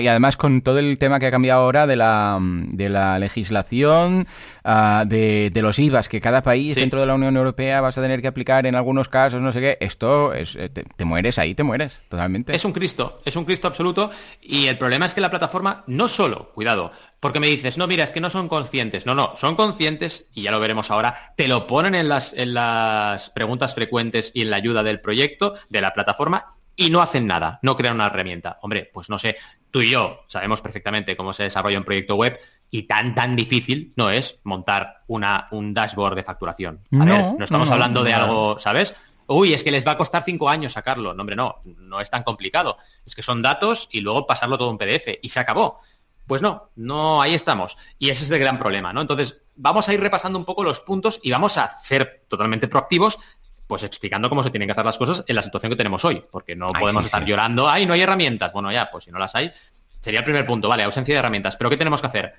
y 0.00 0.08
además 0.08 0.36
con 0.36 0.62
todo 0.62 0.78
el 0.78 0.98
tema 0.98 1.18
que 1.20 1.26
ha 1.26 1.30
cambiado 1.30 1.62
ahora 1.62 1.86
de 1.86 1.96
la, 1.96 2.38
de 2.40 2.88
la 2.88 3.18
legislación, 3.18 4.26
ah, 4.64 5.04
de, 5.06 5.50
de 5.52 5.62
los 5.62 5.78
IVAs, 5.78 6.08
que 6.08 6.20
cada 6.20 6.42
país 6.42 6.74
Sí. 6.74 6.80
dentro 6.80 7.00
de 7.00 7.06
la 7.06 7.14
Unión 7.14 7.36
Europea 7.36 7.80
vas 7.80 7.96
a 7.98 8.02
tener 8.02 8.20
que 8.22 8.28
aplicar 8.28 8.66
en 8.66 8.74
algunos 8.74 9.08
casos, 9.08 9.40
no 9.40 9.52
sé 9.52 9.60
qué, 9.60 9.78
esto 9.80 10.32
es, 10.32 10.56
eh, 10.56 10.68
te, 10.68 10.84
te 10.84 11.04
mueres 11.04 11.38
ahí, 11.38 11.54
te 11.54 11.62
mueres, 11.62 12.00
totalmente. 12.08 12.54
Es 12.54 12.64
un 12.64 12.72
Cristo, 12.72 13.20
es 13.24 13.36
un 13.36 13.44
Cristo 13.44 13.68
absoluto 13.68 14.10
y 14.40 14.66
el 14.66 14.78
problema 14.78 15.06
es 15.06 15.14
que 15.14 15.20
la 15.20 15.30
plataforma 15.30 15.84
no 15.86 16.08
solo, 16.08 16.50
cuidado, 16.54 16.92
porque 17.20 17.40
me 17.40 17.46
dices, 17.46 17.78
no, 17.78 17.86
mira, 17.86 18.04
es 18.04 18.10
que 18.10 18.20
no 18.20 18.28
son 18.28 18.48
conscientes. 18.48 19.06
No, 19.06 19.14
no, 19.14 19.32
son 19.36 19.56
conscientes 19.56 20.26
y 20.34 20.42
ya 20.42 20.50
lo 20.50 20.60
veremos 20.60 20.90
ahora, 20.90 21.32
te 21.36 21.48
lo 21.48 21.66
ponen 21.66 21.94
en 21.94 22.08
las, 22.08 22.34
en 22.34 22.52
las 22.52 23.30
preguntas 23.30 23.74
frecuentes 23.74 24.30
y 24.34 24.42
en 24.42 24.50
la 24.50 24.56
ayuda 24.56 24.82
del 24.82 25.00
proyecto, 25.00 25.54
de 25.70 25.80
la 25.80 25.94
plataforma 25.94 26.53
y 26.76 26.90
no 26.90 27.00
hacen 27.00 27.26
nada, 27.26 27.58
no 27.62 27.76
crean 27.76 27.94
una 27.94 28.06
herramienta. 28.06 28.58
Hombre, 28.62 28.90
pues 28.92 29.08
no 29.08 29.18
sé, 29.18 29.36
tú 29.70 29.82
y 29.82 29.90
yo 29.90 30.24
sabemos 30.26 30.60
perfectamente 30.60 31.16
cómo 31.16 31.32
se 31.32 31.44
desarrolla 31.44 31.78
un 31.78 31.84
proyecto 31.84 32.16
web 32.16 32.38
y 32.70 32.84
tan, 32.84 33.14
tan 33.14 33.36
difícil 33.36 33.92
no 33.96 34.10
es 34.10 34.40
montar 34.42 35.04
una, 35.06 35.48
un 35.52 35.72
dashboard 35.74 36.16
de 36.16 36.24
facturación. 36.24 36.80
A 36.92 36.96
No, 36.96 37.04
ver, 37.04 37.34
no 37.38 37.44
estamos 37.44 37.68
no, 37.68 37.70
no, 37.70 37.72
hablando 37.74 38.02
de 38.02 38.14
algo, 38.14 38.58
¿sabes? 38.58 38.94
Uy, 39.26 39.54
es 39.54 39.62
que 39.64 39.70
les 39.70 39.86
va 39.86 39.92
a 39.92 39.96
costar 39.96 40.22
cinco 40.24 40.48
años 40.48 40.72
sacarlo. 40.72 41.14
No, 41.14 41.20
hombre, 41.22 41.36
no, 41.36 41.60
no 41.64 42.00
es 42.00 42.10
tan 42.10 42.24
complicado. 42.24 42.76
Es 43.06 43.14
que 43.14 43.22
son 43.22 43.40
datos 43.42 43.88
y 43.90 44.00
luego 44.00 44.26
pasarlo 44.26 44.58
todo 44.58 44.70
en 44.70 44.78
PDF 44.78 45.18
y 45.22 45.28
se 45.28 45.40
acabó. 45.40 45.78
Pues 46.26 46.42
no, 46.42 46.70
no, 46.76 47.22
ahí 47.22 47.34
estamos. 47.34 47.76
Y 47.98 48.10
ese 48.10 48.24
es 48.24 48.30
el 48.30 48.38
gran 48.38 48.58
problema, 48.58 48.92
¿no? 48.92 49.00
Entonces, 49.00 49.40
vamos 49.56 49.88
a 49.88 49.94
ir 49.94 50.00
repasando 50.00 50.38
un 50.38 50.44
poco 50.44 50.64
los 50.64 50.80
puntos 50.80 51.20
y 51.22 51.30
vamos 51.30 51.56
a 51.58 51.68
ser 51.78 52.24
totalmente 52.28 52.66
proactivos, 52.68 53.18
pues 53.66 53.82
explicando 53.82 54.28
cómo 54.28 54.42
se 54.42 54.50
tienen 54.50 54.66
que 54.68 54.72
hacer 54.72 54.84
las 54.84 54.98
cosas 54.98 55.24
en 55.26 55.36
la 55.36 55.42
situación 55.42 55.70
que 55.70 55.76
tenemos 55.76 56.04
hoy, 56.04 56.22
porque 56.30 56.54
no 56.54 56.68
Ay, 56.74 56.80
podemos 56.80 57.02
sí, 57.02 57.06
estar 57.06 57.22
sí. 57.22 57.28
llorando, 57.28 57.68
ay, 57.68 57.86
no 57.86 57.94
hay 57.94 58.02
herramientas. 58.02 58.52
Bueno, 58.52 58.70
ya, 58.70 58.90
pues 58.90 59.04
si 59.04 59.10
no 59.10 59.18
las 59.18 59.34
hay, 59.34 59.52
sería 60.00 60.20
el 60.20 60.24
primer 60.24 60.46
punto, 60.46 60.68
vale, 60.68 60.82
ausencia 60.82 61.14
de 61.14 61.18
herramientas. 61.18 61.56
Pero 61.56 61.70
¿qué 61.70 61.76
tenemos 61.76 62.00
que 62.00 62.06
hacer? 62.06 62.34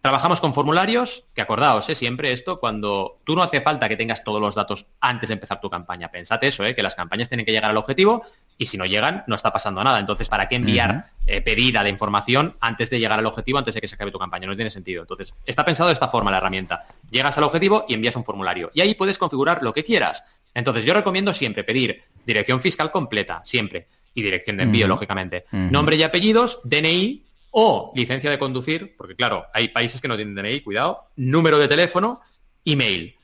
Trabajamos 0.00 0.40
con 0.40 0.54
formularios, 0.54 1.24
que 1.34 1.42
acordaos, 1.42 1.86
¿eh? 1.90 1.94
siempre 1.94 2.32
esto, 2.32 2.58
cuando 2.58 3.20
tú 3.24 3.36
no 3.36 3.42
hace 3.42 3.60
falta 3.60 3.86
que 3.86 3.96
tengas 3.96 4.24
todos 4.24 4.40
los 4.40 4.54
datos 4.54 4.86
antes 4.98 5.28
de 5.28 5.34
empezar 5.34 5.60
tu 5.60 5.68
campaña. 5.68 6.10
Pensad 6.10 6.42
eso, 6.42 6.64
¿eh? 6.64 6.74
que 6.74 6.82
las 6.82 6.94
campañas 6.94 7.28
tienen 7.28 7.44
que 7.44 7.52
llegar 7.52 7.70
al 7.70 7.76
objetivo 7.76 8.22
y 8.56 8.66
si 8.66 8.78
no 8.78 8.86
llegan, 8.86 9.24
no 9.26 9.34
está 9.34 9.52
pasando 9.52 9.84
nada. 9.84 9.98
Entonces, 9.98 10.30
¿para 10.30 10.48
qué 10.48 10.56
enviar 10.56 11.10
eh, 11.26 11.42
pedida 11.42 11.82
de 11.82 11.90
información 11.90 12.56
antes 12.60 12.88
de 12.88 12.98
llegar 12.98 13.18
al 13.18 13.26
objetivo, 13.26 13.58
antes 13.58 13.74
de 13.74 13.82
que 13.82 13.88
se 13.88 13.96
acabe 13.96 14.10
tu 14.10 14.18
campaña? 14.18 14.46
No 14.46 14.56
tiene 14.56 14.70
sentido. 14.70 15.02
Entonces, 15.02 15.34
está 15.44 15.66
pensado 15.66 15.88
de 15.88 15.94
esta 15.94 16.08
forma 16.08 16.30
la 16.30 16.38
herramienta. 16.38 16.86
Llegas 17.10 17.36
al 17.36 17.44
objetivo 17.44 17.84
y 17.86 17.92
envías 17.92 18.16
un 18.16 18.24
formulario. 18.24 18.70
Y 18.72 18.80
ahí 18.80 18.94
puedes 18.94 19.18
configurar 19.18 19.62
lo 19.62 19.74
que 19.74 19.84
quieras. 19.84 20.24
Entonces, 20.54 20.84
yo 20.84 20.94
recomiendo 20.94 21.32
siempre 21.32 21.64
pedir 21.64 22.02
dirección 22.26 22.60
fiscal 22.60 22.90
completa, 22.90 23.40
siempre. 23.44 23.88
Y 24.14 24.22
dirección 24.22 24.56
de 24.56 24.64
envío, 24.64 24.88
lógicamente. 24.88 25.44
Nombre 25.52 25.94
y 25.96 26.02
apellidos, 26.02 26.60
DNI 26.64 27.24
o 27.52 27.92
licencia 27.94 28.30
de 28.30 28.38
conducir, 28.38 28.96
porque 28.96 29.14
claro, 29.14 29.46
hay 29.54 29.68
países 29.68 30.00
que 30.00 30.08
no 30.08 30.16
tienen 30.16 30.34
DNI, 30.34 30.60
cuidado, 30.62 31.08
número 31.16 31.58
de 31.58 31.68
teléfono, 31.68 32.20
email. 32.64 33.16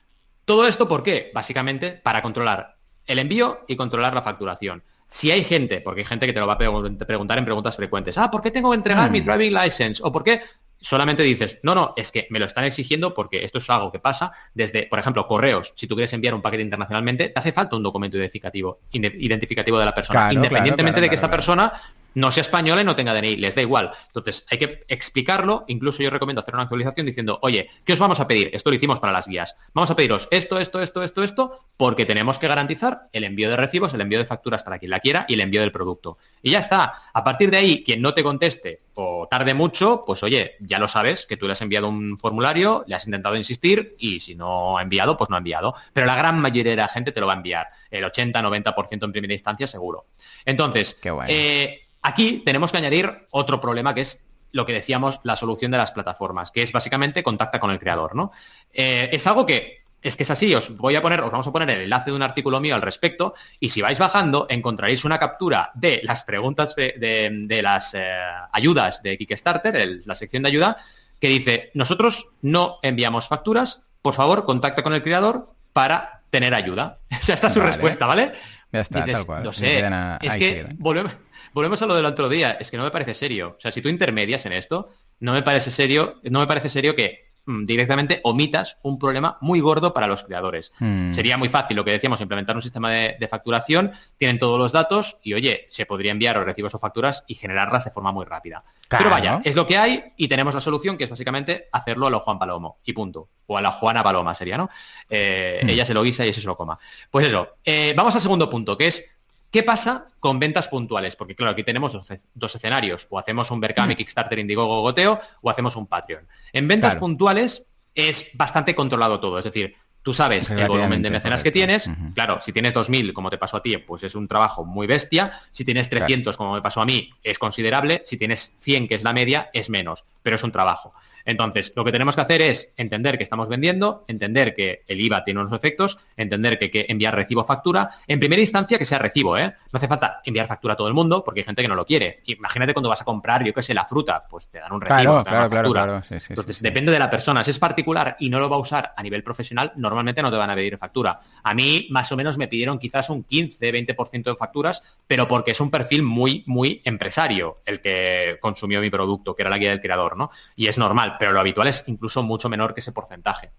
Todo 0.44 0.66
esto, 0.68 0.86
¿por 0.86 1.02
qué? 1.02 1.30
Básicamente 1.34 1.90
para 1.92 2.22
controlar 2.22 2.76
el 3.06 3.18
envío 3.18 3.64
y 3.66 3.74
controlar 3.76 4.14
la 4.14 4.22
facturación. 4.22 4.82
Si 5.08 5.30
hay 5.30 5.42
gente, 5.44 5.80
porque 5.80 6.00
hay 6.02 6.06
gente 6.06 6.26
que 6.26 6.32
te 6.32 6.40
lo 6.40 6.46
va 6.46 6.54
a 6.54 6.58
pregun- 6.58 6.96
preguntar 7.04 7.38
en 7.38 7.44
preguntas 7.44 7.76
frecuentes, 7.76 8.16
ah, 8.18 8.30
¿por 8.30 8.42
qué 8.42 8.50
tengo 8.52 8.70
que 8.70 8.76
entregar 8.76 9.08
Mm. 9.08 9.12
mi 9.12 9.20
driving 9.20 9.54
license? 9.54 10.00
¿O 10.04 10.10
por 10.12 10.22
qué? 10.24 10.40
Solamente 10.80 11.22
dices, 11.22 11.58
no, 11.62 11.74
no, 11.74 11.94
es 11.96 12.12
que 12.12 12.26
me 12.30 12.38
lo 12.38 12.44
están 12.44 12.64
exigiendo 12.64 13.14
porque 13.14 13.44
esto 13.44 13.58
es 13.58 13.70
algo 13.70 13.90
que 13.90 13.98
pasa 13.98 14.32
desde, 14.54 14.86
por 14.86 14.98
ejemplo, 14.98 15.26
correos. 15.26 15.72
Si 15.76 15.86
tú 15.86 15.94
quieres 15.94 16.12
enviar 16.12 16.34
un 16.34 16.42
paquete 16.42 16.62
internacionalmente, 16.62 17.30
te 17.30 17.38
hace 17.38 17.52
falta 17.52 17.76
un 17.76 17.82
documento 17.82 18.16
identificativo, 18.16 18.80
identificativo 18.92 19.78
de 19.78 19.84
la 19.84 19.94
persona. 19.94 20.20
Claro, 20.20 20.34
Independientemente 20.34 20.98
claro, 20.98 21.02
de 21.02 21.08
que 21.08 21.14
esta 21.14 21.30
persona 21.30 21.72
no 22.16 22.30
sea 22.30 22.40
española 22.40 22.80
y 22.80 22.84
no 22.84 22.96
tenga 22.96 23.12
DNI, 23.12 23.36
les 23.36 23.54
da 23.54 23.60
igual. 23.60 23.90
Entonces, 24.06 24.46
hay 24.50 24.56
que 24.58 24.84
explicarlo, 24.88 25.64
incluso 25.68 26.02
yo 26.02 26.08
recomiendo 26.08 26.40
hacer 26.40 26.54
una 26.54 26.62
actualización 26.62 27.04
diciendo, 27.04 27.38
oye, 27.42 27.68
¿qué 27.84 27.92
os 27.92 27.98
vamos 27.98 28.20
a 28.20 28.26
pedir? 28.26 28.50
Esto 28.54 28.70
lo 28.70 28.76
hicimos 28.76 29.00
para 29.00 29.12
las 29.12 29.28
guías. 29.28 29.54
Vamos 29.74 29.90
a 29.90 29.96
pediros 29.96 30.26
esto, 30.30 30.58
esto, 30.58 30.80
esto, 30.80 31.02
esto, 31.02 31.22
esto, 31.22 31.66
porque 31.76 32.06
tenemos 32.06 32.38
que 32.38 32.48
garantizar 32.48 33.08
el 33.12 33.24
envío 33.24 33.50
de 33.50 33.56
recibos, 33.58 33.92
el 33.92 34.00
envío 34.00 34.18
de 34.18 34.24
facturas 34.24 34.62
para 34.62 34.78
quien 34.78 34.90
la 34.90 35.00
quiera 35.00 35.26
y 35.28 35.34
el 35.34 35.42
envío 35.42 35.60
del 35.60 35.72
producto. 35.72 36.16
Y 36.42 36.52
ya 36.52 36.60
está. 36.60 36.94
A 37.12 37.22
partir 37.22 37.50
de 37.50 37.58
ahí, 37.58 37.84
quien 37.84 38.00
no 38.00 38.14
te 38.14 38.22
conteste 38.22 38.80
o 38.94 39.28
tarde 39.30 39.52
mucho, 39.52 40.04
pues 40.06 40.22
oye, 40.22 40.56
ya 40.60 40.78
lo 40.78 40.88
sabes, 40.88 41.26
que 41.26 41.36
tú 41.36 41.46
le 41.46 41.52
has 41.52 41.60
enviado 41.60 41.86
un 41.90 42.16
formulario, 42.16 42.82
le 42.86 42.94
has 42.94 43.04
intentado 43.04 43.36
insistir 43.36 43.94
y 43.98 44.20
si 44.20 44.34
no 44.34 44.78
ha 44.78 44.82
enviado, 44.82 45.18
pues 45.18 45.28
no 45.28 45.36
ha 45.36 45.38
enviado. 45.40 45.74
Pero 45.92 46.06
la 46.06 46.16
gran 46.16 46.40
mayoría 46.40 46.70
de 46.72 46.76
la 46.76 46.88
gente 46.88 47.12
te 47.12 47.20
lo 47.20 47.26
va 47.26 47.34
a 47.34 47.36
enviar. 47.36 47.68
El 47.90 48.04
80-90% 48.04 49.04
en 49.04 49.12
primera 49.12 49.34
instancia 49.34 49.66
seguro. 49.66 50.06
Entonces, 50.46 50.94
Qué 51.00 51.10
bueno. 51.10 51.28
eh, 51.30 51.85
Aquí 52.06 52.40
tenemos 52.46 52.70
que 52.70 52.78
añadir 52.78 53.26
otro 53.30 53.60
problema 53.60 53.92
que 53.92 54.02
es 54.02 54.24
lo 54.52 54.64
que 54.64 54.72
decíamos, 54.72 55.18
la 55.24 55.34
solución 55.34 55.72
de 55.72 55.78
las 55.78 55.90
plataformas, 55.90 56.52
que 56.52 56.62
es 56.62 56.70
básicamente 56.70 57.24
contacta 57.24 57.58
con 57.58 57.72
el 57.72 57.80
creador, 57.80 58.14
¿no? 58.14 58.30
Eh, 58.72 59.08
es 59.10 59.26
algo 59.26 59.44
que 59.44 59.82
es 60.02 60.16
que 60.16 60.22
es 60.22 60.30
así, 60.30 60.54
os 60.54 60.76
voy 60.76 60.94
a 60.94 61.02
poner, 61.02 61.20
os 61.22 61.32
vamos 61.32 61.48
a 61.48 61.52
poner 61.52 61.68
el 61.68 61.80
enlace 61.80 62.10
de 62.10 62.16
un 62.16 62.22
artículo 62.22 62.60
mío 62.60 62.76
al 62.76 62.82
respecto, 62.82 63.34
y 63.58 63.70
si 63.70 63.82
vais 63.82 63.98
bajando, 63.98 64.46
encontraréis 64.48 65.04
una 65.04 65.18
captura 65.18 65.72
de 65.74 66.00
las 66.04 66.22
preguntas 66.22 66.76
de, 66.76 67.60
las 67.60 67.92
eh, 67.94 68.16
ayudas 68.52 69.02
de 69.02 69.18
Kickstarter, 69.18 70.02
la 70.04 70.14
sección 70.14 70.44
de 70.44 70.50
ayuda, 70.50 70.76
que 71.20 71.26
dice, 71.26 71.72
nosotros 71.74 72.28
no 72.40 72.78
enviamos 72.82 73.26
facturas, 73.26 73.82
por 74.00 74.14
favor, 74.14 74.44
contacta 74.44 74.84
con 74.84 74.94
el 74.94 75.02
creador 75.02 75.52
para 75.72 76.22
tener 76.30 76.54
ayuda. 76.54 77.00
o 77.20 77.24
sea, 77.24 77.34
esta 77.34 77.48
es 77.48 77.52
su 77.52 77.60
respuesta, 77.60 78.06
¿vale? 78.06 78.32
Ya 78.72 78.80
está, 78.80 79.04
tal 79.04 79.26
cual. 79.26 79.42
Lo 79.42 79.52
sé. 79.52 79.84
es 80.22 80.36
que 80.36 80.66
volvemos, 80.78 81.12
volvemos 81.56 81.80
a 81.80 81.86
lo 81.86 81.94
del 81.94 82.04
otro 82.04 82.28
día. 82.28 82.58
Es 82.60 82.70
que 82.70 82.76
no 82.76 82.84
me 82.84 82.90
parece 82.90 83.14
serio. 83.14 83.54
O 83.56 83.60
sea, 83.60 83.72
si 83.72 83.80
tú 83.80 83.88
intermedias 83.88 84.44
en 84.44 84.52
esto, 84.52 84.90
no 85.20 85.32
me 85.32 85.42
parece 85.42 85.70
serio, 85.70 86.20
no 86.24 86.40
me 86.40 86.46
parece 86.46 86.68
serio 86.68 86.94
que 86.94 87.26
Mm, 87.46 87.64
directamente 87.64 88.20
omitas 88.24 88.76
un 88.82 88.98
problema 88.98 89.38
muy 89.40 89.60
gordo 89.60 89.94
para 89.94 90.08
los 90.08 90.24
creadores. 90.24 90.72
Hmm. 90.80 91.12
Sería 91.12 91.36
muy 91.36 91.48
fácil, 91.48 91.76
lo 91.76 91.84
que 91.84 91.92
decíamos, 91.92 92.20
implementar 92.20 92.56
un 92.56 92.62
sistema 92.62 92.90
de, 92.90 93.28
facturación, 93.30 93.92
tienen 94.16 94.38
todos 94.38 94.58
los 94.58 94.72
datos 94.72 95.18
y, 95.22 95.34
oye, 95.34 95.68
se 95.70 95.86
podría 95.86 96.10
enviar 96.10 96.36
los 96.36 96.44
recibos 96.44 96.74
o 96.74 96.78
facturas 96.78 97.24
y 97.28 97.36
generarlas 97.36 97.84
de 97.84 97.92
forma 97.92 98.10
muy 98.10 98.24
rápida. 98.24 98.64
Pero 98.88 99.10
vaya, 99.10 99.40
es 99.44 99.54
lo 99.54 99.66
que 99.66 99.78
hay 99.78 100.12
y 100.16 100.28
tenemos 100.28 100.54
la 100.54 100.60
solución 100.60 100.96
que 100.96 101.04
es 101.04 101.10
básicamente 101.10 101.68
hacerlo 101.72 102.06
a 102.08 102.10
lo 102.10 102.20
Juan 102.20 102.38
Palomo 102.38 102.78
y 102.84 102.92
punto. 102.92 103.28
O 103.46 103.56
a 103.56 103.62
la 103.62 103.70
Juana 103.70 104.02
Paloma 104.02 104.34
sería, 104.34 104.56
¿no? 104.56 104.68
Eh, 105.08 105.60
hmm. 105.62 105.68
Ella 105.68 105.86
se 105.86 105.94
lo 105.94 106.02
guisa 106.02 106.26
y 106.26 106.30
ese 106.30 106.40
se 106.40 106.46
lo 106.46 106.56
coma. 106.56 106.78
Pues 107.10 107.26
eso, 107.26 107.58
eh, 107.64 107.94
vamos 107.96 108.14
al 108.14 108.20
segundo 108.20 108.50
punto, 108.50 108.76
que 108.76 108.88
es 108.88 109.04
¿Qué 109.50 109.62
pasa 109.62 110.08
con 110.20 110.38
ventas 110.38 110.68
puntuales? 110.68 111.16
Porque 111.16 111.34
claro, 111.34 111.52
aquí 111.52 111.62
tenemos 111.62 111.92
dos, 112.34 112.54
escenarios. 112.54 113.06
O 113.10 113.18
hacemos 113.18 113.50
un 113.50 113.60
Berkami. 113.60 113.96
Kickstarter, 113.96 114.38
Indiegogo, 114.38 114.82
Goteo, 114.82 115.20
o 115.40 115.50
hacemos 115.50 115.76
un 115.76 115.86
Patreon. 115.86 116.26
En 116.52 116.68
ventas 116.68 116.96
puntuales 116.96 117.64
es 117.94 118.30
bastante 118.34 118.74
controlado 118.74 119.20
todo. 119.20 119.38
Es 119.38 119.44
decir, 119.44 119.76
tú 120.02 120.12
sabes 120.12 120.50
el 120.50 120.68
volumen 120.68 121.02
de 121.02 121.10
mecenas 121.10 121.42
que 121.42 121.50
tienes. 121.50 121.90
Claro, 122.14 122.40
si 122.42 122.52
tienes 122.52 122.74
2.000, 122.74 123.12
como 123.12 123.30
te 123.30 123.38
pasó 123.38 123.56
a 123.56 123.62
ti, 123.62 123.76
pues 123.78 124.02
es 124.02 124.14
un 124.14 124.28
trabajo 124.28 124.64
muy 124.64 124.86
bestia. 124.86 125.40
Si 125.50 125.64
tienes 125.64 125.88
300, 125.88 126.36
como 126.36 126.54
me 126.54 126.62
pasó 126.62 126.80
a 126.80 126.86
mí, 126.86 127.10
es 127.22 127.38
considerable. 127.38 128.02
Si 128.06 128.16
tienes 128.16 128.54
100, 128.58 128.88
que 128.88 128.94
es 128.94 129.02
la 129.02 129.12
media, 129.12 129.50
es 129.52 129.70
menos. 129.70 130.04
Pero 130.22 130.36
es 130.36 130.42
un 130.44 130.52
trabajo. 130.52 130.92
Entonces, 131.26 131.72
lo 131.76 131.84
que 131.84 131.92
tenemos 131.92 132.14
que 132.14 132.22
hacer 132.22 132.40
es 132.40 132.72
entender 132.76 133.18
que 133.18 133.24
estamos 133.24 133.48
vendiendo, 133.48 134.04
entender 134.08 134.54
que 134.54 134.84
el 134.86 135.00
IVA 135.00 135.24
tiene 135.24 135.40
unos 135.40 135.52
efectos, 135.52 135.98
entender 136.16 136.58
que 136.58 136.66
hay 136.66 136.70
que 136.70 136.86
enviar 136.88 137.14
recibo 137.14 137.44
factura. 137.44 137.90
En 138.06 138.18
primera 138.18 138.40
instancia, 138.40 138.78
que 138.78 138.84
sea 138.84 138.98
recibo, 138.98 139.36
¿eh? 139.36 139.52
No 139.72 139.76
hace 139.76 139.88
falta 139.88 140.22
enviar 140.24 140.46
factura 140.46 140.74
a 140.74 140.76
todo 140.76 140.88
el 140.88 140.94
mundo 140.94 141.24
porque 141.24 141.40
hay 141.40 141.44
gente 141.44 141.62
que 141.62 141.68
no 141.68 141.74
lo 141.74 141.84
quiere. 141.84 142.22
Imagínate 142.26 142.72
cuando 142.72 142.88
vas 142.88 143.02
a 143.02 143.04
comprar, 143.04 143.44
yo 143.44 143.52
qué 143.52 143.62
sé, 143.62 143.74
la 143.74 143.84
fruta, 143.84 144.24
pues 144.30 144.48
te 144.48 144.60
dan 144.60 144.72
un 144.72 144.80
recibo, 144.80 145.24
te 145.24 145.30
dan 145.30 145.40
una 145.40 145.48
factura. 145.48 146.04
Entonces, 146.28 146.62
depende 146.62 146.92
de 146.92 146.98
la 146.98 147.10
persona. 147.10 147.44
Si 147.44 147.50
es 147.50 147.58
particular 147.58 148.16
y 148.20 148.30
no 148.30 148.38
lo 148.38 148.48
va 148.48 148.56
a 148.56 148.60
usar 148.60 148.94
a 148.96 149.02
nivel 149.02 149.24
profesional, 149.24 149.72
normalmente 149.76 150.22
no 150.22 150.30
te 150.30 150.36
van 150.36 150.50
a 150.50 150.54
pedir 150.54 150.78
factura. 150.78 151.20
A 151.42 151.54
mí, 151.54 151.88
más 151.90 152.10
o 152.12 152.16
menos, 152.16 152.38
me 152.38 152.46
pidieron 152.46 152.78
quizás 152.78 153.10
un 153.10 153.24
15, 153.24 153.72
20% 153.72 154.22
de 154.22 154.36
facturas, 154.36 154.82
pero 155.08 155.26
porque 155.26 155.50
es 155.50 155.60
un 155.60 155.70
perfil 155.70 156.04
muy, 156.04 156.44
muy 156.46 156.82
empresario 156.84 157.62
el 157.64 157.80
que 157.80 158.38
consumió 158.40 158.80
mi 158.80 158.90
producto, 158.90 159.34
que 159.34 159.42
era 159.42 159.50
la 159.50 159.58
guía 159.58 159.70
del 159.70 159.80
creador, 159.80 160.16
¿no? 160.16 160.30
Y 160.54 160.68
es 160.68 160.78
normal 160.78 161.15
pero 161.18 161.32
lo 161.32 161.40
habitual 161.40 161.68
es 161.68 161.84
incluso 161.86 162.22
mucho 162.22 162.48
menor 162.48 162.74
que 162.74 162.80
ese 162.80 162.92
porcentaje. 162.92 163.52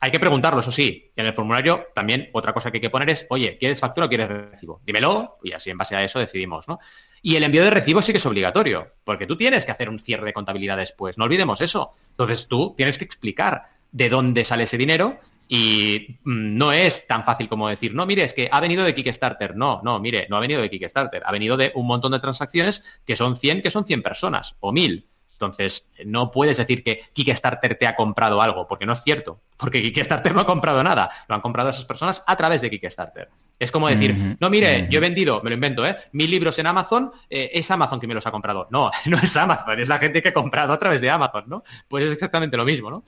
Hay 0.00 0.10
que 0.10 0.20
preguntarlo, 0.20 0.60
eso 0.60 0.70
sí. 0.70 1.10
En 1.16 1.26
el 1.26 1.32
formulario 1.32 1.86
también 1.94 2.28
otra 2.32 2.52
cosa 2.52 2.70
que 2.70 2.76
hay 2.76 2.82
que 2.82 2.90
poner 2.90 3.10
es, 3.10 3.26
oye, 3.30 3.56
¿quieres 3.58 3.80
factura 3.80 4.06
o 4.06 4.08
quieres 4.08 4.28
recibo? 4.28 4.80
Dímelo 4.84 5.38
y 5.42 5.52
así 5.52 5.70
en 5.70 5.78
base 5.78 5.96
a 5.96 6.04
eso 6.04 6.18
decidimos, 6.18 6.68
¿no? 6.68 6.78
Y 7.22 7.36
el 7.36 7.42
envío 7.42 7.64
de 7.64 7.70
recibo 7.70 8.02
sí 8.02 8.12
que 8.12 8.18
es 8.18 8.26
obligatorio, 8.26 8.92
porque 9.02 9.26
tú 9.26 9.36
tienes 9.36 9.64
que 9.64 9.72
hacer 9.72 9.88
un 9.88 9.98
cierre 9.98 10.26
de 10.26 10.34
contabilidad 10.34 10.76
después. 10.76 11.16
No 11.16 11.24
olvidemos 11.24 11.62
eso. 11.62 11.92
Entonces 12.10 12.48
tú 12.48 12.74
tienes 12.76 12.98
que 12.98 13.04
explicar 13.04 13.70
de 13.92 14.10
dónde 14.10 14.44
sale 14.44 14.64
ese 14.64 14.76
dinero 14.76 15.20
y 15.48 16.18
mm, 16.24 16.56
no 16.56 16.72
es 16.72 17.06
tan 17.06 17.24
fácil 17.24 17.48
como 17.48 17.68
decir, 17.68 17.94
no, 17.94 18.06
mire, 18.06 18.24
es 18.24 18.34
que 18.34 18.48
ha 18.50 18.60
venido 18.60 18.84
de 18.84 18.94
Kickstarter. 18.94 19.56
No, 19.56 19.80
no, 19.84 20.00
mire, 20.00 20.26
no 20.28 20.36
ha 20.36 20.40
venido 20.40 20.60
de 20.60 20.68
Kickstarter. 20.70 21.22
Ha 21.24 21.32
venido 21.32 21.56
de 21.56 21.72
un 21.74 21.86
montón 21.86 22.12
de 22.12 22.20
transacciones 22.20 22.82
que 23.06 23.16
son 23.16 23.36
100, 23.36 23.62
que 23.62 23.70
son 23.70 23.86
100 23.86 24.02
personas 24.02 24.56
o 24.60 24.72
1000. 24.72 25.08
Entonces, 25.34 25.86
no 26.04 26.30
puedes 26.30 26.56
decir 26.56 26.84
que 26.84 27.02
Kickstarter 27.12 27.74
te 27.74 27.86
ha 27.86 27.96
comprado 27.96 28.40
algo, 28.40 28.68
porque 28.68 28.86
no 28.86 28.92
es 28.92 29.02
cierto, 29.02 29.40
porque 29.56 29.82
Kickstarter 29.82 30.34
no 30.34 30.40
ha 30.40 30.46
comprado 30.46 30.82
nada, 30.82 31.10
lo 31.28 31.34
han 31.34 31.40
comprado 31.40 31.70
esas 31.70 31.84
personas 31.84 32.22
a 32.26 32.36
través 32.36 32.60
de 32.60 32.70
Kickstarter. 32.70 33.30
Es 33.58 33.72
como 33.72 33.88
decir, 33.88 34.36
no, 34.40 34.48
mire, 34.48 34.86
yo 34.90 34.98
he 34.98 35.00
vendido, 35.00 35.42
me 35.42 35.50
lo 35.50 35.54
invento, 35.54 35.86
¿eh? 35.86 35.96
mil 36.12 36.30
libros 36.30 36.58
en 36.58 36.66
Amazon, 36.66 37.12
eh, 37.28 37.50
es 37.52 37.70
Amazon 37.70 38.00
que 38.00 38.06
me 38.06 38.14
los 38.14 38.26
ha 38.26 38.30
comprado. 38.30 38.68
No, 38.70 38.90
no 39.06 39.18
es 39.18 39.36
Amazon, 39.36 39.78
es 39.78 39.88
la 39.88 39.98
gente 39.98 40.22
que 40.22 40.28
ha 40.28 40.34
comprado 40.34 40.72
a 40.72 40.78
través 40.78 41.00
de 41.00 41.10
Amazon, 41.10 41.44
¿no? 41.48 41.64
Pues 41.88 42.04
es 42.04 42.12
exactamente 42.12 42.56
lo 42.56 42.64
mismo, 42.64 42.90
¿no? 42.90 43.04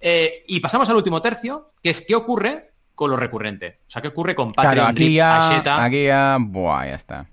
Eh, 0.00 0.44
y 0.48 0.60
pasamos 0.60 0.88
al 0.88 0.96
último 0.96 1.20
tercio, 1.20 1.72
que 1.82 1.90
es 1.90 2.02
qué 2.02 2.14
ocurre 2.14 2.72
con 2.94 3.10
lo 3.10 3.16
recurrente. 3.16 3.80
O 3.86 3.90
sea, 3.90 4.00
qué 4.00 4.08
ocurre 4.08 4.34
con 4.34 4.52
Patreon, 4.52 4.74
claro, 4.74 4.90
aquí 4.90 5.14
ya, 5.14 5.84
aquí 5.84 6.04
ya, 6.04 6.38
buah, 6.40 6.86
ya 6.86 6.94
está. 6.94 7.26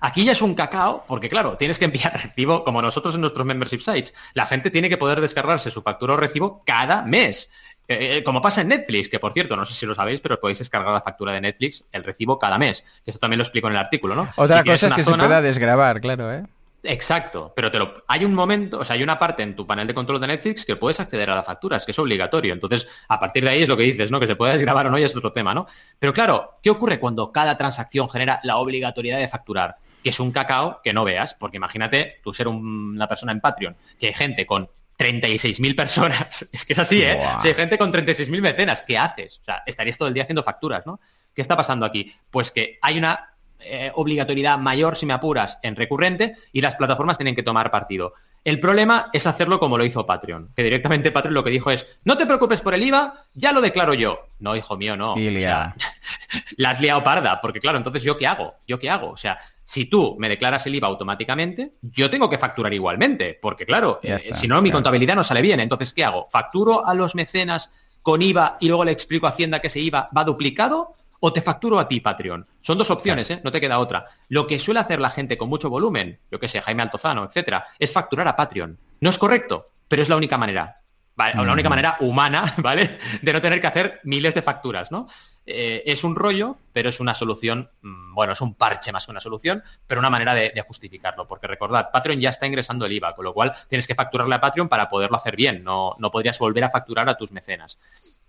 Aquí 0.00 0.24
ya 0.24 0.32
es 0.32 0.42
un 0.42 0.54
cacao, 0.54 1.04
porque 1.06 1.28
claro, 1.28 1.56
tienes 1.56 1.78
que 1.78 1.86
enviar 1.86 2.12
recibo, 2.22 2.64
como 2.64 2.80
nosotros 2.80 3.14
en 3.14 3.20
nuestros 3.20 3.44
membership 3.44 3.80
sites. 3.80 4.14
La 4.34 4.46
gente 4.46 4.70
tiene 4.70 4.88
que 4.88 4.96
poder 4.96 5.20
descargarse 5.20 5.70
su 5.70 5.82
factura 5.82 6.14
o 6.14 6.16
recibo 6.16 6.62
cada 6.64 7.02
mes. 7.02 7.50
Eh, 7.86 8.16
eh, 8.16 8.24
como 8.24 8.40
pasa 8.40 8.62
en 8.62 8.68
Netflix, 8.68 9.10
que 9.10 9.18
por 9.18 9.34
cierto, 9.34 9.56
no 9.56 9.66
sé 9.66 9.74
si 9.74 9.84
lo 9.84 9.94
sabéis, 9.94 10.20
pero 10.20 10.40
podéis 10.40 10.58
descargar 10.58 10.92
la 10.92 11.02
factura 11.02 11.32
de 11.32 11.42
Netflix, 11.42 11.84
el 11.92 12.02
recibo 12.02 12.38
cada 12.38 12.56
mes. 12.56 12.84
Eso 13.04 13.18
también 13.18 13.38
lo 13.38 13.44
explico 13.44 13.66
en 13.66 13.74
el 13.74 13.78
artículo, 13.78 14.14
¿no? 14.14 14.30
Otra 14.36 14.64
cosa 14.64 14.86
es 14.86 14.94
que 14.94 15.04
se 15.04 15.12
pueda 15.12 15.42
desgrabar, 15.42 16.00
claro, 16.00 16.32
¿eh? 16.32 16.44
Exacto, 16.86 17.52
pero 17.56 17.70
te 17.70 17.78
lo, 17.78 18.04
hay 18.06 18.24
un 18.24 18.34
momento, 18.34 18.80
o 18.80 18.84
sea, 18.84 18.94
hay 18.94 19.02
una 19.02 19.18
parte 19.18 19.42
en 19.42 19.56
tu 19.56 19.66
panel 19.66 19.86
de 19.86 19.94
control 19.94 20.20
de 20.20 20.26
Netflix 20.26 20.66
que 20.66 20.76
puedes 20.76 21.00
acceder 21.00 21.30
a 21.30 21.34
la 21.34 21.42
factura, 21.42 21.78
es 21.78 21.84
que 21.86 21.92
es 21.92 21.98
obligatorio. 21.98 22.52
Entonces, 22.52 22.86
a 23.08 23.18
partir 23.18 23.42
de 23.42 23.50
ahí 23.50 23.62
es 23.62 23.68
lo 23.68 23.76
que 23.76 23.84
dices, 23.84 24.10
¿no? 24.10 24.20
Que 24.20 24.26
se 24.26 24.36
puede 24.36 24.52
desgrabar 24.52 24.86
o 24.86 24.90
no 24.90 24.98
y 24.98 25.02
es 25.02 25.16
otro 25.16 25.32
tema, 25.32 25.54
¿no? 25.54 25.66
Pero 25.98 26.12
claro, 26.12 26.58
¿qué 26.62 26.70
ocurre 26.70 27.00
cuando 27.00 27.32
cada 27.32 27.56
transacción 27.56 28.10
genera 28.10 28.40
la 28.44 28.58
obligatoriedad 28.58 29.18
de 29.18 29.28
facturar? 29.28 29.76
Que 30.02 30.10
es 30.10 30.20
un 30.20 30.30
cacao 30.30 30.80
que 30.84 30.92
no 30.92 31.04
veas, 31.04 31.34
porque 31.34 31.56
imagínate 31.56 32.20
tú 32.22 32.34
ser 32.34 32.48
una 32.48 33.08
persona 33.08 33.32
en 33.32 33.40
Patreon, 33.40 33.76
que 33.98 34.08
hay 34.08 34.14
gente 34.14 34.44
con 34.44 34.68
36.000 34.98 35.74
personas, 35.74 36.48
es 36.52 36.64
que 36.66 36.74
es 36.74 36.78
así, 36.78 37.02
¿eh? 37.02 37.18
Si 37.40 37.48
hay 37.48 37.54
gente 37.54 37.78
con 37.78 37.92
36.000 37.92 38.40
mecenas, 38.42 38.82
¿qué 38.82 38.98
haces? 38.98 39.38
O 39.40 39.44
sea, 39.44 39.62
estarías 39.64 39.96
todo 39.96 40.08
el 40.08 40.14
día 40.14 40.24
haciendo 40.24 40.42
facturas, 40.42 40.84
¿no? 40.84 41.00
¿Qué 41.34 41.40
está 41.40 41.56
pasando 41.56 41.86
aquí? 41.86 42.14
Pues 42.30 42.50
que 42.50 42.78
hay 42.80 42.98
una 42.98 43.33
eh, 43.66 43.92
obligatoriedad 43.94 44.58
mayor, 44.58 44.96
si 44.96 45.06
me 45.06 45.12
apuras, 45.12 45.58
en 45.62 45.76
recurrente 45.76 46.36
y 46.52 46.60
las 46.60 46.76
plataformas 46.76 47.18
tienen 47.18 47.34
que 47.34 47.42
tomar 47.42 47.70
partido. 47.70 48.14
El 48.44 48.60
problema 48.60 49.08
es 49.14 49.26
hacerlo 49.26 49.58
como 49.58 49.78
lo 49.78 49.86
hizo 49.86 50.04
Patreon, 50.04 50.52
que 50.54 50.62
directamente 50.62 51.10
Patreon 51.10 51.32
lo 51.32 51.42
que 51.42 51.50
dijo 51.50 51.70
es, 51.70 51.86
no 52.04 52.18
te 52.18 52.26
preocupes 52.26 52.60
por 52.60 52.74
el 52.74 52.82
IVA, 52.82 53.24
ya 53.32 53.52
lo 53.52 53.62
declaro 53.62 53.94
yo. 53.94 54.28
No, 54.38 54.54
hijo 54.54 54.76
mío, 54.76 54.98
no. 54.98 55.14
la 56.58 56.70
has 56.70 56.80
liado 56.80 57.02
parda, 57.02 57.40
porque 57.40 57.58
claro, 57.58 57.78
entonces 57.78 58.02
yo 58.02 58.18
qué 58.18 58.26
hago, 58.26 58.54
yo 58.66 58.78
qué 58.78 58.90
hago. 58.90 59.10
O 59.10 59.16
sea, 59.16 59.38
si 59.64 59.86
tú 59.86 60.16
me 60.18 60.28
declaras 60.28 60.66
el 60.66 60.74
IVA 60.74 60.88
automáticamente, 60.88 61.72
yo 61.80 62.10
tengo 62.10 62.28
que 62.28 62.36
facturar 62.36 62.74
igualmente, 62.74 63.38
porque 63.40 63.64
claro, 63.64 63.98
eh, 64.02 64.18
si 64.34 64.46
no, 64.46 64.60
mi 64.60 64.70
contabilidad 64.70 65.14
no 65.14 65.24
sale 65.24 65.40
bien. 65.40 65.60
Entonces, 65.60 65.94
¿qué 65.94 66.04
hago? 66.04 66.28
¿Facturo 66.30 66.86
a 66.86 66.92
los 66.92 67.14
mecenas 67.14 67.70
con 68.02 68.20
IVA 68.20 68.58
y 68.60 68.68
luego 68.68 68.84
le 68.84 68.92
explico 68.92 69.26
a 69.26 69.30
Hacienda 69.30 69.60
que 69.60 69.68
ese 69.68 69.80
IVA 69.80 70.10
va 70.14 70.22
duplicado? 70.22 70.94
O 71.20 71.32
te 71.32 71.40
facturo 71.40 71.78
a 71.78 71.88
ti, 71.88 72.00
Patreon. 72.00 72.46
Son 72.60 72.78
dos 72.78 72.90
opciones, 72.90 73.30
¿eh? 73.30 73.40
No 73.44 73.52
te 73.52 73.60
queda 73.60 73.78
otra. 73.78 74.06
Lo 74.28 74.46
que 74.46 74.58
suele 74.58 74.80
hacer 74.80 75.00
la 75.00 75.10
gente 75.10 75.38
con 75.38 75.48
mucho 75.48 75.70
volumen, 75.70 76.20
yo 76.30 76.38
que 76.38 76.48
sé, 76.48 76.60
Jaime 76.60 76.82
Altozano, 76.82 77.24
etcétera, 77.24 77.66
es 77.78 77.92
facturar 77.92 78.28
a 78.28 78.36
Patreon. 78.36 78.78
No 79.00 79.10
es 79.10 79.18
correcto, 79.18 79.64
pero 79.88 80.02
es 80.02 80.08
la 80.08 80.16
única 80.16 80.38
manera. 80.38 80.80
La 81.16 81.52
única 81.52 81.68
manera 81.68 81.96
humana, 82.00 82.54
¿vale? 82.58 82.98
De 83.22 83.32
no 83.32 83.40
tener 83.40 83.60
que 83.60 83.66
hacer 83.66 84.00
miles 84.02 84.34
de 84.34 84.42
facturas, 84.42 84.90
¿no? 84.90 85.08
Eh, 85.46 85.82
es 85.86 86.04
un 86.04 86.16
rollo, 86.16 86.58
pero 86.72 86.88
es 86.88 87.00
una 87.00 87.14
solución, 87.14 87.70
mm, 87.82 88.14
bueno, 88.14 88.32
es 88.32 88.40
un 88.40 88.54
parche 88.54 88.90
más 88.92 89.04
que 89.04 89.12
una 89.12 89.20
solución, 89.20 89.62
pero 89.86 90.00
una 90.00 90.10
manera 90.10 90.34
de, 90.34 90.50
de, 90.54 90.62
justificarlo. 90.62 91.28
Porque 91.28 91.46
recordad, 91.46 91.90
Patreon 91.92 92.20
ya 92.20 92.30
está 92.30 92.46
ingresando 92.46 92.86
el 92.86 92.92
IVA, 92.92 93.14
con 93.14 93.24
lo 93.24 93.34
cual 93.34 93.54
tienes 93.68 93.86
que 93.86 93.94
facturarle 93.94 94.34
a 94.34 94.40
Patreon 94.40 94.68
para 94.68 94.88
poderlo 94.88 95.16
hacer 95.16 95.36
bien. 95.36 95.62
No, 95.62 95.94
no 95.98 96.10
podrías 96.10 96.38
volver 96.38 96.64
a 96.64 96.70
facturar 96.70 97.08
a 97.08 97.16
tus 97.16 97.30
mecenas. 97.30 97.78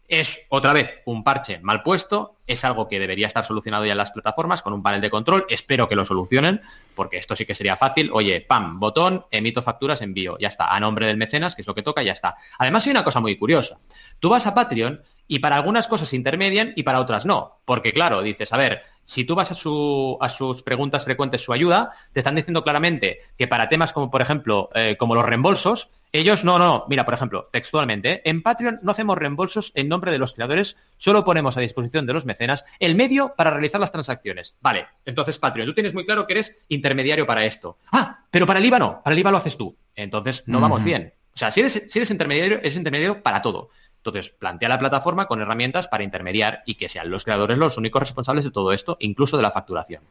Es 0.08 0.46
otra 0.50 0.72
vez 0.72 1.02
un 1.06 1.24
parche 1.24 1.60
mal 1.62 1.82
puesto, 1.82 2.36
es 2.46 2.64
algo 2.64 2.88
que 2.88 3.00
debería 3.00 3.26
estar 3.26 3.44
solucionado 3.44 3.86
ya 3.86 3.94
en 3.94 3.98
las 3.98 4.12
plataformas 4.12 4.62
con 4.62 4.74
un 4.74 4.84
panel 4.84 5.02
de 5.02 5.10
control, 5.10 5.46
espero 5.50 5.90
que 5.90 5.96
lo 5.96 6.06
solucionen, 6.06 6.62
porque 6.94 7.18
esto 7.18 7.36
sí 7.36 7.46
que 7.46 7.56
sería 7.56 7.76
fácil, 7.76 8.12
oye, 8.14 8.42
pam, 8.42 8.80
botón, 8.80 9.26
emito 9.32 9.64
facturas, 9.64 10.02
envío, 10.02 10.38
ya 10.40 10.48
está, 10.48 10.76
a 10.76 10.80
nombre 10.80 11.08
del 11.08 11.18
mecenas, 11.18 11.56
que 11.56 11.62
es 11.62 11.68
lo 11.68 11.74
que 11.74 11.82
toca, 11.82 12.04
ya 12.04 12.12
está. 12.12 12.38
Además 12.60 12.86
hay 12.86 12.92
una 12.92 13.04
cosa 13.04 13.20
muy 13.20 13.36
curiosa, 13.36 13.80
tú 14.20 14.30
vas 14.30 14.46
a 14.46 14.54
Patreon 14.54 15.02
y 15.28 15.40
para 15.40 15.56
algunas 15.56 15.88
cosas 15.88 16.14
intermedian 16.14 16.74
y 16.76 16.84
para 16.84 17.00
otras 17.00 17.26
no, 17.26 17.62
porque 17.66 17.92
claro, 17.92 18.22
dices, 18.22 18.54
a 18.54 18.58
ver, 18.58 18.84
si 19.06 19.24
tú 19.24 19.34
vas 19.36 19.52
a, 19.52 19.56
su, 19.56 20.18
a 20.22 20.30
sus 20.30 20.62
preguntas 20.62 21.04
frecuentes, 21.04 21.42
su 21.42 21.54
ayuda, 21.54 21.92
te 22.12 22.20
están 22.20 22.36
diciendo 22.36 22.64
claramente 22.64 23.22
que 23.38 23.48
para 23.48 23.70
temas 23.70 23.94
como, 23.94 24.12
por 24.12 24.22
ejemplo, 24.22 24.70
eh, 24.74 24.98
como 25.00 25.16
los 25.16 25.26
reembolsos, 25.26 25.90
Ellos, 26.16 26.46
no, 26.46 26.58
no, 26.58 26.86
mira, 26.88 27.04
por 27.04 27.14
ejemplo, 27.14 27.50
textualmente, 27.52 28.10
¿eh? 28.14 28.22
en 28.24 28.42
Patreon 28.42 28.80
no 28.82 28.92
hacemos 28.92 29.18
reembolsos 29.18 29.74
en 29.76 29.90
nombre 29.90 30.14
de 30.14 30.18
los 30.18 30.34
creadores, 30.34 30.78
solo 30.96 31.26
ponemos 31.26 31.58
a 31.58 31.60
disposición 31.60 32.06
de 32.06 32.14
los 32.14 32.26
mecenas 32.26 32.64
el 32.80 32.96
medio 32.96 33.34
para 33.36 33.52
realizar 33.52 33.82
las 33.82 33.92
transacciones. 33.92 34.56
Vale, 34.62 34.88
entonces 35.04 35.40
Patreon, 35.40 35.68
tú 35.68 35.74
tienes 35.74 35.94
muy 35.94 36.06
claro 36.06 36.26
que 36.26 36.36
eres 36.36 36.56
intermediario 36.70 37.28
para 37.28 37.44
esto. 37.44 37.80
Ah, 37.92 38.24
pero 38.32 38.46
para 38.46 38.60
el 38.60 38.66
IVA 38.66 38.80
no, 38.80 39.02
para 39.04 39.14
el 39.14 39.20
IVA 39.20 39.32
lo 39.32 39.38
haces 39.40 39.58
tú. 39.58 39.76
Entonces 39.94 40.44
no 40.46 40.62
vamos 40.62 40.86
bien. 40.86 41.14
O 41.34 41.38
sea, 41.38 41.52
si 41.52 41.60
eres, 41.60 41.84
si 41.90 42.00
eres 42.00 42.10
intermediario, 42.10 42.60
eres 42.60 42.78
intermediario 42.78 43.22
para 43.22 43.42
todo. 43.42 43.72
Entonces, 43.98 44.30
plantea 44.30 44.70
la 44.70 44.80
plataforma 44.80 45.26
con 45.26 45.42
herramientas 45.42 45.88
para 45.88 46.04
intermediar 46.04 46.62
y 46.66 46.76
que 46.76 46.88
sean 46.88 47.10
los 47.10 47.24
creadores 47.24 47.58
los 47.58 47.78
únicos 47.78 48.00
responsables 48.00 48.46
de 48.46 48.52
todo 48.52 48.72
esto, 48.72 48.96
incluso 49.02 49.36
de 49.36 49.44
la 49.44 49.52
facturación. 49.52 50.04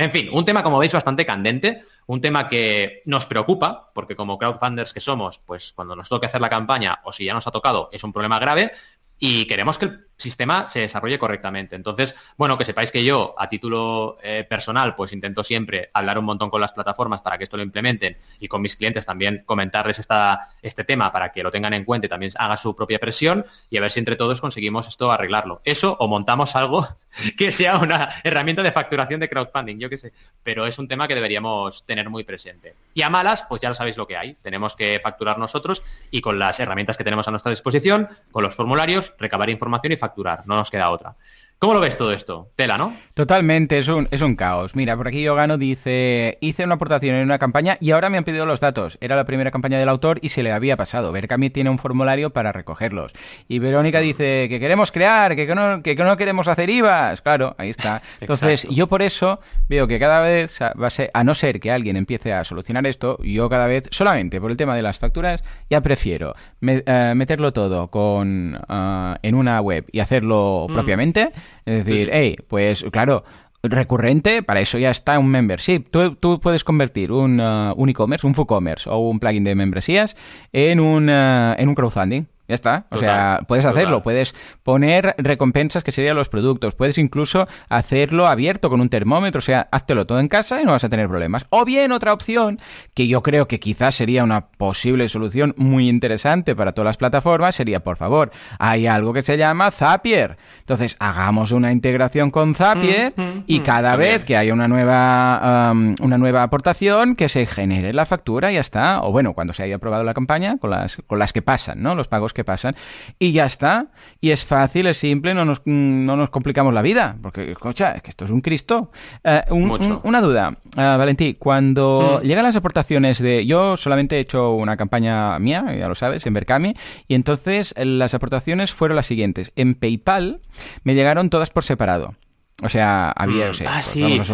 En 0.00 0.10
fin, 0.10 0.30
un 0.32 0.46
tema, 0.46 0.62
como 0.62 0.78
veis, 0.78 0.94
bastante 0.94 1.26
candente, 1.26 1.84
un 2.06 2.22
tema 2.22 2.48
que 2.48 3.02
nos 3.04 3.26
preocupa, 3.26 3.90
porque 3.92 4.16
como 4.16 4.38
crowdfunders 4.38 4.94
que 4.94 5.00
somos, 5.00 5.40
pues 5.44 5.74
cuando 5.74 5.94
nos 5.94 6.08
toque 6.08 6.24
hacer 6.24 6.40
la 6.40 6.48
campaña 6.48 7.00
o 7.04 7.12
si 7.12 7.26
ya 7.26 7.34
nos 7.34 7.46
ha 7.46 7.50
tocado, 7.50 7.90
es 7.92 8.02
un 8.02 8.10
problema 8.10 8.38
grave 8.38 8.72
y 9.18 9.44
queremos 9.44 9.76
que 9.76 9.84
el 9.84 10.06
sistema 10.20 10.68
se 10.68 10.80
desarrolle 10.80 11.18
correctamente. 11.18 11.76
Entonces, 11.76 12.14
bueno, 12.36 12.56
que 12.58 12.64
sepáis 12.64 12.92
que 12.92 13.04
yo, 13.04 13.34
a 13.38 13.48
título 13.48 14.18
eh, 14.22 14.44
personal, 14.48 14.94
pues 14.94 15.12
intento 15.12 15.42
siempre 15.42 15.90
hablar 15.94 16.18
un 16.18 16.24
montón 16.24 16.50
con 16.50 16.60
las 16.60 16.72
plataformas 16.72 17.22
para 17.22 17.38
que 17.38 17.44
esto 17.44 17.56
lo 17.56 17.62
implementen 17.62 18.16
y 18.38 18.48
con 18.48 18.62
mis 18.62 18.76
clientes 18.76 19.06
también 19.06 19.42
comentarles 19.46 19.98
esta, 19.98 20.48
este 20.62 20.84
tema 20.84 21.12
para 21.12 21.32
que 21.32 21.42
lo 21.42 21.50
tengan 21.50 21.74
en 21.74 21.84
cuenta 21.84 22.06
y 22.06 22.08
también 22.08 22.32
haga 22.36 22.56
su 22.56 22.74
propia 22.76 22.98
presión 22.98 23.46
y 23.68 23.78
a 23.78 23.80
ver 23.80 23.90
si 23.90 23.98
entre 23.98 24.16
todos 24.16 24.40
conseguimos 24.40 24.86
esto 24.86 25.10
arreglarlo. 25.10 25.60
Eso 25.64 25.96
o 25.98 26.08
montamos 26.08 26.56
algo 26.56 26.86
que 27.36 27.52
sea 27.52 27.78
una 27.78 28.10
herramienta 28.24 28.62
de 28.62 28.72
facturación 28.72 29.20
de 29.20 29.28
crowdfunding, 29.28 29.78
yo 29.78 29.90
qué 29.90 29.98
sé. 29.98 30.12
Pero 30.42 30.66
es 30.66 30.78
un 30.78 30.88
tema 30.88 31.08
que 31.08 31.14
deberíamos 31.14 31.84
tener 31.84 32.08
muy 32.08 32.24
presente. 32.24 32.74
Y 32.94 33.02
a 33.02 33.10
malas, 33.10 33.44
pues 33.48 33.60
ya 33.60 33.68
lo 33.68 33.74
sabéis 33.74 33.96
lo 33.96 34.06
que 34.06 34.16
hay. 34.16 34.34
Tenemos 34.42 34.76
que 34.76 35.00
facturar 35.02 35.38
nosotros 35.38 35.82
y 36.10 36.20
con 36.20 36.38
las 36.38 36.60
herramientas 36.60 36.96
que 36.96 37.04
tenemos 37.04 37.26
a 37.28 37.30
nuestra 37.30 37.50
disposición, 37.50 38.08
con 38.30 38.42
los 38.42 38.54
formularios, 38.54 39.12
recabar 39.18 39.50
información 39.50 39.92
y 39.92 39.96
facturar. 39.96 40.09
No 40.46 40.56
nos 40.56 40.70
queda 40.70 40.90
otra. 40.90 41.16
¿Cómo 41.62 41.74
lo 41.74 41.80
ves 41.80 41.98
todo 41.98 42.14
esto? 42.14 42.48
Tela, 42.56 42.78
¿no? 42.78 42.94
Totalmente, 43.12 43.78
es 43.78 43.88
un, 43.88 44.08
es 44.10 44.22
un 44.22 44.34
caos. 44.34 44.74
Mira, 44.74 44.96
por 44.96 45.08
aquí 45.08 45.22
Yogano 45.22 45.58
dice, 45.58 46.38
hice 46.40 46.64
una 46.64 46.76
aportación 46.76 47.16
en 47.16 47.24
una 47.24 47.38
campaña 47.38 47.76
y 47.80 47.90
ahora 47.90 48.08
me 48.08 48.16
han 48.16 48.24
pedido 48.24 48.46
los 48.46 48.60
datos. 48.60 48.96
Era 49.02 49.14
la 49.14 49.26
primera 49.26 49.50
campaña 49.50 49.78
del 49.78 49.90
autor 49.90 50.20
y 50.22 50.30
se 50.30 50.42
le 50.42 50.52
había 50.52 50.78
pasado. 50.78 51.12
Berkami 51.12 51.50
tiene 51.50 51.68
un 51.68 51.76
formulario 51.76 52.30
para 52.30 52.50
recogerlos. 52.52 53.12
Y 53.46 53.58
Verónica 53.58 54.00
dice 54.00 54.46
que 54.48 54.58
queremos 54.58 54.90
crear, 54.90 55.36
que 55.36 55.46
no, 55.54 55.82
que 55.82 55.94
no 55.96 56.16
queremos 56.16 56.48
hacer 56.48 56.70
IVAs. 56.70 57.20
Claro, 57.20 57.54
ahí 57.58 57.68
está. 57.68 58.00
Entonces, 58.22 58.66
yo 58.70 58.86
por 58.86 59.02
eso 59.02 59.40
veo 59.68 59.86
que 59.86 59.98
cada 59.98 60.22
vez, 60.22 60.58
va 60.62 60.86
a, 60.86 60.90
ser, 60.90 61.10
a 61.12 61.24
no 61.24 61.34
ser 61.34 61.60
que 61.60 61.70
alguien 61.70 61.96
empiece 61.96 62.32
a 62.32 62.42
solucionar 62.42 62.86
esto, 62.86 63.18
yo 63.22 63.50
cada 63.50 63.66
vez, 63.66 63.84
solamente 63.90 64.40
por 64.40 64.50
el 64.50 64.56
tema 64.56 64.74
de 64.74 64.80
las 64.80 64.98
facturas, 64.98 65.44
ya 65.68 65.82
prefiero 65.82 66.34
eh, 66.62 67.12
meterlo 67.14 67.52
todo 67.52 67.90
con, 67.90 68.58
eh, 68.66 69.14
en 69.20 69.34
una 69.34 69.60
web 69.60 69.84
y 69.92 70.00
hacerlo 70.00 70.66
mm. 70.66 70.72
propiamente 70.72 71.32
es 71.66 71.84
decir, 71.84 72.10
hey, 72.12 72.36
pues 72.48 72.84
claro, 72.90 73.24
recurrente, 73.62 74.42
para 74.42 74.60
eso 74.60 74.78
ya 74.78 74.90
está 74.90 75.18
un 75.18 75.28
membership. 75.28 75.84
Tú, 75.90 76.14
tú 76.14 76.40
puedes 76.40 76.64
convertir 76.64 77.12
un, 77.12 77.40
uh, 77.40 77.74
un 77.76 77.88
e-commerce, 77.88 78.26
un 78.26 78.34
FooCommerce 78.34 78.88
o 78.88 78.98
un 78.98 79.20
plugin 79.20 79.44
de 79.44 79.54
membresías 79.54 80.16
en 80.52 80.80
un, 80.80 81.08
uh, 81.08 81.54
en 81.56 81.68
un 81.68 81.74
crowdfunding. 81.74 82.26
Ya 82.50 82.54
está. 82.54 82.86
O 82.90 82.98
sea, 82.98 83.42
puedes 83.46 83.64
hacerlo, 83.64 84.02
puedes 84.02 84.34
poner 84.64 85.14
recompensas 85.18 85.84
que 85.84 85.92
serían 85.92 86.16
los 86.16 86.28
productos, 86.28 86.74
puedes 86.74 86.98
incluso 86.98 87.46
hacerlo 87.68 88.26
abierto 88.26 88.68
con 88.68 88.80
un 88.80 88.88
termómetro, 88.88 89.38
o 89.38 89.42
sea, 89.42 89.68
háztelo 89.70 90.04
todo 90.04 90.18
en 90.18 90.26
casa 90.26 90.60
y 90.60 90.64
no 90.64 90.72
vas 90.72 90.82
a 90.82 90.88
tener 90.88 91.06
problemas. 91.06 91.46
O 91.50 91.64
bien 91.64 91.92
otra 91.92 92.12
opción, 92.12 92.58
que 92.92 93.06
yo 93.06 93.22
creo 93.22 93.46
que 93.46 93.60
quizás 93.60 93.94
sería 93.94 94.24
una 94.24 94.48
posible 94.48 95.08
solución 95.08 95.54
muy 95.56 95.88
interesante 95.88 96.56
para 96.56 96.72
todas 96.72 96.86
las 96.86 96.96
plataformas, 96.96 97.54
sería, 97.54 97.84
por 97.84 97.96
favor, 97.96 98.32
hay 98.58 98.88
algo 98.88 99.12
que 99.12 99.22
se 99.22 99.38
llama 99.38 99.70
Zapier. 99.70 100.36
Entonces, 100.58 100.96
hagamos 100.98 101.52
una 101.52 101.70
integración 101.70 102.32
con 102.32 102.56
Zapier 102.56 103.12
mm, 103.14 103.22
mm, 103.22 103.44
y 103.46 103.60
mm. 103.60 103.62
cada 103.62 103.94
vez 103.94 104.24
que 104.24 104.36
haya 104.36 104.52
una 104.52 104.66
nueva, 104.66 105.70
um, 105.70 105.94
una 106.00 106.18
nueva 106.18 106.42
aportación, 106.42 107.14
que 107.14 107.28
se 107.28 107.46
genere 107.46 107.92
la 107.92 108.06
factura 108.06 108.50
y 108.50 108.56
ya 108.56 108.60
está. 108.60 109.02
O 109.02 109.12
bueno, 109.12 109.34
cuando 109.34 109.52
se 109.52 109.62
haya 109.62 109.76
aprobado 109.76 110.02
la 110.02 110.14
campaña, 110.14 110.58
con 110.58 110.70
las, 110.70 110.96
con 111.06 111.20
las 111.20 111.32
que 111.32 111.42
pasan, 111.42 111.80
¿no? 111.80 111.94
Los 111.94 112.08
pagos 112.08 112.32
que 112.32 112.39
pasan. 112.44 112.74
Y 113.18 113.32
ya 113.32 113.46
está. 113.46 113.88
Y 114.20 114.30
es 114.30 114.44
fácil, 114.44 114.86
es 114.86 114.98
simple, 114.98 115.34
no 115.34 115.44
nos, 115.44 115.62
no 115.64 116.16
nos 116.16 116.30
complicamos 116.30 116.74
la 116.74 116.82
vida. 116.82 117.16
Porque, 117.22 117.52
escucha, 117.52 117.92
es 117.92 118.02
que 118.02 118.10
esto 118.10 118.24
es 118.24 118.30
un 118.30 118.40
Cristo. 118.40 118.90
Eh, 119.24 119.42
una 119.50 120.20
duda, 120.20 120.56
uh, 120.76 120.98
Valentí, 120.98 121.34
cuando 121.34 122.20
mm. 122.22 122.26
llegan 122.26 122.44
las 122.44 122.56
aportaciones 122.56 123.18
de... 123.18 123.46
Yo 123.46 123.76
solamente 123.76 124.16
he 124.16 124.20
hecho 124.20 124.52
una 124.52 124.76
campaña 124.76 125.38
mía, 125.38 125.64
ya 125.78 125.88
lo 125.88 125.94
sabes, 125.94 126.26
en 126.26 126.34
Berkami, 126.34 126.74
y 127.08 127.14
entonces 127.14 127.74
las 127.76 128.14
aportaciones 128.14 128.72
fueron 128.72 128.96
las 128.96 129.06
siguientes. 129.06 129.52
En 129.56 129.74
PayPal 129.74 130.40
me 130.84 130.94
llegaron 130.94 131.30
todas 131.30 131.50
por 131.50 131.64
separado. 131.64 132.14
O 132.62 132.68
sea, 132.68 133.10
había, 133.10 133.50
o 133.50 133.54
sea, 133.54 133.78
ah, 133.78 133.80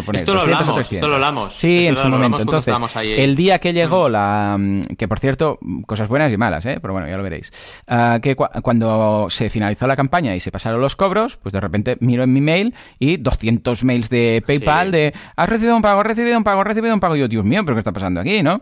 pues 0.05 0.17
esto 0.17 0.33
lo 0.33 0.41
hablamos, 0.41 0.91
esto 0.91 1.07
lo 1.07 1.15
hablamos. 1.15 1.53
Sí, 1.55 1.87
en 1.87 1.95
su 1.95 2.07
momento. 2.09 2.39
Entonces, 2.41 2.75
el 3.03 3.35
día 3.35 3.59
que 3.59 3.73
llegó 3.73 4.09
mm. 4.09 4.11
la... 4.11 4.59
Que, 4.97 5.07
por 5.07 5.19
cierto, 5.19 5.59
cosas 5.85 6.09
buenas 6.09 6.31
y 6.31 6.37
malas, 6.37 6.65
¿eh? 6.65 6.79
Pero 6.81 6.93
bueno, 6.93 7.07
ya 7.07 7.17
lo 7.17 7.23
veréis. 7.23 7.51
Ah, 7.87 8.19
que 8.21 8.35
cuando 8.35 9.27
se 9.29 9.49
finalizó 9.49 9.87
la 9.87 9.95
campaña 9.95 10.35
y 10.35 10.39
se 10.39 10.51
pasaron 10.51 10.81
los 10.81 10.95
cobros, 10.95 11.37
pues 11.37 11.53
de 11.53 11.61
repente 11.61 11.97
miro 12.01 12.23
en 12.23 12.33
mi 12.33 12.41
mail 12.41 12.75
y 12.99 13.17
200 13.17 13.83
mails 13.83 14.09
de 14.09 14.43
PayPal 14.45 14.91
de... 14.91 15.13
Has 15.35 15.49
recibido 15.49 15.75
un 15.75 15.81
pago, 15.81 16.01
has 16.01 16.07
recibido 16.07 16.37
un 16.37 16.43
pago, 16.43 16.61
has 16.61 16.67
recibido 16.67 16.93
un 16.93 16.99
pago. 16.99 17.15
Y 17.15 17.19
yo, 17.19 17.27
Dios 17.27 17.45
mío, 17.45 17.63
¿pero 17.63 17.75
qué 17.75 17.79
está 17.79 17.93
pasando 17.93 18.19
aquí, 18.19 18.43
no? 18.43 18.61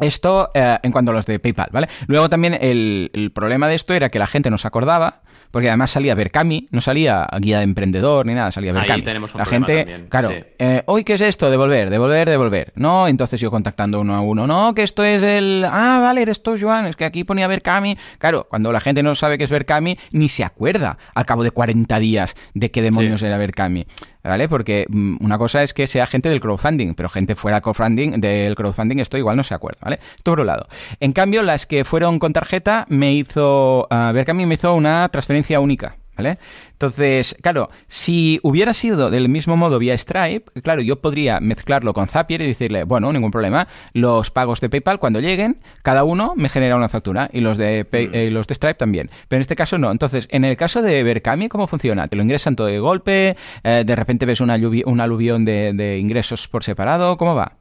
Esto 0.00 0.50
eh, 0.54 0.78
en 0.82 0.92
cuanto 0.92 1.10
a 1.10 1.14
los 1.14 1.26
de 1.26 1.38
PayPal, 1.38 1.68
¿vale? 1.72 1.88
Luego 2.06 2.28
también 2.28 2.54
el, 2.60 3.10
el, 3.14 3.32
problema 3.32 3.68
de 3.68 3.74
esto 3.74 3.94
era 3.94 4.08
que 4.08 4.18
la 4.18 4.26
gente 4.26 4.50
no 4.50 4.58
se 4.58 4.66
acordaba 4.66 5.22
porque 5.50 5.68
además 5.68 5.90
salía 5.90 6.14
Berkami, 6.14 6.68
no 6.70 6.80
salía 6.80 7.26
guía 7.40 7.58
de 7.58 7.64
emprendedor 7.64 8.26
ni 8.26 8.34
nada, 8.34 8.52
salía 8.52 8.72
Berkami. 8.72 9.02
la 9.34 9.46
gente, 9.46 10.06
claro, 10.08 10.30
eh, 10.30 10.82
hoy 10.86 11.04
qué 11.04 11.14
es 11.14 11.20
esto, 11.20 11.50
devolver, 11.50 11.90
devolver, 11.90 12.28
devolver. 12.28 12.72
No, 12.76 13.08
entonces 13.08 13.40
yo 13.40 13.50
contactando 13.50 14.00
uno 14.00 14.14
a 14.14 14.20
uno, 14.20 14.46
no, 14.46 14.74
que 14.74 14.82
esto 14.82 15.04
es 15.04 15.22
el, 15.22 15.64
ah, 15.64 16.00
vale, 16.02 16.22
eres 16.22 16.42
tú, 16.42 16.56
Joan, 16.60 16.86
es 16.86 16.96
que 16.96 17.04
aquí 17.04 17.24
ponía 17.24 17.46
Berkami. 17.46 17.96
Claro, 18.18 18.46
cuando 18.50 18.72
la 18.72 18.80
gente 18.80 19.02
no 19.02 19.14
sabe 19.14 19.38
qué 19.38 19.44
es 19.44 19.50
Berkami, 19.50 19.98
ni 20.12 20.28
se 20.28 20.44
acuerda 20.44 20.98
al 21.14 21.26
cabo 21.26 21.42
de 21.42 21.50
40 21.50 21.98
días 21.98 22.36
de 22.54 22.70
qué 22.70 22.82
demonios 22.82 23.22
era 23.22 23.38
Berkami. 23.38 23.86
¿Vale? 24.22 24.48
Porque 24.48 24.86
mm, 24.88 25.24
una 25.24 25.38
cosa 25.38 25.62
es 25.62 25.72
que 25.72 25.86
sea 25.86 26.04
gente 26.06 26.28
del 26.28 26.40
crowdfunding, 26.40 26.94
pero 26.94 27.08
gente 27.08 27.36
fuera 27.36 27.60
crowdfunding, 27.60 28.20
del 28.20 28.56
crowdfunding, 28.56 28.98
esto 28.98 29.16
igual 29.16 29.36
no 29.36 29.44
se 29.44 29.54
acuerda, 29.54 29.85
¿vale? 29.86 30.00
Esto 30.16 30.32
por 30.32 30.40
un 30.40 30.46
lado. 30.46 30.66
En 31.00 31.12
cambio, 31.12 31.42
las 31.42 31.66
que 31.66 31.84
fueron 31.84 32.18
con 32.18 32.32
tarjeta, 32.32 32.86
me 32.88 33.14
hizo, 33.14 33.86
Berkami 33.90 34.44
me 34.46 34.56
hizo 34.56 34.74
una 34.74 35.08
transferencia 35.08 35.60
única. 35.60 35.96
¿Vale? 36.16 36.38
Entonces, 36.72 37.36
claro, 37.42 37.68
si 37.88 38.40
hubiera 38.42 38.72
sido 38.72 39.10
del 39.10 39.28
mismo 39.28 39.54
modo 39.58 39.78
vía 39.78 39.92
Stripe, 39.98 40.50
claro, 40.62 40.80
yo 40.80 41.02
podría 41.02 41.40
mezclarlo 41.40 41.92
con 41.92 42.08
Zapier 42.08 42.40
y 42.40 42.46
decirle, 42.46 42.84
bueno, 42.84 43.12
ningún 43.12 43.30
problema, 43.30 43.68
los 43.92 44.30
pagos 44.30 44.62
de 44.62 44.70
PayPal 44.70 44.98
cuando 44.98 45.20
lleguen, 45.20 45.58
cada 45.82 46.04
uno 46.04 46.32
me 46.34 46.48
genera 46.48 46.76
una 46.76 46.88
factura 46.88 47.28
y 47.34 47.40
los 47.40 47.58
de, 47.58 47.84
mm. 47.84 48.14
eh, 48.14 48.30
los 48.30 48.46
de 48.46 48.54
Stripe 48.54 48.78
también. 48.78 49.10
Pero 49.28 49.36
en 49.36 49.42
este 49.42 49.56
caso 49.56 49.76
no. 49.76 49.90
Entonces, 49.92 50.26
en 50.30 50.46
el 50.46 50.56
caso 50.56 50.80
de 50.80 51.02
Berkami, 51.02 51.50
¿cómo 51.50 51.66
funciona? 51.66 52.08
¿Te 52.08 52.16
lo 52.16 52.22
ingresan 52.22 52.56
todo 52.56 52.68
de 52.68 52.78
golpe? 52.78 53.36
Eh, 53.62 53.84
¿De 53.84 53.94
repente 53.94 54.24
ves 54.24 54.40
una 54.40 54.56
un 54.86 55.00
aluvión 55.02 55.44
de, 55.44 55.74
de 55.74 55.98
ingresos 55.98 56.48
por 56.48 56.64
separado? 56.64 57.18
¿Cómo 57.18 57.34
va? 57.34 57.58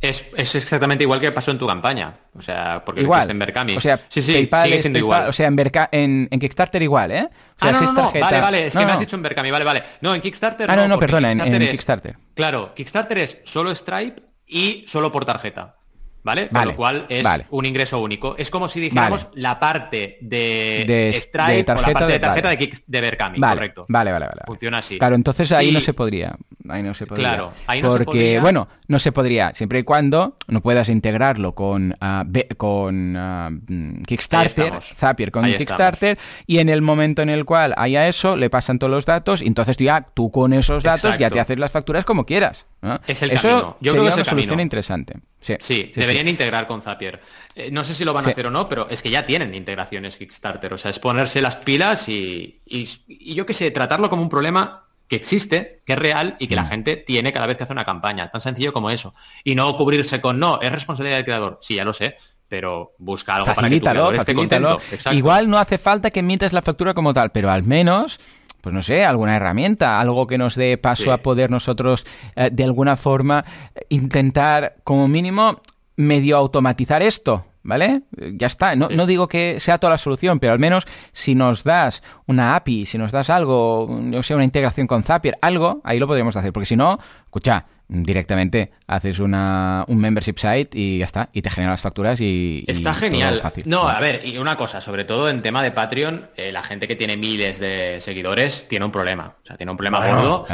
Es, 0.00 0.24
exactamente 0.34 1.04
igual 1.04 1.20
que 1.20 1.30
pasó 1.30 1.50
en 1.50 1.58
tu 1.58 1.66
campaña. 1.66 2.14
O 2.34 2.40
sea, 2.40 2.82
porque 2.84 3.02
igual. 3.02 3.30
en 3.30 3.38
Berkami. 3.38 3.76
O 3.76 3.80
sea, 3.80 3.98
sí, 4.08 4.22
sí, 4.22 4.48
sigue 4.62 4.80
siendo 4.80 4.98
igual. 4.98 5.28
O 5.28 5.32
sea, 5.32 5.48
en, 5.48 6.28
en, 6.30 6.40
Kickstarter 6.40 6.80
igual, 6.82 7.12
¿eh? 7.12 7.28
O 7.60 7.66
sea, 7.66 7.76
ah, 7.76 7.80
no, 7.82 7.92
no, 7.92 8.12
vale, 8.12 8.40
vale, 8.40 8.66
es 8.66 8.74
que 8.74 8.84
me 8.84 8.92
has 8.92 9.00
dicho 9.00 9.16
en 9.16 9.22
Berkami, 9.22 9.50
vale, 9.50 9.64
vale. 9.64 9.82
No, 10.00 10.14
en 10.14 10.22
Kickstarter 10.22 10.70
Ah, 10.70 10.76
no, 10.76 10.88
no, 10.88 10.98
perdona, 10.98 11.32
en, 11.32 11.68
Kickstarter. 11.68 12.16
Claro, 12.34 12.74
Kickstarter 12.74 13.18
es 13.18 13.38
solo 13.44 13.74
Stripe 13.74 14.22
y 14.46 14.84
solo 14.88 15.12
por 15.12 15.24
tarjeta. 15.24 15.76
¿Vale? 16.22 16.48
Con 16.48 16.66
lo 16.66 16.76
cual 16.76 17.06
es 17.08 17.26
un 17.50 17.64
ingreso 17.64 17.98
único. 17.98 18.34
Es 18.38 18.50
como 18.50 18.68
si 18.68 18.80
dijéramos 18.80 19.28
la 19.34 19.58
parte 19.58 20.18
de, 20.20 21.12
Stripe 21.14 21.64
tarjeta, 21.64 21.72
o 21.72 21.80
la 21.80 21.92
parte 21.92 22.12
de, 22.12 22.18
tarjeta 22.18 22.50
de, 22.50 22.72
de 22.86 23.00
Berkami, 23.00 23.40
correcto. 23.40 23.86
Vale, 23.88 24.12
vale, 24.12 24.26
vale. 24.26 24.42
Funciona 24.46 24.78
así. 24.78 24.98
Claro, 24.98 25.14
entonces 25.14 25.52
ahí 25.52 25.72
no 25.72 25.80
se 25.80 25.94
podría. 25.94 26.36
Ahí 26.70 26.82
no 26.82 26.94
se 26.94 27.06
podría. 27.06 27.28
Claro, 27.28 27.52
ahí 27.66 27.82
no 27.82 27.88
Porque, 27.88 28.04
se 28.04 28.06
podría. 28.06 28.40
bueno, 28.40 28.68
no 28.88 28.98
se 28.98 29.12
podría, 29.12 29.52
siempre 29.52 29.80
y 29.80 29.82
cuando 29.82 30.36
no 30.48 30.60
puedas 30.60 30.88
integrarlo 30.88 31.54
con, 31.54 31.96
uh, 32.00 32.54
con 32.56 33.16
uh, 33.16 34.02
Kickstarter, 34.06 34.74
Zapier 34.80 35.30
con 35.30 35.44
Kickstarter, 35.44 36.18
y 36.46 36.58
en 36.58 36.68
el 36.68 36.82
momento 36.82 37.22
en 37.22 37.30
el 37.30 37.44
cual 37.44 37.74
haya 37.76 38.08
eso, 38.08 38.36
le 38.36 38.50
pasan 38.50 38.78
todos 38.78 38.90
los 38.90 39.06
datos, 39.06 39.42
y 39.42 39.46
entonces 39.46 39.76
ya 39.76 40.00
tú 40.14 40.30
con 40.30 40.52
esos 40.52 40.82
datos 40.82 41.18
ya 41.18 41.30
te 41.30 41.40
haces 41.40 41.58
las 41.58 41.72
facturas 41.72 42.04
como 42.04 42.26
quieras. 42.26 42.66
Es 43.06 43.22
el 43.22 43.32
camino. 43.32 43.76
Yo 43.80 43.92
creo 43.92 44.04
que 44.04 44.10
es 44.10 44.16
una 44.16 44.24
solución 44.24 44.60
interesante. 44.60 45.14
Sí, 45.40 45.92
deberían 45.94 46.28
integrar 46.28 46.66
con 46.66 46.82
Zapier. 46.82 47.20
Eh, 47.54 47.70
no 47.72 47.84
sé 47.84 47.94
si 47.94 48.04
lo 48.04 48.12
van 48.12 48.26
a 48.26 48.30
hacer 48.30 48.46
o 48.46 48.50
no, 48.50 48.68
pero 48.68 48.88
es 48.90 49.02
que 49.02 49.10
ya 49.10 49.26
tienen 49.26 49.54
integraciones 49.54 50.16
Kickstarter. 50.16 50.72
O 50.72 50.78
sea, 50.78 50.90
es 50.90 50.98
ponerse 50.98 51.40
las 51.40 51.56
pilas 51.56 52.08
y, 52.08 52.60
y, 52.66 53.34
yo 53.34 53.46
qué 53.46 53.54
sé, 53.54 53.70
tratarlo 53.70 54.10
como 54.10 54.22
un 54.22 54.28
problema 54.28 54.84
que 55.10 55.16
existe, 55.16 55.80
que 55.84 55.94
es 55.94 55.98
real 55.98 56.36
y 56.38 56.46
que 56.46 56.54
la 56.54 56.62
mm. 56.62 56.68
gente 56.68 56.96
tiene 56.96 57.32
cada 57.32 57.48
vez 57.48 57.56
que 57.56 57.64
hace 57.64 57.72
una 57.72 57.84
campaña. 57.84 58.30
Tan 58.30 58.40
sencillo 58.40 58.72
como 58.72 58.90
eso. 58.90 59.12
Y 59.42 59.56
no 59.56 59.76
cubrirse 59.76 60.20
con, 60.20 60.38
no, 60.38 60.60
es 60.60 60.70
responsabilidad 60.70 61.16
del 61.16 61.24
creador. 61.24 61.58
Sí, 61.60 61.74
ya 61.74 61.84
lo 61.84 61.92
sé. 61.92 62.16
pero 62.46 62.92
busca 62.98 63.34
algo 63.34 63.52
para 63.52 63.68
que 63.68 63.80
tu 63.80 64.10
esté 64.12 64.34
contento. 64.34 64.80
Igual 65.10 65.50
no 65.50 65.58
hace 65.58 65.78
falta 65.78 66.12
que 66.12 66.20
emites 66.20 66.52
la 66.52 66.62
factura 66.62 66.94
como 66.94 67.12
tal, 67.12 67.30
pero 67.30 67.50
al 67.50 67.64
menos 67.64 68.20
pues 68.60 68.74
no 68.74 68.82
sé, 68.82 69.04
alguna 69.06 69.36
herramienta, 69.36 69.98
algo 70.00 70.26
que 70.26 70.36
nos 70.36 70.54
dé 70.54 70.76
paso 70.76 71.12
a 71.12 71.18
poder 71.18 71.50
nosotros 71.50 72.04
eh, 72.36 72.50
de 72.52 72.62
alguna 72.62 72.96
forma 72.96 73.44
intentar 73.88 74.76
como 74.84 75.08
mínimo 75.08 75.62
medio 75.96 76.36
automatizar 76.36 77.02
esto, 77.02 77.46
¿vale? 77.62 78.02
Ya 78.12 78.46
está. 78.46 78.74
No, 78.76 78.88
no, 78.88 79.06
digo 79.06 79.28
que 79.28 79.60
sea 79.60 79.78
toda 79.78 79.92
la 79.92 79.98
solución, 79.98 80.38
pero 80.38 80.52
al 80.52 80.58
menos 80.58 80.86
si 81.12 81.34
nos 81.34 81.64
das 81.64 82.02
una 82.26 82.56
API, 82.56 82.86
si 82.86 82.98
nos 82.98 83.12
das 83.12 83.30
algo, 83.30 83.86
no 83.90 84.22
sé, 84.22 84.34
una 84.34 84.44
integración 84.44 84.86
con 84.86 85.02
Zapier, 85.02 85.38
algo, 85.42 85.80
ahí 85.84 85.98
lo 85.98 86.06
podríamos 86.06 86.36
hacer. 86.36 86.52
Porque 86.52 86.66
si 86.66 86.76
no, 86.76 86.98
escucha, 87.24 87.66
directamente 87.90 88.70
haces 88.86 89.18
una, 89.18 89.84
un 89.88 89.98
membership 89.98 90.36
site 90.38 90.78
y 90.78 90.98
ya 90.98 91.04
está, 91.04 91.28
y 91.32 91.42
te 91.42 91.50
genera 91.50 91.72
las 91.72 91.82
facturas 91.82 92.20
y... 92.20 92.64
Está 92.66 92.94
genial. 92.94 93.42
No, 93.64 93.88
a 93.88 93.98
ver, 94.00 94.22
y 94.24 94.38
una 94.38 94.56
cosa, 94.56 94.80
sobre 94.80 95.04
todo 95.04 95.28
en 95.28 95.42
tema 95.42 95.62
de 95.62 95.72
Patreon, 95.72 96.28
eh, 96.36 96.52
la 96.52 96.62
gente 96.62 96.86
que 96.86 96.94
tiene 96.94 97.16
miles 97.16 97.58
de 97.58 97.98
seguidores 98.00 98.68
tiene 98.68 98.84
un 98.84 98.92
problema, 98.92 99.34
o 99.42 99.46
sea, 99.46 99.56
tiene 99.56 99.72
un 99.72 99.76
problema 99.76 100.06
gordo. 100.06 100.46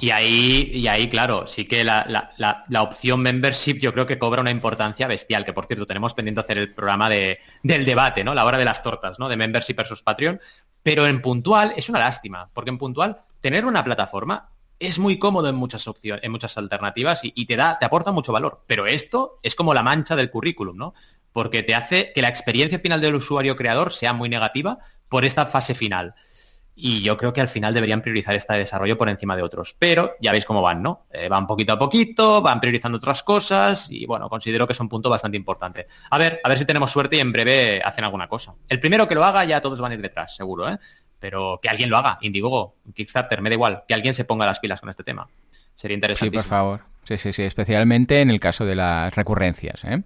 Y 0.00 0.10
ahí, 0.10 0.70
y 0.72 0.86
ahí, 0.86 1.08
claro, 1.08 1.46
sí 1.46 1.64
que 1.66 1.82
la, 1.82 2.06
la, 2.08 2.64
la, 2.68 2.82
opción 2.82 3.20
membership 3.20 3.78
yo 3.80 3.92
creo 3.92 4.06
que 4.06 4.18
cobra 4.18 4.40
una 4.40 4.52
importancia 4.52 5.08
bestial, 5.08 5.44
que 5.44 5.52
por 5.52 5.66
cierto, 5.66 5.86
tenemos 5.86 6.14
pendiente 6.14 6.40
hacer 6.40 6.58
el 6.58 6.72
programa 6.72 7.08
de, 7.08 7.40
del 7.62 7.84
debate, 7.84 8.22
¿no? 8.22 8.34
La 8.34 8.44
hora 8.44 8.58
de 8.58 8.64
las 8.64 8.82
tortas, 8.82 9.18
¿no? 9.18 9.28
De 9.28 9.36
membership 9.36 9.74
versus 9.74 10.02
Patreon, 10.02 10.40
pero 10.82 11.08
en 11.08 11.20
puntual 11.20 11.74
es 11.76 11.88
una 11.88 11.98
lástima, 11.98 12.48
porque 12.52 12.70
en 12.70 12.78
puntual 12.78 13.22
tener 13.40 13.64
una 13.64 13.82
plataforma 13.82 14.50
es 14.78 14.98
muy 14.98 15.18
cómodo 15.18 15.48
en 15.48 15.56
muchas 15.56 15.86
opciones, 15.88 16.24
en 16.24 16.32
muchas 16.32 16.56
alternativas 16.58 17.20
y, 17.22 17.46
te 17.46 17.56
da, 17.56 17.78
te 17.78 17.86
aporta 17.86 18.12
mucho 18.12 18.32
valor. 18.32 18.62
Pero 18.66 18.86
esto 18.86 19.38
es 19.42 19.54
como 19.54 19.74
la 19.74 19.82
mancha 19.82 20.16
del 20.16 20.30
currículum, 20.30 20.76
¿no? 20.76 20.94
Porque 21.32 21.62
te 21.62 21.74
hace 21.74 22.12
que 22.14 22.22
la 22.22 22.28
experiencia 22.28 22.78
final 22.78 23.00
del 23.00 23.14
usuario 23.14 23.56
creador 23.56 23.92
sea 23.92 24.12
muy 24.12 24.28
negativa 24.28 24.78
por 25.08 25.24
esta 25.24 25.46
fase 25.46 25.74
final. 25.74 26.14
Y 26.78 27.00
yo 27.00 27.16
creo 27.16 27.32
que 27.32 27.40
al 27.40 27.48
final 27.48 27.72
deberían 27.72 28.02
priorizar 28.02 28.34
este 28.34 28.52
desarrollo 28.52 28.98
por 28.98 29.08
encima 29.08 29.34
de 29.34 29.42
otros. 29.42 29.74
Pero 29.78 30.14
ya 30.20 30.32
veis 30.32 30.44
cómo 30.44 30.60
van, 30.60 30.82
¿no? 30.82 31.06
Eh, 31.10 31.26
van 31.30 31.46
poquito 31.46 31.72
a 31.72 31.78
poquito, 31.78 32.42
van 32.42 32.60
priorizando 32.60 32.98
otras 32.98 33.22
cosas 33.22 33.90
y 33.90 34.04
bueno, 34.04 34.28
considero 34.28 34.66
que 34.66 34.74
es 34.74 34.80
un 34.80 34.88
punto 34.90 35.08
bastante 35.08 35.38
importante. 35.38 35.86
A 36.10 36.18
ver, 36.18 36.38
a 36.44 36.48
ver 36.50 36.58
si 36.58 36.66
tenemos 36.66 36.90
suerte 36.90 37.16
y 37.16 37.20
en 37.20 37.32
breve 37.32 37.80
hacen 37.82 38.04
alguna 38.04 38.28
cosa. 38.28 38.54
El 38.68 38.78
primero 38.78 39.08
que 39.08 39.14
lo 39.14 39.24
haga 39.24 39.42
ya 39.46 39.62
todos 39.62 39.80
van 39.80 39.92
a 39.92 39.94
ir 39.94 40.02
detrás, 40.02 40.36
seguro, 40.36 40.68
¿eh? 40.68 40.78
Pero 41.18 41.58
que 41.62 41.68
alguien 41.68 41.90
lo 41.90 41.96
haga, 41.96 42.18
Indiegogo, 42.20 42.76
Kickstarter, 42.94 43.40
me 43.42 43.50
da 43.50 43.54
igual, 43.54 43.84
que 43.88 43.94
alguien 43.94 44.14
se 44.14 44.24
ponga 44.24 44.46
las 44.46 44.60
pilas 44.60 44.80
con 44.80 44.90
este 44.90 45.04
tema. 45.04 45.28
Sería 45.74 45.94
interesante. 45.94 46.30
Sí, 46.30 46.42
por 46.42 46.48
favor. 46.48 46.80
Sí, 47.04 47.18
sí, 47.18 47.32
sí, 47.32 47.42
especialmente 47.42 48.20
en 48.20 48.30
el 48.30 48.40
caso 48.40 48.64
de 48.64 48.74
las 48.74 49.14
recurrencias. 49.14 49.84
¿eh? 49.84 50.02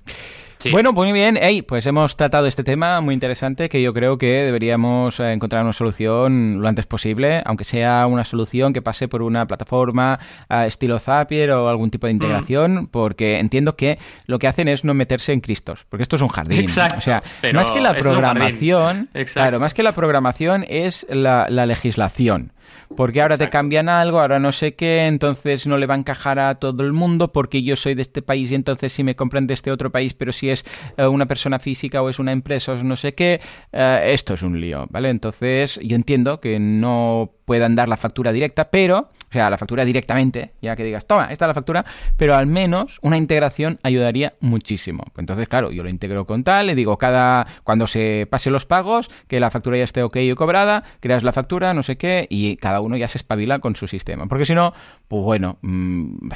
Bueno, 0.69 0.93
muy 0.93 1.13
bien. 1.13 1.39
Hey, 1.41 1.63
pues 1.63 1.87
hemos 1.87 2.17
tratado 2.17 2.47
este 2.47 2.63
tema 2.63 3.01
muy 3.01 3.15
interesante 3.15 3.69
que 3.69 3.81
yo 3.81 3.95
creo 3.95 4.19
que 4.19 4.27
deberíamos 4.27 5.19
eh, 5.19 5.33
encontrar 5.33 5.63
una 5.63 5.73
solución 5.73 6.61
lo 6.61 6.69
antes 6.69 6.87
posible, 6.87 7.43
aunque 7.47 7.65
sea 7.65 8.07
una 8.07 8.25
solución 8.25 8.73
que 8.73 8.83
pase 8.83 9.09
por 9.09 9.23
una 9.23 9.47
plataforma 9.47 10.19
uh, 10.51 10.67
estilo 10.67 10.99
Zapier 10.99 11.53
o 11.53 11.69
algún 11.69 11.91
tipo 11.91 12.07
de 12.07 12.13
mm. 12.13 12.17
integración, 12.17 12.87
porque 12.89 13.39
entiendo 13.39 13.75
que 13.75 13.99
lo 14.27 14.39
que 14.39 14.49
hacen 14.49 14.69
es 14.69 14.85
no 14.85 14.93
meterse 14.93 15.33
en 15.33 15.41
Cristos, 15.41 15.87
porque 15.89 16.03
esto 16.03 16.17
es 16.17 16.23
un 16.23 16.29
jardín. 16.29 16.61
Exacto. 16.61 16.99
O 16.99 17.01
sea, 17.01 17.23
más 17.55 17.71
que 17.71 17.81
la 17.81 17.95
programación, 17.95 19.09
claro, 19.33 19.61
más 19.61 19.73
que 19.73 19.83
la 19.83 19.93
programación 19.93 20.67
es 20.69 21.07
la, 21.09 21.47
la 21.49 21.65
legislación 21.65 22.53
porque 22.97 23.23
ahora 23.23 23.37
te 23.37 23.51
cambian 23.51 23.89
algo, 23.89 24.21
ahora 24.21 24.39
no 24.39 24.53
sé 24.53 24.75
qué, 24.75 25.07
entonces 25.07 25.67
no 25.67 25.79
le 25.79 25.87
va 25.87 25.95
a 25.95 25.99
encajar 25.99 26.39
a 26.39 26.57
todo 26.57 26.83
el 26.83 26.93
mundo 26.93 27.33
porque 27.33 27.63
yo 27.63 27.77
soy 27.77 27.95
de 27.95 28.03
este 28.03 28.23
país 28.23 28.51
y 28.51 28.55
entonces 28.55 28.93
si 28.93 29.05
me 29.05 29.17
compran 29.17 29.47
de 29.47 29.55
este 29.55 29.71
otro 29.71 29.91
país, 29.91 30.15
pero 30.15 30.33
si 30.33 30.51
es 30.51 30.65
eh, 30.97 31.07
una 31.07 31.27
persona 31.27 31.59
física 31.59 32.03
o 32.03 32.09
es 32.09 32.19
una 32.19 32.33
empresa 32.33 32.73
o 32.73 32.83
no 32.83 32.97
sé 32.97 33.15
qué, 33.15 33.41
eh, 33.73 34.03
esto 34.07 34.35
es 34.35 34.43
un 34.43 34.61
lío, 34.61 34.87
¿vale? 34.91 35.09
Entonces 35.11 35.79
yo 35.83 35.97
entiendo 35.97 36.41
que 36.41 36.59
no 36.59 37.33
puedan 37.45 37.75
dar 37.75 37.89
la 37.89 37.97
factura 37.97 38.33
directa, 38.33 38.71
pero 38.71 39.11
o 39.31 39.33
sea, 39.33 39.49
la 39.49 39.59
factura 39.59 39.85
directamente, 39.85 40.55
ya 40.61 40.75
que 40.75 40.83
digas, 40.83 41.07
toma, 41.07 41.29
esta 41.31 41.45
es 41.45 41.49
la 41.49 41.55
factura, 41.55 41.85
pero 42.17 42.35
al 42.35 42.47
menos 42.47 42.99
una 43.01 43.17
integración 43.17 43.79
ayudaría 43.85 44.35
muchísimo. 44.41 45.05
Entonces, 45.17 45.49
claro, 45.49 45.71
yo 45.71 45.85
lo 45.85 45.89
integro 45.89 46.27
con 46.27 46.43
tal, 46.43 46.67
le 46.67 46.75
digo, 46.75 46.99
cada 46.99 47.47
cuando 47.63 47.87
se 47.87 48.27
pase 48.29 48.51
los 48.51 48.67
pagos, 48.67 49.09
que 49.29 49.39
la 49.39 49.53
factura 49.53 49.79
ya 49.79 49.85
esté 49.85 50.03
ok 50.03 50.17
y 50.17 50.35
cobrada, 50.35 50.83
creas 50.99 51.23
la 51.23 51.33
factura, 51.33 51.73
no 51.75 51.85
sé 51.85 51.97
qué, 51.97 52.27
y 52.29 52.57
cada 52.57 52.81
uno 52.81 52.97
ya 52.97 53.07
se 53.07 53.19
espabila 53.19 53.61
con 53.61 53.77
su 53.77 53.87
sistema. 53.87 54.27
Porque 54.27 54.45
si 54.45 54.55
no, 54.55 54.75
pues 55.07 55.23
bueno, 55.23 55.59
mm, 55.63 56.31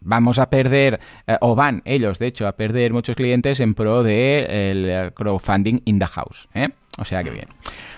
vamos 0.00 0.38
a 0.38 0.50
perder, 0.50 1.00
eh, 1.26 1.38
o 1.40 1.54
van 1.54 1.80
ellos, 1.86 2.18
de 2.18 2.26
hecho, 2.26 2.46
a 2.46 2.52
perder 2.52 2.92
muchos 2.92 3.16
clientes 3.16 3.58
en 3.60 3.74
pro 3.74 4.02
del 4.02 5.14
crowdfunding 5.14 5.80
in 5.86 5.98
the 5.98 6.06
house. 6.06 6.46
¿eh? 6.52 6.68
O 6.98 7.06
sea 7.06 7.24
que 7.24 7.30
bien. 7.30 7.48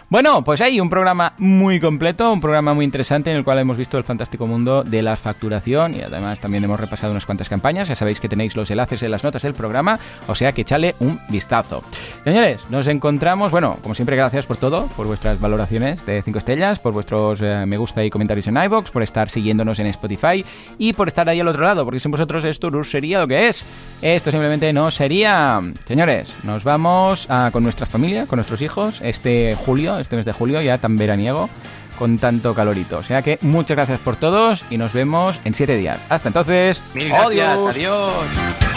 Bueno, 0.09 0.45
pues 0.45 0.61
hay 0.61 0.79
un 0.79 0.89
programa 0.89 1.33
muy 1.37 1.81
completo, 1.81 2.33
un 2.33 2.41
programa 2.41 2.75
muy 2.75 2.85
interesante 2.85 3.33
en 3.33 3.39
el 3.39 3.43
cual 3.43 3.59
hemos 3.59 3.77
visto 3.77 3.99
el 3.99 4.05
fantástico 4.05 4.47
mundo 4.47 4.85
de 4.85 5.03
la 5.03 5.17
facturación 5.17 5.97
y 5.97 6.03
además 6.03 6.39
también 6.39 6.63
hemos 6.63 6.79
repasado 6.79 7.11
unas 7.11 7.27
cuantas 7.27 7.49
campañas. 7.49 7.89
Ya 7.89 7.97
sabéis 7.97 8.21
que 8.21 8.29
tenéis 8.29 8.55
los 8.55 8.71
enlaces 8.71 9.03
en 9.03 9.11
las 9.11 9.25
notas 9.25 9.43
del 9.43 9.55
programa, 9.55 9.99
o 10.29 10.37
sea 10.37 10.53
que 10.53 10.61
echale 10.61 10.95
un 11.01 11.19
vistazo. 11.29 11.83
Señores, 12.23 12.61
nos 12.71 12.87
encontramos, 12.87 13.51
bueno, 13.51 13.79
como 13.83 13.97
siempre, 13.97 14.15
gracias 14.15 14.47
por 14.47 14.59
todo, 14.59 14.87
por 14.97 15.09
vuestras 15.09 15.41
valoraciones 15.41 16.07
de 16.07 16.23
5 16.23 16.39
estrellas, 16.39 16.79
por 16.79 16.93
vuestros 16.93 17.43
eh, 17.43 17.65
me 17.67 17.77
gusta 17.77 18.05
y 18.05 18.09
comentarios 18.09 18.47
en 18.47 18.63
iBox, 18.63 18.93
por 18.93 19.03
estar 19.03 19.29
siguiéndonos 19.29 19.81
en 19.81 19.87
Spotify 19.87 20.45
y 20.79 20.93
por 20.93 21.09
estar 21.09 21.29
ahí 21.29 21.41
al 21.41 21.49
otro 21.49 21.63
lado, 21.63 21.85
porque 21.85 21.99
sin 21.99 22.13
vosotros 22.13 22.45
esto 22.45 22.71
no 22.71 22.85
sería 22.85 23.19
lo 23.19 23.27
que 23.27 23.49
es. 23.49 23.65
Esto 24.03 24.31
simplemente 24.31 24.73
no 24.73 24.93
sería. 24.93 25.61
Señores, 25.85 26.33
nos 26.45 26.63
vamos 26.63 27.27
con 27.51 27.65
nuestra 27.65 27.87
familia, 27.87 28.27
con 28.27 28.37
nuestros 28.37 28.63
hijos, 28.63 29.01
este 29.03 29.57
julio 29.57 29.96
este 29.99 30.17
mes 30.17 30.25
de 30.25 30.33
julio, 30.33 30.61
ya 30.63 30.79
tan 30.79 30.97
veraniego, 30.97 31.49
con 31.99 32.19
tanto 32.19 32.55
calorito. 32.55 32.99
O 32.99 33.03
sea 33.03 33.23
que 33.23 33.39
muchas 33.43 33.77
gracias 33.77 34.01
por 34.01 34.17
todos 34.17 34.65
y 34.71 34.79
nos 34.79 34.93
vemos 34.93 35.39
en 35.45 35.55
siete 35.55 35.77
días. 35.77 35.99
Hasta 36.09 36.29
entonces, 36.29 36.81
Mil 36.95 37.09
gracias, 37.09 37.59
adiós. 37.65 38.76